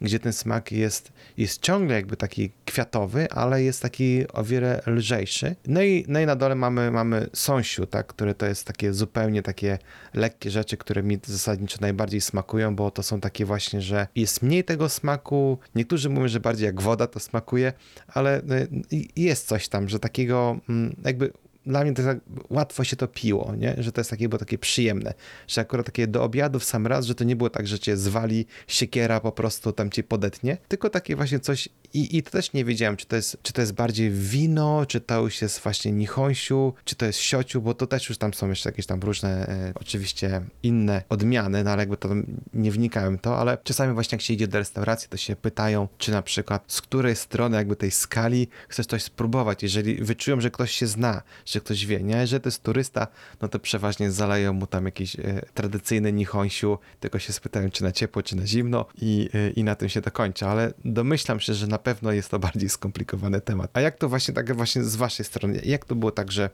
[0.00, 5.56] gdzie ten smak jest, jest ciągle jakby taki kwiatowy, ale jest taki o wiele lżejszy.
[5.66, 9.42] No i, no i na dole mamy, mamy sąsiu, tak, które to jest takie zupełnie
[9.42, 9.78] takie
[10.14, 14.64] lekkie rzeczy, które mi zasadniczo najbardziej smakują, bo to są takie właśnie, że jest mniej
[14.64, 15.58] tego smaku.
[15.74, 17.72] Niektórzy mówią, że bardziej jak woda to smakuje,
[18.08, 18.68] ale y,
[19.16, 21.32] jest coś tam, że takiego mm, jakby
[21.66, 22.18] dla mnie to tak
[22.50, 23.74] łatwo się to piło, nie?
[23.78, 25.14] że to jest takie, było takie przyjemne,
[25.48, 27.96] że akurat takie do obiadu w sam raz, że to nie było tak, że cię
[27.96, 32.52] zwali siekiera, po prostu tam cię podetnie, tylko takie właśnie coś i, i to też
[32.52, 35.92] nie wiedziałem, czy to, jest, czy to jest bardziej wino, czy to już jest właśnie
[35.92, 39.48] nihonsiu, czy to jest siociu, bo to też już tam są jeszcze jakieś tam różne
[39.48, 42.08] e, oczywiście inne odmiany, no ale jakby to
[42.54, 46.12] nie wnikałem to, ale czasami właśnie jak się idzie do restauracji, to się pytają, czy
[46.12, 50.70] na przykład z której strony jakby tej skali chcesz coś spróbować, jeżeli wyczują, że ktoś
[50.70, 52.26] się zna, że ktoś wie, nie?
[52.26, 53.06] Że to jest turysta,
[53.42, 57.92] no to przeważnie zaleją mu tam jakiś e, tradycyjny nihonsiu, tylko się spytają, czy na
[57.92, 61.54] ciepło, czy na zimno i, e, i na tym się to kończy, ale domyślam się,
[61.54, 63.70] że na pewno jest to bardziej skomplikowany temat.
[63.72, 66.50] A jak to właśnie tak właśnie z waszej strony, jak to było tak, że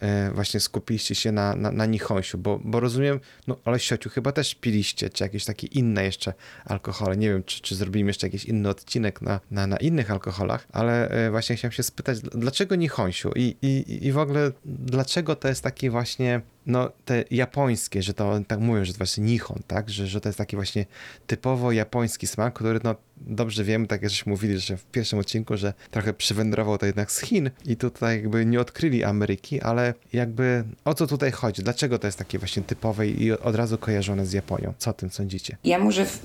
[0.00, 1.86] e, właśnie skupiliście się na, na, na
[2.38, 6.34] bo, bo rozumiem, no ale siociu chyba też piliście, czy jakieś takie inne jeszcze
[6.64, 10.66] alkohole, nie wiem, czy, czy zrobimy jeszcze jakiś inny odcinek na, na, na innych alkoholach,
[10.72, 15.48] ale e, właśnie chciałem się spytać, dlaczego nihonsiu i, i, i w ogóle dlaczego to
[15.48, 19.90] jest taki właśnie no, te japońskie, że to tak mówią, że to właśnie nihon, tak?
[19.90, 20.86] Że, że to jest taki właśnie
[21.26, 25.56] typowo japoński smak, który no dobrze wiemy, tak jak żeśmy mówili, że w pierwszym odcinku,
[25.56, 30.64] że trochę przywędrował to jednak z Chin i tutaj jakby nie odkryli Ameryki, ale jakby
[30.84, 31.62] o co tutaj chodzi?
[31.62, 34.74] Dlaczego to jest takie właśnie typowe i od razu kojarzone z Japonią?
[34.78, 35.56] Co o tym sądzicie?
[35.64, 36.22] Ja może w,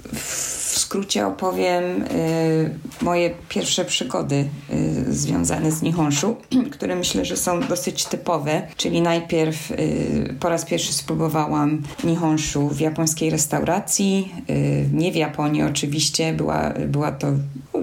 [0.92, 6.36] skrócie opowiem y, moje pierwsze przygody y, związane z Nihonshu,
[6.72, 12.80] które myślę, że są dosyć typowe, czyli najpierw y, po raz pierwszy spróbowałam nihonshu w
[12.80, 14.36] japońskiej restauracji.
[14.94, 17.28] Nie w Japonii oczywiście, była, była to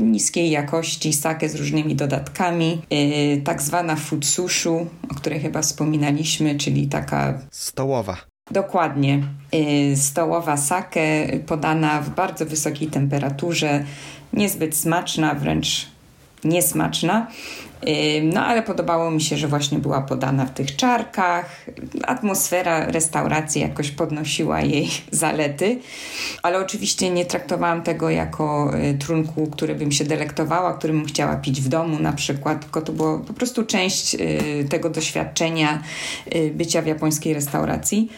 [0.01, 2.83] niskiej jakości sake z różnymi dodatkami.
[3.45, 7.39] Tak zwana futsushu, o której chyba wspominaliśmy, czyli taka...
[7.51, 8.17] Stołowa.
[8.51, 9.23] Dokładnie.
[9.55, 13.85] Y, stołowa sake podana w bardzo wysokiej temperaturze,
[14.33, 15.87] niezbyt smaczna, wręcz
[16.45, 17.27] niesmaczna.
[18.23, 21.67] No ale podobało mi się, że właśnie była podana w tych czarkach.
[22.03, 25.79] Atmosfera restauracji jakoś podnosiła jej zalety,
[26.43, 31.61] ale oczywiście nie traktowałam tego jako y, trunku, który bym się delektowała, którym chciała pić
[31.61, 35.83] w domu na przykład, tylko to było po prostu część y, tego doświadczenia
[36.35, 38.09] y, bycia w japońskiej restauracji.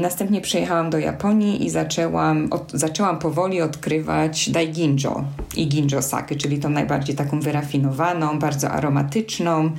[0.00, 5.24] Następnie przyjechałam do Japonii i zaczęłam, od, zaczęłam powoli odkrywać daiginjo
[5.56, 9.70] i ginjo sake, czyli tą najbardziej taką wyrafinowaną, bardzo aromatyczną,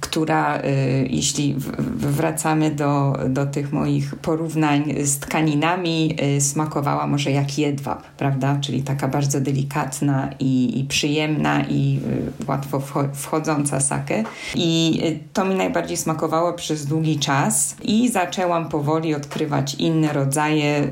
[0.00, 0.62] która, y,
[1.10, 1.56] jeśli
[1.96, 8.58] wracamy do, do tych moich porównań z tkaninami, y, smakowała może jak jedwab, prawda?
[8.60, 12.00] Czyli taka bardzo delikatna i, i przyjemna i
[12.42, 12.82] y, łatwo
[13.14, 14.24] wchodząca sake.
[14.54, 15.00] I
[15.32, 20.88] to mi najbardziej smakowało przez długi czas i zaczęłam powoli odkrywać inne rodzaje,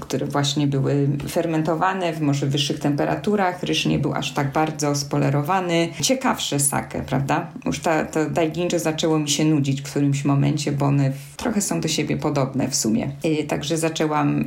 [0.00, 3.62] które właśnie były fermentowane w może wyższych temperaturach.
[3.62, 5.88] Ryż nie był aż tak bardzo spolerowany.
[6.02, 7.50] Ciekawsze sake, prawda?
[7.66, 11.80] Już ta, to daiginjo zaczęło mi się nudzić w którymś momencie, bo one trochę są
[11.80, 13.10] do siebie podobne w sumie.
[13.24, 14.44] Yy, także zaczęłam,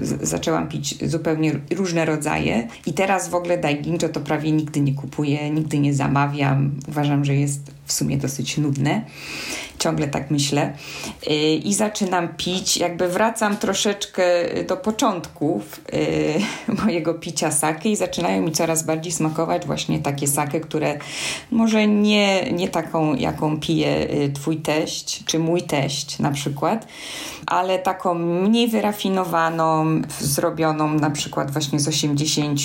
[0.00, 4.94] yy, zaczęłam pić zupełnie różne rodzaje i teraz w ogóle daiginjo to prawie nigdy nie
[4.94, 6.70] kupuję, nigdy nie zamawiam.
[6.88, 9.02] Uważam, że jest w sumie dosyć nudne.
[9.78, 10.72] Ciągle tak myślę.
[11.26, 14.24] Y, I zaczynam pić, jakby wracam troszeczkę
[14.68, 20.60] do początków y, mojego picia sake i zaczynają mi coraz bardziej smakować właśnie takie sake,
[20.60, 20.98] które
[21.50, 26.86] może nie, nie taką, jaką pije y, twój teść, czy mój teść na przykład,
[27.46, 32.60] ale taką mniej wyrafinowaną, zrobioną na przykład właśnie z 80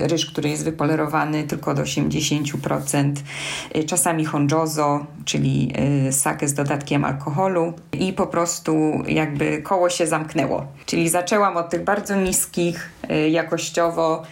[0.00, 3.12] ryż, który jest wypolerowany tylko do 80%,
[3.86, 5.72] czasami honjozo, czyli
[6.20, 10.66] sake z dodatkiem alkoholu i po prostu jakby koło się zamknęło.
[10.86, 12.90] Czyli zaczęłam od tych bardzo niskich
[13.30, 14.22] jakościowo,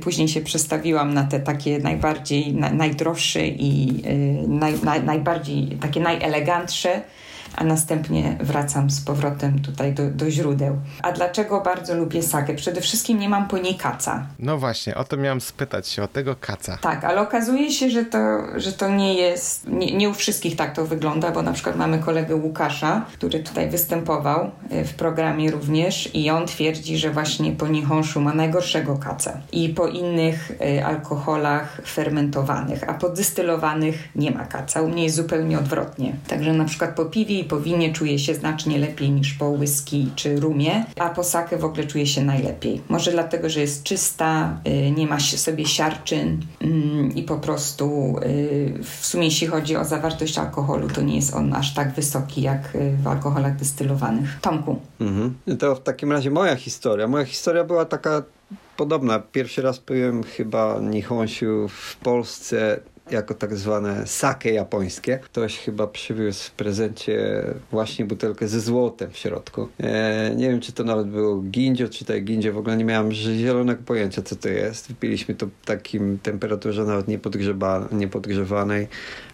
[0.00, 4.02] później się przestawiłam na te takie najbardziej, na, najdroższe i
[4.48, 7.02] naj, naj, najbardziej takie najelegantsze
[7.56, 10.76] a następnie wracam z powrotem tutaj do, do źródeł.
[11.02, 12.54] A dlaczego bardzo lubię sakę?
[12.54, 14.26] Przede wszystkim nie mam po niej kaca.
[14.38, 16.78] No właśnie, o to miałam spytać się, o tego kaca.
[16.80, 18.18] Tak, ale okazuje się, że to,
[18.56, 21.98] że to nie jest, nie, nie u wszystkich tak to wygląda, bo na przykład mamy
[21.98, 27.68] kolegę Łukasza, który tutaj występował e, w programie również i on twierdzi, że właśnie po
[27.68, 34.44] nichonszu ma najgorszego kaca i po innych y, alkoholach fermentowanych, a po dystylowanych nie ma
[34.44, 34.82] kaca.
[34.82, 36.16] U mnie jest zupełnie odwrotnie.
[36.28, 40.08] Także na przykład po piwie i po winie czuję się znacznie lepiej niż po whisky
[40.16, 42.82] czy rumie, a po sake w ogóle czuję się najlepiej.
[42.88, 48.74] Może dlatego, że jest czysta, y, nie ma sobie siarczyn mm, i po prostu y,
[48.82, 52.74] w sumie jeśli chodzi o zawartość alkoholu, to nie jest on aż tak wysoki jak
[52.74, 54.38] y, w alkoholach dystylowanych.
[54.40, 54.80] Tomku.
[55.00, 55.34] Mhm.
[55.58, 57.08] To w takim razie moja historia.
[57.08, 58.22] Moja historia była taka
[58.76, 59.18] podobna.
[59.18, 65.18] Pierwszy raz piłem chyba Nihonsiu w Polsce jako tak zwane sake japońskie.
[65.18, 69.68] Ktoś chyba przywiózł w prezencie właśnie butelkę ze złotem w środku.
[69.80, 72.52] E, nie wiem, czy to nawet było ginjo, czy tak ginjo.
[72.52, 74.88] W ogóle nie miałem zielonego pojęcia, co to jest.
[74.88, 78.88] Wypiliśmy to w takim temperaturze nawet niepodgrzeba, niepodgrzewanej.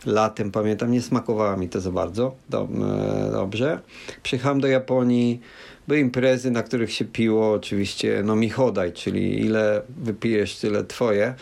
[0.06, 2.34] Latem, pamiętam, nie smakowało mi to za bardzo.
[2.48, 3.80] Dob e, dobrze.
[4.22, 5.40] Przyjechałem do Japonii
[5.88, 11.34] były imprezy, na których się piło oczywiście no michodaj, czyli ile wypijesz, tyle twoje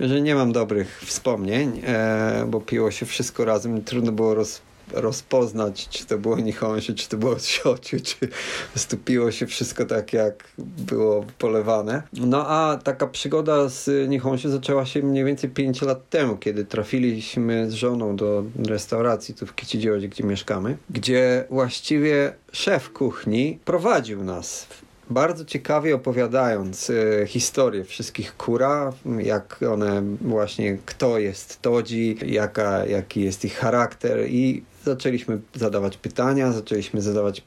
[0.00, 3.84] że nie mam dobrych wspomnień, e, bo piło się wszystko razem.
[3.84, 4.60] Trudno było roz,
[4.92, 9.84] rozpoznać, czy to było Nihonshu, czy to było Siociu, czy po prostu piło się wszystko
[9.84, 12.02] tak, jak było polewane.
[12.12, 17.70] No a taka przygoda z Nihonshu zaczęła się mniej więcej 5 lat temu, kiedy trafiliśmy
[17.70, 24.66] z żoną do restauracji tu w Kicidziodzie, gdzie mieszkamy, gdzie właściwie szef kuchni prowadził nas
[25.10, 33.20] bardzo ciekawie opowiadając e, historię wszystkich kura, jak one właśnie, kto jest Todzi, jaka, jaki
[33.20, 37.42] jest ich charakter i zaczęliśmy zadawać pytania, zaczęliśmy zadawać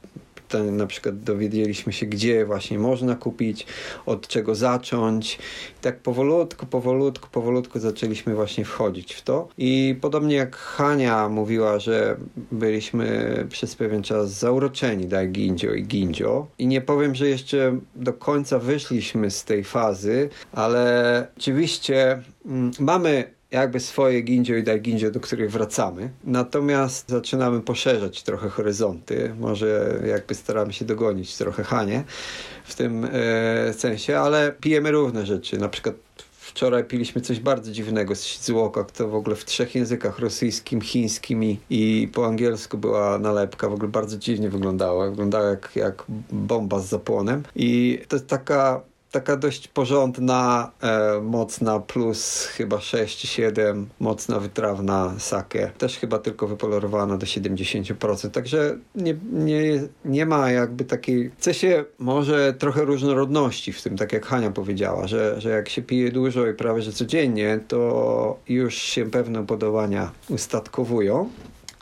[0.48, 3.66] pytań, na przykład dowiedzieliśmy się, gdzie właśnie można kupić,
[4.06, 5.38] od czego zacząć.
[5.78, 9.48] I tak powolutku, powolutku, powolutku zaczęliśmy właśnie wchodzić w to.
[9.58, 12.16] I podobnie jak Hania mówiła, że
[12.52, 16.46] byliśmy przez pewien czas zauroczeni Dai Ginjo i Ginjo.
[16.58, 23.37] I nie powiem, że jeszcze do końca wyszliśmy z tej fazy, ale oczywiście mm, mamy
[23.50, 26.10] jakby swoje gindzio i daigindzio, do których wracamy.
[26.24, 29.34] Natomiast zaczynamy poszerzać trochę horyzonty.
[29.40, 32.04] Może jakby staramy się dogonić trochę Hanie
[32.64, 35.58] w tym e, sensie, ale pijemy różne rzeczy.
[35.58, 35.94] Na przykład
[36.48, 41.44] Wczoraj piliśmy coś bardzo dziwnego z Shizuoka, to w ogóle w trzech językach, rosyjskim, chińskim
[41.44, 46.80] i, i po angielsku była nalepka, w ogóle bardzo dziwnie wyglądała, wyglądała jak, jak bomba
[46.80, 48.80] z zapłonem i to jest taka
[49.10, 55.70] taka dość porządna, e, mocna, plus chyba 6-7, mocna, wytrawna sake.
[55.78, 61.84] Też chyba tylko wypolerowana do 70%, także nie, nie, nie ma jakby takiej, chce się
[61.98, 66.46] może trochę różnorodności w tym, tak jak Hania powiedziała, że, że jak się pije dużo
[66.46, 71.30] i prawie że codziennie, to już się pewne podobania ustatkowują.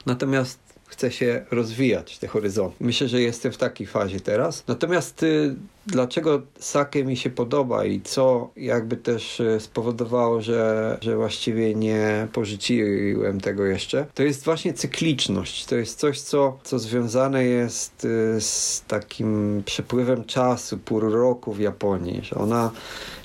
[0.06, 2.76] Natomiast chce się rozwijać te horyzonty.
[2.80, 4.64] Myślę, że jestem w takiej fazie teraz.
[4.68, 5.54] Natomiast y,
[5.86, 12.28] dlaczego sake mi się podoba i co jakby też y, spowodowało, że, że właściwie nie
[12.32, 15.64] porzuciłem tego jeszcze, to jest właśnie cykliczność.
[15.64, 21.60] To jest coś, co, co związane jest y, z takim przepływem czasu, pół roku w
[21.60, 22.70] Japonii, że ona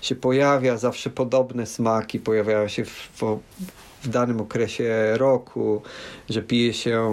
[0.01, 3.37] się pojawia, zawsze podobne smaki pojawiają się w, w
[4.03, 5.81] w danym okresie roku,
[6.29, 7.11] że pije się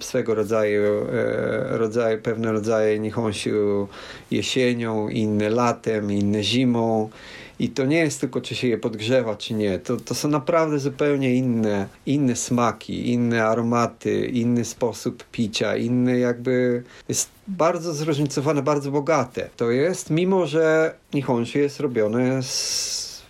[0.00, 3.88] swego rodzaju, e, rodzaju pewne rodzaje nihonshu
[4.30, 7.10] jesienią, inne latem, inne zimą.
[7.58, 9.78] I to nie jest tylko, czy się je podgrzewa, czy nie.
[9.78, 16.82] To, to są naprawdę zupełnie inne, inne smaki, inne aromaty, inny sposób picia, inny jakby
[17.08, 19.48] jest bardzo zróżnicowane, bardzo bogate.
[19.56, 23.22] To jest, mimo że nihonshu jest robione z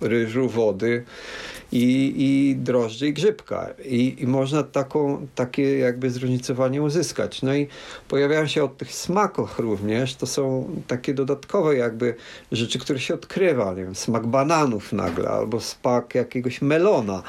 [0.00, 1.04] ryżu, wody,
[1.74, 3.70] i, i drożdży i grzybka.
[3.84, 7.42] I, I można taką, takie jakby zróżnicowanie uzyskać.
[7.42, 7.68] No i
[8.08, 12.14] pojawiają się od tych smaków również, to są takie dodatkowe jakby
[12.52, 17.22] rzeczy, które się odkrywa, nie wiem, smak bananów nagle, albo smak jakiegoś melona,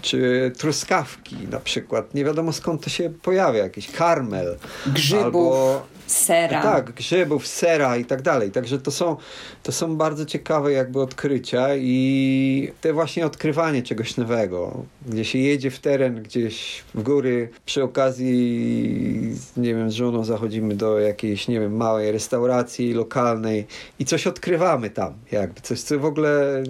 [0.00, 2.14] czy truskawki na przykład.
[2.14, 4.56] Nie wiadomo skąd to się pojawia, jakiś karmel.
[4.86, 6.62] Grzybów, albo sera.
[6.62, 8.50] tak, grzybów, sera i tak dalej.
[8.50, 9.16] Także to są,
[9.62, 15.70] to są bardzo ciekawe jakby odkrycia i te właśnie odkrywanie czegoś nowego, gdzie się jedzie
[15.70, 21.60] w teren gdzieś w góry, przy okazji, nie wiem, z żoną zachodzimy do jakiejś, nie
[21.60, 23.66] wiem, małej restauracji lokalnej
[23.98, 26.62] i coś odkrywamy tam, jakby coś, co w ogóle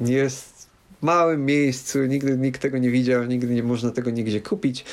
[0.00, 0.57] nie jest
[1.02, 4.84] małym miejscu, nigdy nikt tego nie widział, nigdy nie można tego nigdzie kupić,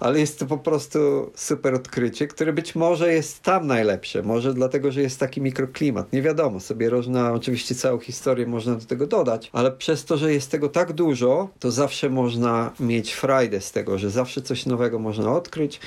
[0.00, 4.92] ale jest to po prostu super odkrycie, które być może jest tam najlepsze, może dlatego,
[4.92, 9.50] że jest taki mikroklimat, nie wiadomo, sobie różna, oczywiście całą historię można do tego dodać,
[9.52, 13.98] ale przez to, że jest tego tak dużo, to zawsze można mieć frajdę z tego,
[13.98, 15.80] że zawsze coś nowego można odkryć,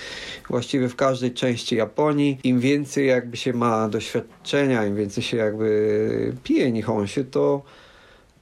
[0.50, 6.34] właściwie w każdej części Japonii, im więcej jakby się ma doświadczenia, im więcej się jakby
[6.44, 7.64] pije nihonshu, to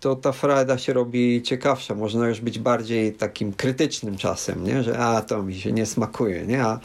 [0.02, 1.96] to ta frajda się robi ciekawsza.
[1.96, 4.84] Można już być bardziej takim krytycznym czasem, nie?
[4.84, 6.46] że a, to mi się nie smakuje.
[6.46, 6.64] Nie?
[6.64, 6.80] A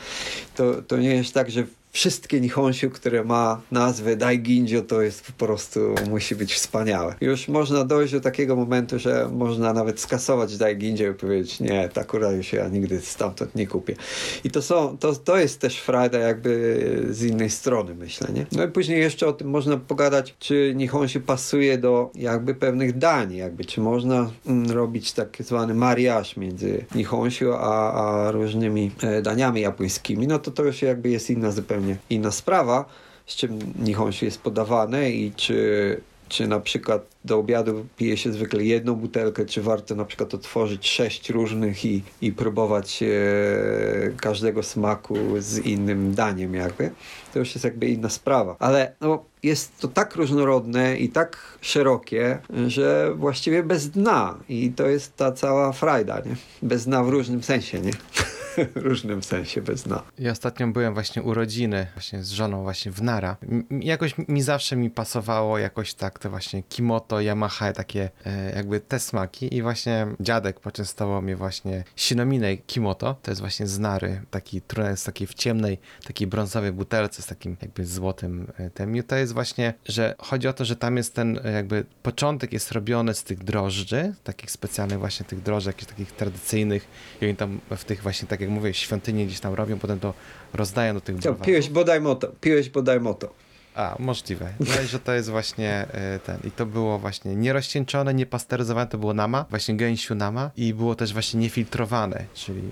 [0.56, 1.66] to, to nie jest tak, że
[1.96, 7.14] wszystkie nihonshu, które ma nazwę Daiginjo, to jest po prostu, musi być wspaniałe.
[7.20, 12.04] Już można dojść do takiego momentu, że można nawet skasować Daiginjo i powiedzieć, nie, tak
[12.04, 13.96] akurat już ja nigdy stamtąd nie kupię.
[14.44, 18.46] I to są, to, to jest też frajda jakby z innej strony, myślę, nie?
[18.52, 23.34] No i później jeszcze o tym można pogadać, czy nihonshu pasuje do jakby pewnych dań,
[23.34, 29.60] jakby, czy można mm, robić tak zwany mariage między nihonshu a, a różnymi e, daniami
[29.60, 32.84] japońskimi, no to to już jakby jest inna zupełnie inna sprawa,
[33.26, 38.64] z czym nihonshu jest podawane i czy, czy na przykład do obiadu pije się zwykle
[38.64, 43.06] jedną butelkę, czy warto na przykład otworzyć sześć różnych i, i próbować e,
[44.20, 46.90] każdego smaku z innym daniem jakby.
[47.32, 48.56] To już jest jakby inna sprawa.
[48.58, 54.38] Ale no, jest to tak różnorodne i tak szerokie, że właściwie bez dna.
[54.48, 56.36] I to jest ta cała frajda, nie?
[56.62, 57.92] Bez dna w różnym sensie, nie?
[58.74, 60.02] różnym sensie bez dna.
[60.18, 63.36] Ja ostatnio byłem właśnie u rodziny, właśnie z żoną właśnie w Nara.
[63.70, 68.98] Jakoś mi zawsze mi pasowało jakoś tak te właśnie Kimoto, Yamaha, takie e, jakby te
[68.98, 74.60] smaki i właśnie dziadek poczęstował mnie właśnie Shinominej Kimoto, to jest właśnie z Nary, taki
[74.60, 78.96] trunek z takiej w ciemnej, takiej brązowej butelce z takim jakby złotym e, tem.
[78.96, 82.52] I to jest właśnie, że chodzi o to, że tam jest ten e, jakby początek
[82.52, 86.88] jest robiony z tych drożdży, takich specjalnych właśnie tych drożdży, jakichś takich tradycyjnych
[87.20, 90.14] i oni tam w tych właśnie, tak jak mówię, świątynie gdzieś tam robią, potem to
[90.54, 91.46] rozdają do tych Co, browarów.
[91.46, 93.32] piłeś bodaj moto, piłeś bodaj moto.
[93.74, 94.52] A, możliwe.
[94.60, 95.86] No i że to jest właśnie
[96.16, 96.38] y, ten.
[96.44, 101.12] I to było właśnie nierozcieńczone, niepasteryzowane, to było nama, właśnie gęsiu nama i było też
[101.12, 102.62] właśnie niefiltrowane, czyli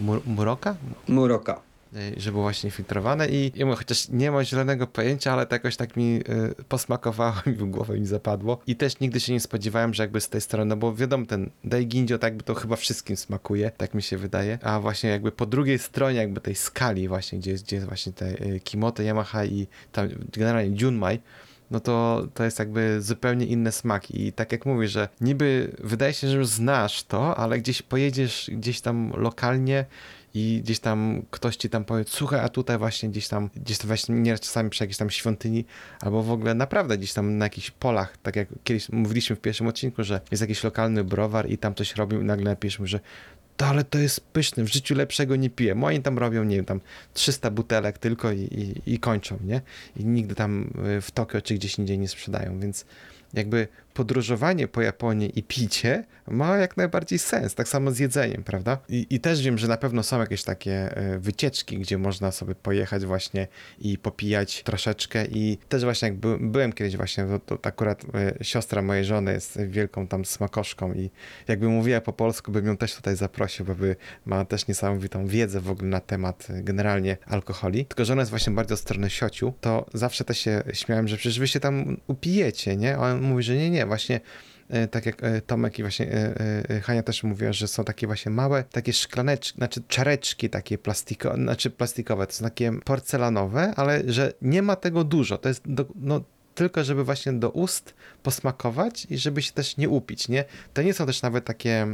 [0.00, 0.76] mur, muroka,
[1.08, 1.60] Muroka.
[1.96, 5.54] Y, że było właśnie filtrowane i ja mówię, chociaż nie mam zielonego pojęcia, ale to
[5.54, 8.60] jakoś tak mi y, posmakowało i w głowę mi zapadło.
[8.66, 11.50] I też nigdy się nie spodziewałem, że jakby z tej strony, no bo wiadomo, ten
[11.64, 15.46] Daiginjo tak by to chyba wszystkim smakuje, tak mi się wydaje, a właśnie jakby po
[15.46, 19.44] drugiej stronie jakby tej skali właśnie, gdzie jest, gdzie jest właśnie te y, Kimoto, Yamaha
[19.44, 21.20] i tam generalnie Junmai,
[21.70, 24.10] no to, to jest jakby zupełnie inny smak.
[24.10, 28.50] I tak jak mówisz, że niby wydaje się, że już znasz to, ale gdzieś pojedziesz
[28.52, 29.84] gdzieś tam lokalnie
[30.34, 33.86] i gdzieś tam ktoś ci tam powie, słuchaj, a tutaj właśnie gdzieś tam, gdzieś tam
[33.86, 35.64] właśnie nie czasami przy jakiejś tam świątyni,
[36.00, 39.66] albo w ogóle naprawdę gdzieś tam na jakichś polach, tak jak kiedyś mówiliśmy w pierwszym
[39.66, 43.00] odcinku, że jest jakiś lokalny browar i tam coś robił i nagle napiszmy, że
[43.56, 45.74] to, ale to jest pyszne, w życiu lepszego nie piję.
[45.74, 46.80] Moi tam robią, nie wiem, tam
[47.12, 49.60] 300 butelek tylko i, i, i kończą, nie?
[49.96, 52.86] I nigdy tam y, w Tokio czy gdzieś indziej nie sprzedają, więc
[53.34, 58.78] jakby podróżowanie po Japonii i picie ma jak najbardziej sens, tak samo z jedzeniem, prawda?
[58.88, 62.54] I, I, też wiem, że na pewno są jakieś takie e, wycieczki, gdzie można sobie
[62.54, 63.48] pojechać właśnie
[63.78, 68.44] i popijać troszeczkę i też właśnie jak by, byłem kiedyś właśnie, to, to akurat e,
[68.44, 71.10] siostra mojej żony jest wielką tam smakoszką i
[71.48, 73.96] jakby mówiła po polsku, bym ją też tutaj zaprosił, bo by
[74.26, 78.30] ma też niesamowitą wiedzę w ogóle na temat e, generalnie alkoholi, tylko że ona jest
[78.30, 82.76] właśnie bardzo strony siociu, to zawsze też się śmiałem, że przecież wy się tam upijecie,
[82.76, 82.96] nie?
[82.96, 84.20] A on mówi, że nie, nie, właśnie
[84.68, 88.32] e, tak jak e, Tomek i właśnie e, Hania też mówiła, że są takie właśnie
[88.32, 94.32] małe, takie szklaneczki, znaczy czareczki takie plastikowe, znaczy plastikowe, to są takie porcelanowe, ale że
[94.42, 96.20] nie ma tego dużo, to jest do, no,
[96.54, 100.44] tylko żeby właśnie do ust posmakować i żeby się też nie upić, nie?
[100.74, 101.86] To nie są też nawet takie,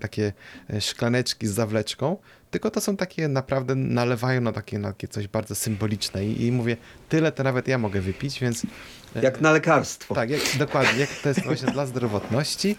[0.00, 0.32] takie
[0.80, 2.16] szklaneczki z zawleczką,
[2.50, 6.52] tylko to są takie naprawdę nalewają na takie, na takie coś bardzo symboliczne i, i
[6.52, 6.76] mówię,
[7.08, 8.66] tyle to nawet ja mogę wypić, więc
[9.22, 10.14] Jak na lekarstwo.
[10.14, 11.00] tak, jak, dokładnie.
[11.00, 12.76] Jak to jest właśnie dla zdrowotności.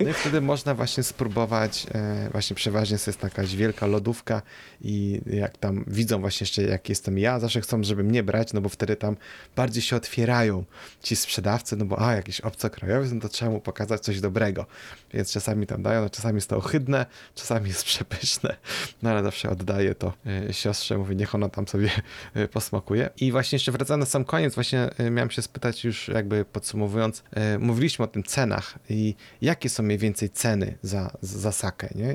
[0.00, 4.42] No i wtedy można właśnie spróbować, e, właśnie przeważnie to jest jakaś wielka lodówka
[4.80, 8.60] i jak tam widzą właśnie jeszcze jak jestem ja, zawsze chcą, żeby mnie brać, no
[8.60, 9.16] bo wtedy tam
[9.56, 10.64] bardziej się otwierają
[11.02, 14.66] ci sprzedawcy, no bo a, jakiś obcokrajowiec, no to trzeba mu pokazać coś dobrego.
[15.14, 18.56] Więc czasami tam dają, no czasami jest to ohydne, czasami jest przepyszne,
[19.02, 20.12] no ale zawsze oddaję to
[20.48, 21.90] e, siostrze, mówię, niech ona tam sobie
[22.34, 23.10] e, posmakuje.
[23.16, 27.58] I właśnie jeszcze wracając na sam koniec, właśnie miałem się spytać już jakby podsumowując, e,
[27.58, 32.14] mówiliśmy o tym cenach i jakie są mniej więcej ceny za, za sakę, nie?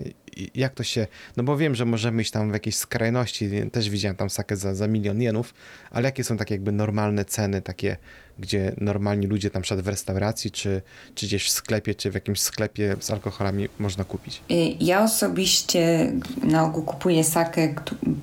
[0.56, 1.08] Jak to się,
[1.38, 4.76] no bo wiem, że możemy iść tam w jakieś skrajności, też widziałem tam sakę za,
[4.76, 5.54] za milion jenów,
[5.92, 7.98] ale jakie są takie jakby normalne ceny, takie,
[8.40, 10.82] gdzie normalni ludzie tam przykład w restauracji, czy,
[11.16, 14.42] czy gdzieś w sklepie, czy w jakimś sklepie z alkoholami można kupić?
[14.52, 16.12] Y, Ja osobiście
[16.44, 17.76] na ogół kupuję sakę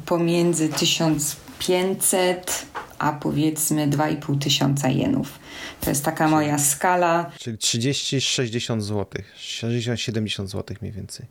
[0.07, 2.67] pomiędzy 1500
[2.99, 5.39] a powiedzmy 2,5 tysiąca jenów.
[5.81, 7.31] To jest taka moja skala.
[7.39, 11.27] Czyli 30-60 zł, 60-70 zł mniej więcej.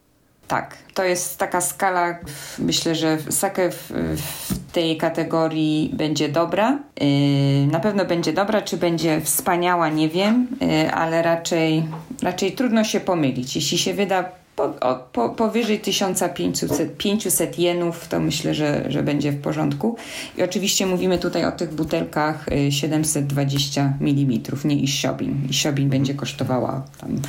[0.52, 2.16] Tak, to jest taka skala.
[2.60, 6.80] Myślę, że sakę w, w tej kategorii będzie dobra.
[7.02, 11.84] Yy, na pewno będzie dobra, czy będzie wspaniała, nie wiem, yy, ale raczej,
[12.24, 13.56] raczej trudno się pomylić.
[13.56, 19.32] Jeśli się wyda po, o, po, powyżej 1500 500 jenów, to myślę, że, że będzie
[19.32, 19.96] w porządku.
[20.38, 25.48] I oczywiście mówimy tutaj o tych butelkach yy, 720 ml, nie Isiobin.
[25.50, 27.22] Isiobin będzie kosztowała tam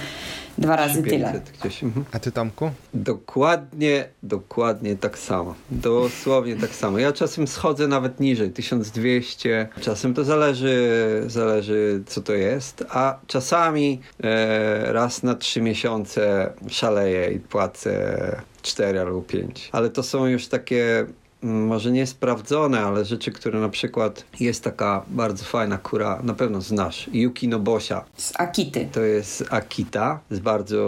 [0.58, 1.32] dwa razy tyle.
[1.32, 1.84] 500 Gdzieś.
[1.84, 2.04] Mhm.
[2.12, 2.70] A ty Tomku?
[2.94, 5.54] Dokładnie, dokładnie tak samo.
[5.70, 6.98] Dosłownie tak samo.
[6.98, 9.68] Ja czasem schodzę nawet niżej, 1200.
[9.80, 17.32] Czasem to zależy, zależy co to jest, a czasami e, raz na trzy miesiące szaleję
[17.32, 19.68] i płacę 4 albo 5.
[19.72, 21.06] Ale to są już takie
[21.43, 26.60] może nie sprawdzone, ale rzeczy, które na przykład jest taka bardzo fajna kura, na pewno
[26.60, 28.05] znasz, Yuki Nobosia.
[28.16, 28.89] Z Akity.
[28.93, 30.82] To jest Akita z bardzo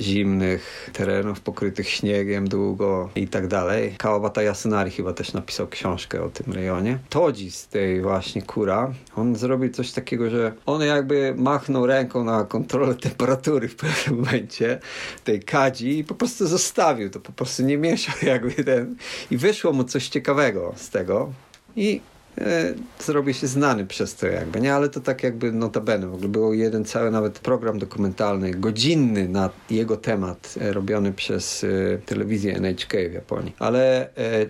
[0.00, 3.94] zimnych terenów pokrytych śniegiem długo i tak dalej.
[3.98, 6.98] Kawabata Yasunari chyba też napisał książkę o tym rejonie.
[7.08, 12.44] Todzi z tej właśnie kura, on zrobił coś takiego, że on jakby machnął ręką na
[12.44, 14.78] kontrolę temperatury w pewnym momencie
[15.24, 18.96] tej kadzi i po prostu zostawił to, po prostu nie mieszał jakby ten
[19.30, 21.32] i wyszło mu coś ciekawego z tego
[21.76, 22.00] i
[22.40, 22.74] e,
[23.04, 24.74] zrobił się znany przez to jakby, nie?
[24.74, 29.50] Ale to tak jakby notabene, w ogóle był jeden cały nawet program dokumentalny, godzinny na
[29.70, 33.54] jego temat, e, robiony przez e, telewizję NHK w Japonii.
[33.58, 34.08] Ale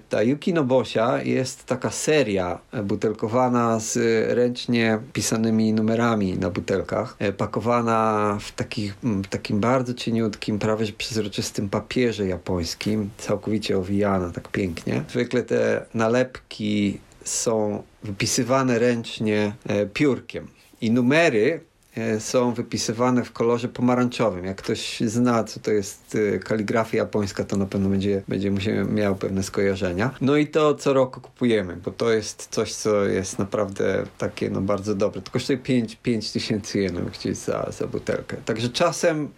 [0.09, 3.97] ta Yuki Nobosia jest taka seria butelkowana z
[4.35, 8.95] ręcznie pisanymi numerami na butelkach, pakowana w takich,
[9.31, 15.05] takim bardzo cieniutkim, prawie przezroczystym papierze japońskim, całkowicie owijana tak pięknie.
[15.09, 16.99] Zwykle te nalepki
[17.29, 20.49] są wypisywane ręcznie e, piórkiem
[20.81, 21.61] i numery
[21.97, 24.45] e, są wypisywane w kolorze pomarańczowym.
[24.45, 28.51] Jak ktoś zna, co to jest e, kaligrafia japońska, to na pewno będzie, będzie
[28.85, 30.11] miał pewne skojarzenia.
[30.21, 34.61] No i to co roku kupujemy, bo to jest coś, co jest naprawdę takie no,
[34.61, 35.23] bardzo dobre.
[35.23, 38.37] To kosztuje 5, 5 tysięcy jenów gdzieś za, za butelkę.
[38.45, 39.29] Także czasem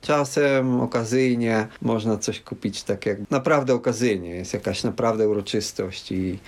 [0.00, 6.38] Czasem okazyjnie można coś kupić tak jak naprawdę okazyjnie, jest jakaś naprawdę uroczystość i,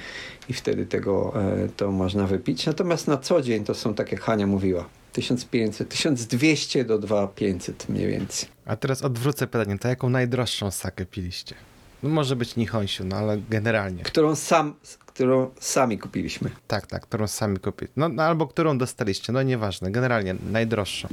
[0.48, 2.66] i wtedy tego e, to można wypić.
[2.66, 8.06] Natomiast na co dzień to są tak jak Hania mówiła, 1500, 1200 do 2500 mniej
[8.06, 8.48] więcej.
[8.66, 11.54] A teraz odwrócę pytanie, to jaką najdroższą sakę piliście?
[12.02, 14.02] No może być Nihonshu, no ale generalnie.
[14.02, 14.74] Którą, sam,
[15.06, 16.50] którą sami kupiliśmy.
[16.66, 17.90] Tak, tak, którą sami kupili.
[17.96, 21.08] No, no albo którą dostaliście, no nieważne, generalnie najdroższą.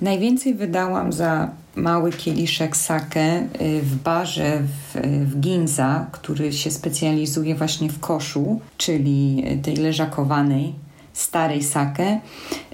[0.00, 7.54] Najwięcej wydałam za mały kieliszek sake y, w barze w, w Ginza, który się specjalizuje
[7.54, 10.74] właśnie w koszu, czyli tej leżakowanej
[11.18, 12.20] starej sake.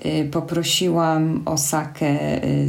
[0.07, 2.07] Y, Poprosiłam o sakę,
[2.45, 2.69] y,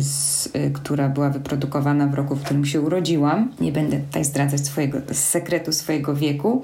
[0.55, 3.51] y, która była wyprodukowana w roku, w którym się urodziłam.
[3.61, 6.63] Nie będę tutaj zdradzać swojego, sekretu swojego wieku,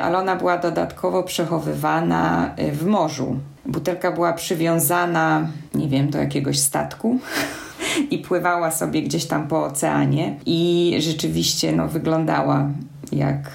[0.00, 3.36] ale ona była dodatkowo przechowywana w morzu.
[3.66, 7.18] Butelka była przywiązana, nie wiem, do jakiegoś statku
[8.10, 12.68] i pływała sobie gdzieś tam po oceanie i rzeczywiście no, wyglądała
[13.12, 13.50] jak,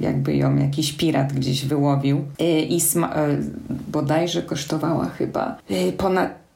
[0.00, 2.24] jakby ją jakiś pirat gdzieś wyłowił.
[2.40, 3.42] Y, I sma- y,
[3.88, 6.46] bodajże kosztowała chyba y, ponad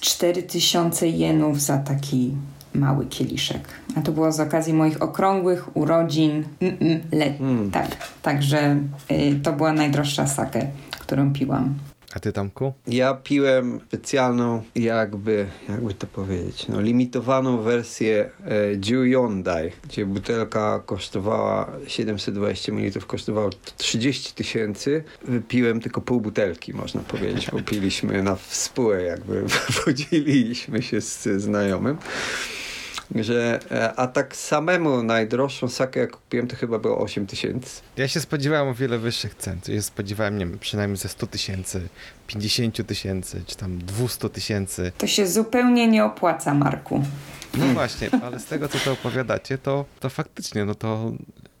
[0.00, 2.32] 4000 jenów za taki
[2.74, 3.68] mały kieliszek.
[3.96, 7.40] A to było z okazji moich okrągłych urodzin mm, let.
[7.40, 7.70] Mm.
[7.70, 8.76] Tak, także
[9.10, 11.74] y, to była najdroższa sake, którą piłam.
[12.14, 12.72] A ty, Tomku?
[12.86, 21.72] Ja piłem specjalną, jakby, jakby to powiedzieć, no, limitowaną wersję e, Hyundai, gdzie butelka kosztowała
[21.86, 25.04] 720 ml, kosztowała 30 tysięcy.
[25.24, 29.44] Wypiłem tylko pół butelki, można powiedzieć, bo piliśmy na współę, jakby
[29.84, 31.96] podzieliliśmy się z znajomym.
[33.14, 37.80] Że, e, a tak samemu najdroższą sakę, jak kupiłem, to chyba było 8 tysięcy.
[37.96, 39.60] Ja się spodziewałem o wiele wyższych cen.
[39.68, 41.88] Ja się spodziewałem, nie wiem, przynajmniej ze 100 tysięcy,
[42.26, 44.92] 50 tysięcy, czy tam 200 tysięcy.
[44.98, 47.04] To się zupełnie nie opłaca, Marku.
[47.58, 51.12] No właśnie, ale z tego, co to opowiadacie, to, to faktycznie, no to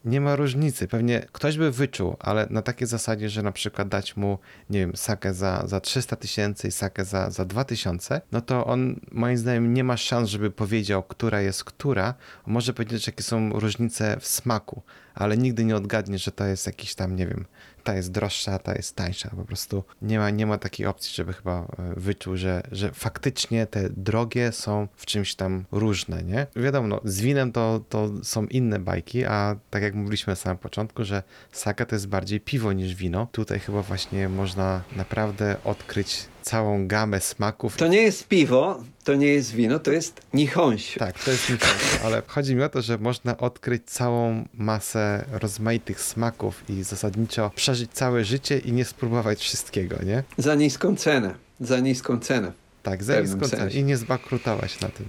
[0.04, 0.88] nie ma różnicy.
[0.88, 4.38] Pewnie ktoś by wyczuł, ale na takiej zasadzie, że na przykład dać mu,
[4.70, 9.00] nie wiem, sakę za, za 300 tysięcy i sakę za, za 2000, no to on
[9.12, 12.14] moim zdaniem nie ma szans, żeby powiedział, która jest która.
[12.46, 14.82] Może powiedzieć, jakie są różnice w smaku,
[15.14, 17.44] ale nigdy nie odgadnie, że to jest jakiś tam, nie wiem,
[17.88, 19.30] ta jest droższa, ta jest tańsza.
[19.30, 21.66] Po prostu nie ma, nie ma takiej opcji, żeby chyba e,
[21.96, 26.46] wyczuł, że, że faktycznie te drogie są w czymś tam różne, nie?
[26.56, 30.58] Wiadomo, no, z winem to, to są inne bajki, a tak jak mówiliśmy na samym
[30.58, 33.28] początku, że sake to jest bardziej piwo niż wino.
[33.32, 37.76] Tutaj chyba właśnie można naprawdę odkryć całą gamę smaków.
[37.76, 40.98] To nie jest piwo, to nie jest wino, to jest nihonshu.
[40.98, 41.72] Tak, to jest niczego,
[42.04, 47.90] ale chodzi mi o to, że można odkryć całą masę rozmaitych smaków i zasadniczo przeżyć
[47.92, 50.22] całe życie i nie spróbować wszystkiego, nie?
[50.38, 51.34] Za niską cenę.
[51.60, 52.52] Za niską cenę.
[52.82, 55.08] Tak, za niską cenę i nie zbankrutować na tym.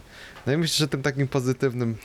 [0.50, 1.98] No i myślę, że tym takim pozytywnym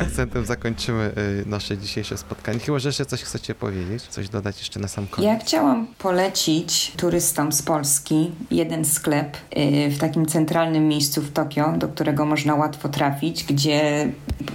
[0.00, 1.12] akcentem zakończymy
[1.42, 2.58] y, nasze dzisiejsze spotkanie.
[2.58, 5.30] Chyba, że jeszcze coś chcecie powiedzieć, coś dodać jeszcze na sam koniec.
[5.30, 11.72] Ja chciałam polecić turystom z Polski jeden sklep y, w takim centralnym miejscu w Tokio,
[11.72, 14.10] do którego można łatwo trafić, gdzie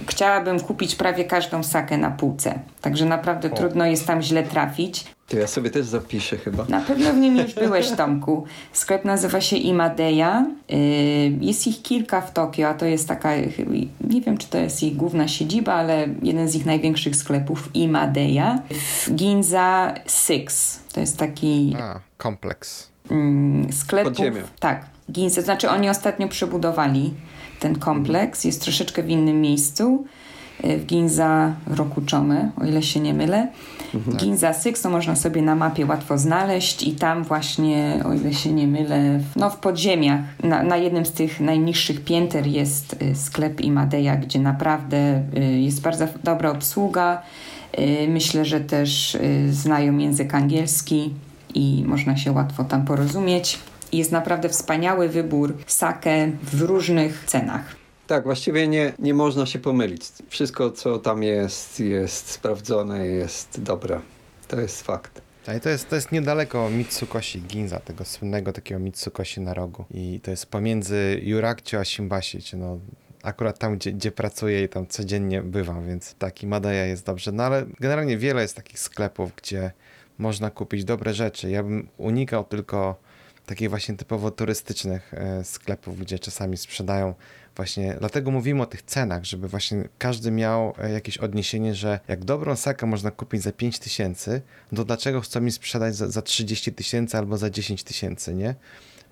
[0.08, 2.58] chciałabym kupić prawie każdą sakę na półce.
[2.80, 5.13] Także naprawdę trudno jest tam źle trafić.
[5.28, 6.64] To ja sobie też zapiszę chyba.
[6.68, 8.44] Na pewno w nim już byłeś, Tomku.
[8.72, 10.44] Sklep nazywa się Imadeya.
[10.72, 13.30] Y, Jest ich kilka w Tokio, a to jest taka,
[14.10, 18.58] nie wiem czy to jest ich główna siedziba, ale jeden z ich największych sklepów, Imadeya.
[19.06, 20.78] W Ginza Six.
[20.92, 22.88] To jest taki A, kompleks.
[23.10, 24.12] mm, sklepów.
[24.12, 24.42] Podziemia.
[24.60, 25.40] Tak, Ginza.
[25.42, 27.14] Znaczy oni ostatnio przebudowali
[27.60, 28.44] ten kompleks.
[28.44, 30.04] Jest troszeczkę w innym miejscu.
[30.66, 33.48] Y, W Ginza Rokuchome, o ile się nie mylę.
[34.16, 38.52] Ginza Six to można sobie na mapie łatwo znaleźć i tam właśnie, o ile się
[38.52, 43.14] nie mylę, w- no w podziemiach, na, na jednym z tych najniższych pięter jest y,
[43.14, 47.22] sklep Imadeya, gdzie naprawdę y, jest bardzo dobra obsługa.
[48.08, 49.16] Myślę, że też
[49.50, 51.10] znają język angielski
[51.54, 53.58] i można się łatwo tam porozumieć.
[53.92, 57.76] Jest naprawdę wspaniały wybór sake w różnych cenach.
[58.06, 60.02] Tak, właściwie nie, nie można się pomylić.
[60.28, 64.00] Wszystko, co tam jest, jest sprawdzone, jest dobre.
[64.48, 65.22] To jest fakt.
[65.56, 69.84] I to jest, to jest niedaleko Mitsukoshi Ginza, tego słynnego takiego Mitsukoshi na rogu.
[69.90, 72.78] I to jest pomiędzy Jurakcio a Shimbashi, czy no
[73.22, 77.32] akurat tam, gdzie, gdzie pracuję i tam codziennie bywam, więc taki Madaja jest dobrze.
[77.32, 79.70] No ale generalnie wiele jest takich sklepów, gdzie
[80.18, 81.50] można kupić dobre rzeczy.
[81.50, 82.96] Ja bym unikał tylko
[83.46, 87.14] takich właśnie typowo turystycznych e, sklepów, gdzie czasami sprzedają
[87.56, 92.24] właśnie, dlatego mówimy o tych cenach, żeby właśnie każdy miał e, jakieś odniesienie, że jak
[92.24, 94.42] dobrą sakę można kupić za 5 tysięcy,
[94.76, 98.54] to dlaczego chcą mi sprzedać za, za 30 tysięcy albo za 10 tysięcy, nie?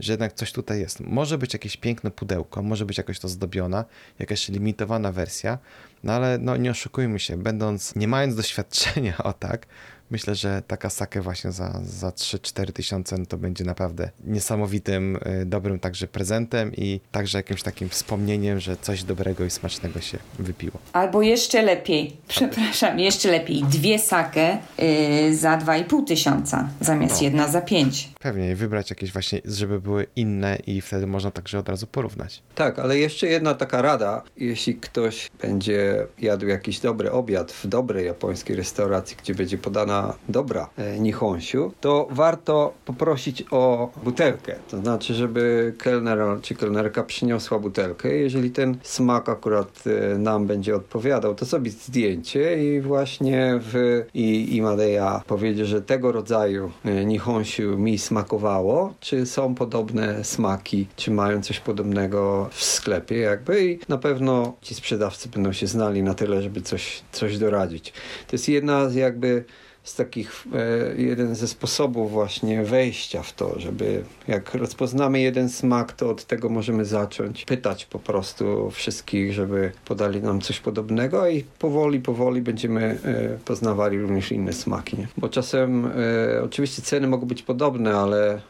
[0.01, 1.01] Że jednak coś tutaj jest.
[1.01, 3.85] Może być jakieś piękne pudełko, może być jakoś to zdobiona,
[4.19, 5.59] jakaś limitowana wersja,
[6.05, 9.67] no ale no nie oszukujmy się, będąc, nie mając doświadczenia o tak,
[10.13, 15.47] myślę, że taka sake właśnie za, za 3-4 tysiące no to będzie naprawdę niesamowitym, y,
[15.47, 20.79] dobrym także prezentem i także jakimś takim wspomnieniem, że coś dobrego i smacznego się wypiło.
[20.93, 27.23] Albo jeszcze lepiej, przepraszam, jeszcze lepiej, dwie sake y, za 2,5 tysiąca zamiast No.
[27.23, 28.11] jedna za 5.
[28.21, 32.43] Pewnie wybrać jakieś właśnie, żeby były inne i wtedy można także od razu porównać.
[32.55, 34.23] Tak, ale jeszcze jedna taka rada.
[34.37, 40.69] Jeśli ktoś będzie jadł jakiś dobry obiad w dobrej japońskiej restauracji, gdzie będzie podana dobra
[40.77, 44.55] e, nihonshu, to warto poprosić o butelkę.
[44.71, 48.15] To znaczy, żeby kelner czy kelnerka przyniosła butelkę.
[48.15, 54.57] Jeżeli ten smak akurat e, nam będzie odpowiadał, to zrobić zdjęcie i właśnie w i,
[54.57, 61.11] i Madeja powiedzie, że tego rodzaju e, nihonshu mi smakowało, czy są podobne smaki, czy
[61.11, 66.15] mają coś podobnego w sklepie jakby i na pewno ci sprzedawcy będą się znali na
[66.15, 67.93] tyle, żeby coś, coś doradzić.
[68.27, 69.45] To jest jedna z jakby
[69.85, 75.93] z takich, e, jeden ze sposobów właśnie wejścia w to, żeby jak rozpoznamy jeden smak,
[75.93, 81.45] to od tego możemy zacząć pytać po prostu wszystkich, żeby podali nam coś podobnego i
[81.59, 84.97] powoli, powoli będziemy e, poznawali również inne smaki.
[85.17, 88.41] Bo czasem e, oczywiście ceny mogą być podobne, ale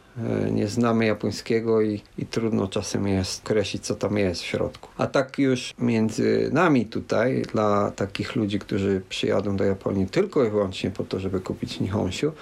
[0.51, 4.89] nie znamy japońskiego i, i trudno czasem jest określić, co tam jest w środku.
[4.99, 10.51] A tak już między nami tutaj, dla takich ludzi, którzy przyjadą do Japonii tylko i
[10.51, 12.33] wyłącznie po to, żeby kupić Nihonshu,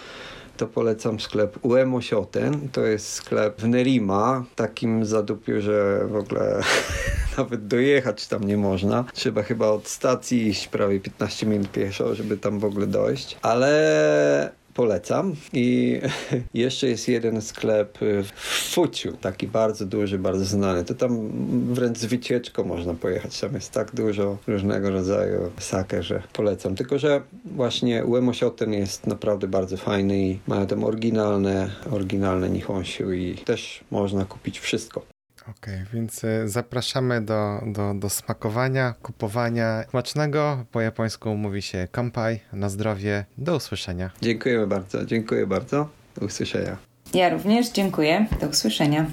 [0.61, 2.69] to polecam sklep Uemo Shoten.
[2.73, 6.63] To jest sklep w Nerima, takim zadupiu, że w ogóle
[7.39, 9.05] nawet dojechać tam nie można.
[9.13, 13.37] Trzeba chyba od stacji iść prawie 15 minut pieszo, żeby tam w ogóle dojść.
[13.43, 15.35] Ale polecam.
[15.53, 16.01] I
[16.55, 18.31] jeszcze jest jeden sklep w
[18.73, 20.85] Fuciu, taki bardzo duży, bardzo znany.
[20.85, 21.31] To tam
[21.75, 23.41] wręcz z wycieczką można pojechać.
[23.41, 26.75] Tam jest tak dużo różnego rodzaju sake, że polecam.
[26.75, 33.13] Tylko, że właśnie Uemo Shoten jest naprawdę bardzo fajny i mają tam oryginalne, oryginalne Nihonshu
[33.13, 35.20] i też można kupić wszystko.
[35.51, 40.65] Okej, więc y, zapraszamy do, do, do smakowania, kupowania smacznego.
[40.73, 43.25] Po japońsku mówi się kampai, na zdrowie.
[43.39, 44.11] Do usłyszenia.
[44.23, 45.89] Dziękujemy bardzo, dziękuję bardzo.
[46.21, 46.77] Do usłyszenia.
[47.15, 48.27] Ja również dziękuję.
[48.41, 49.07] Do usłyszenia.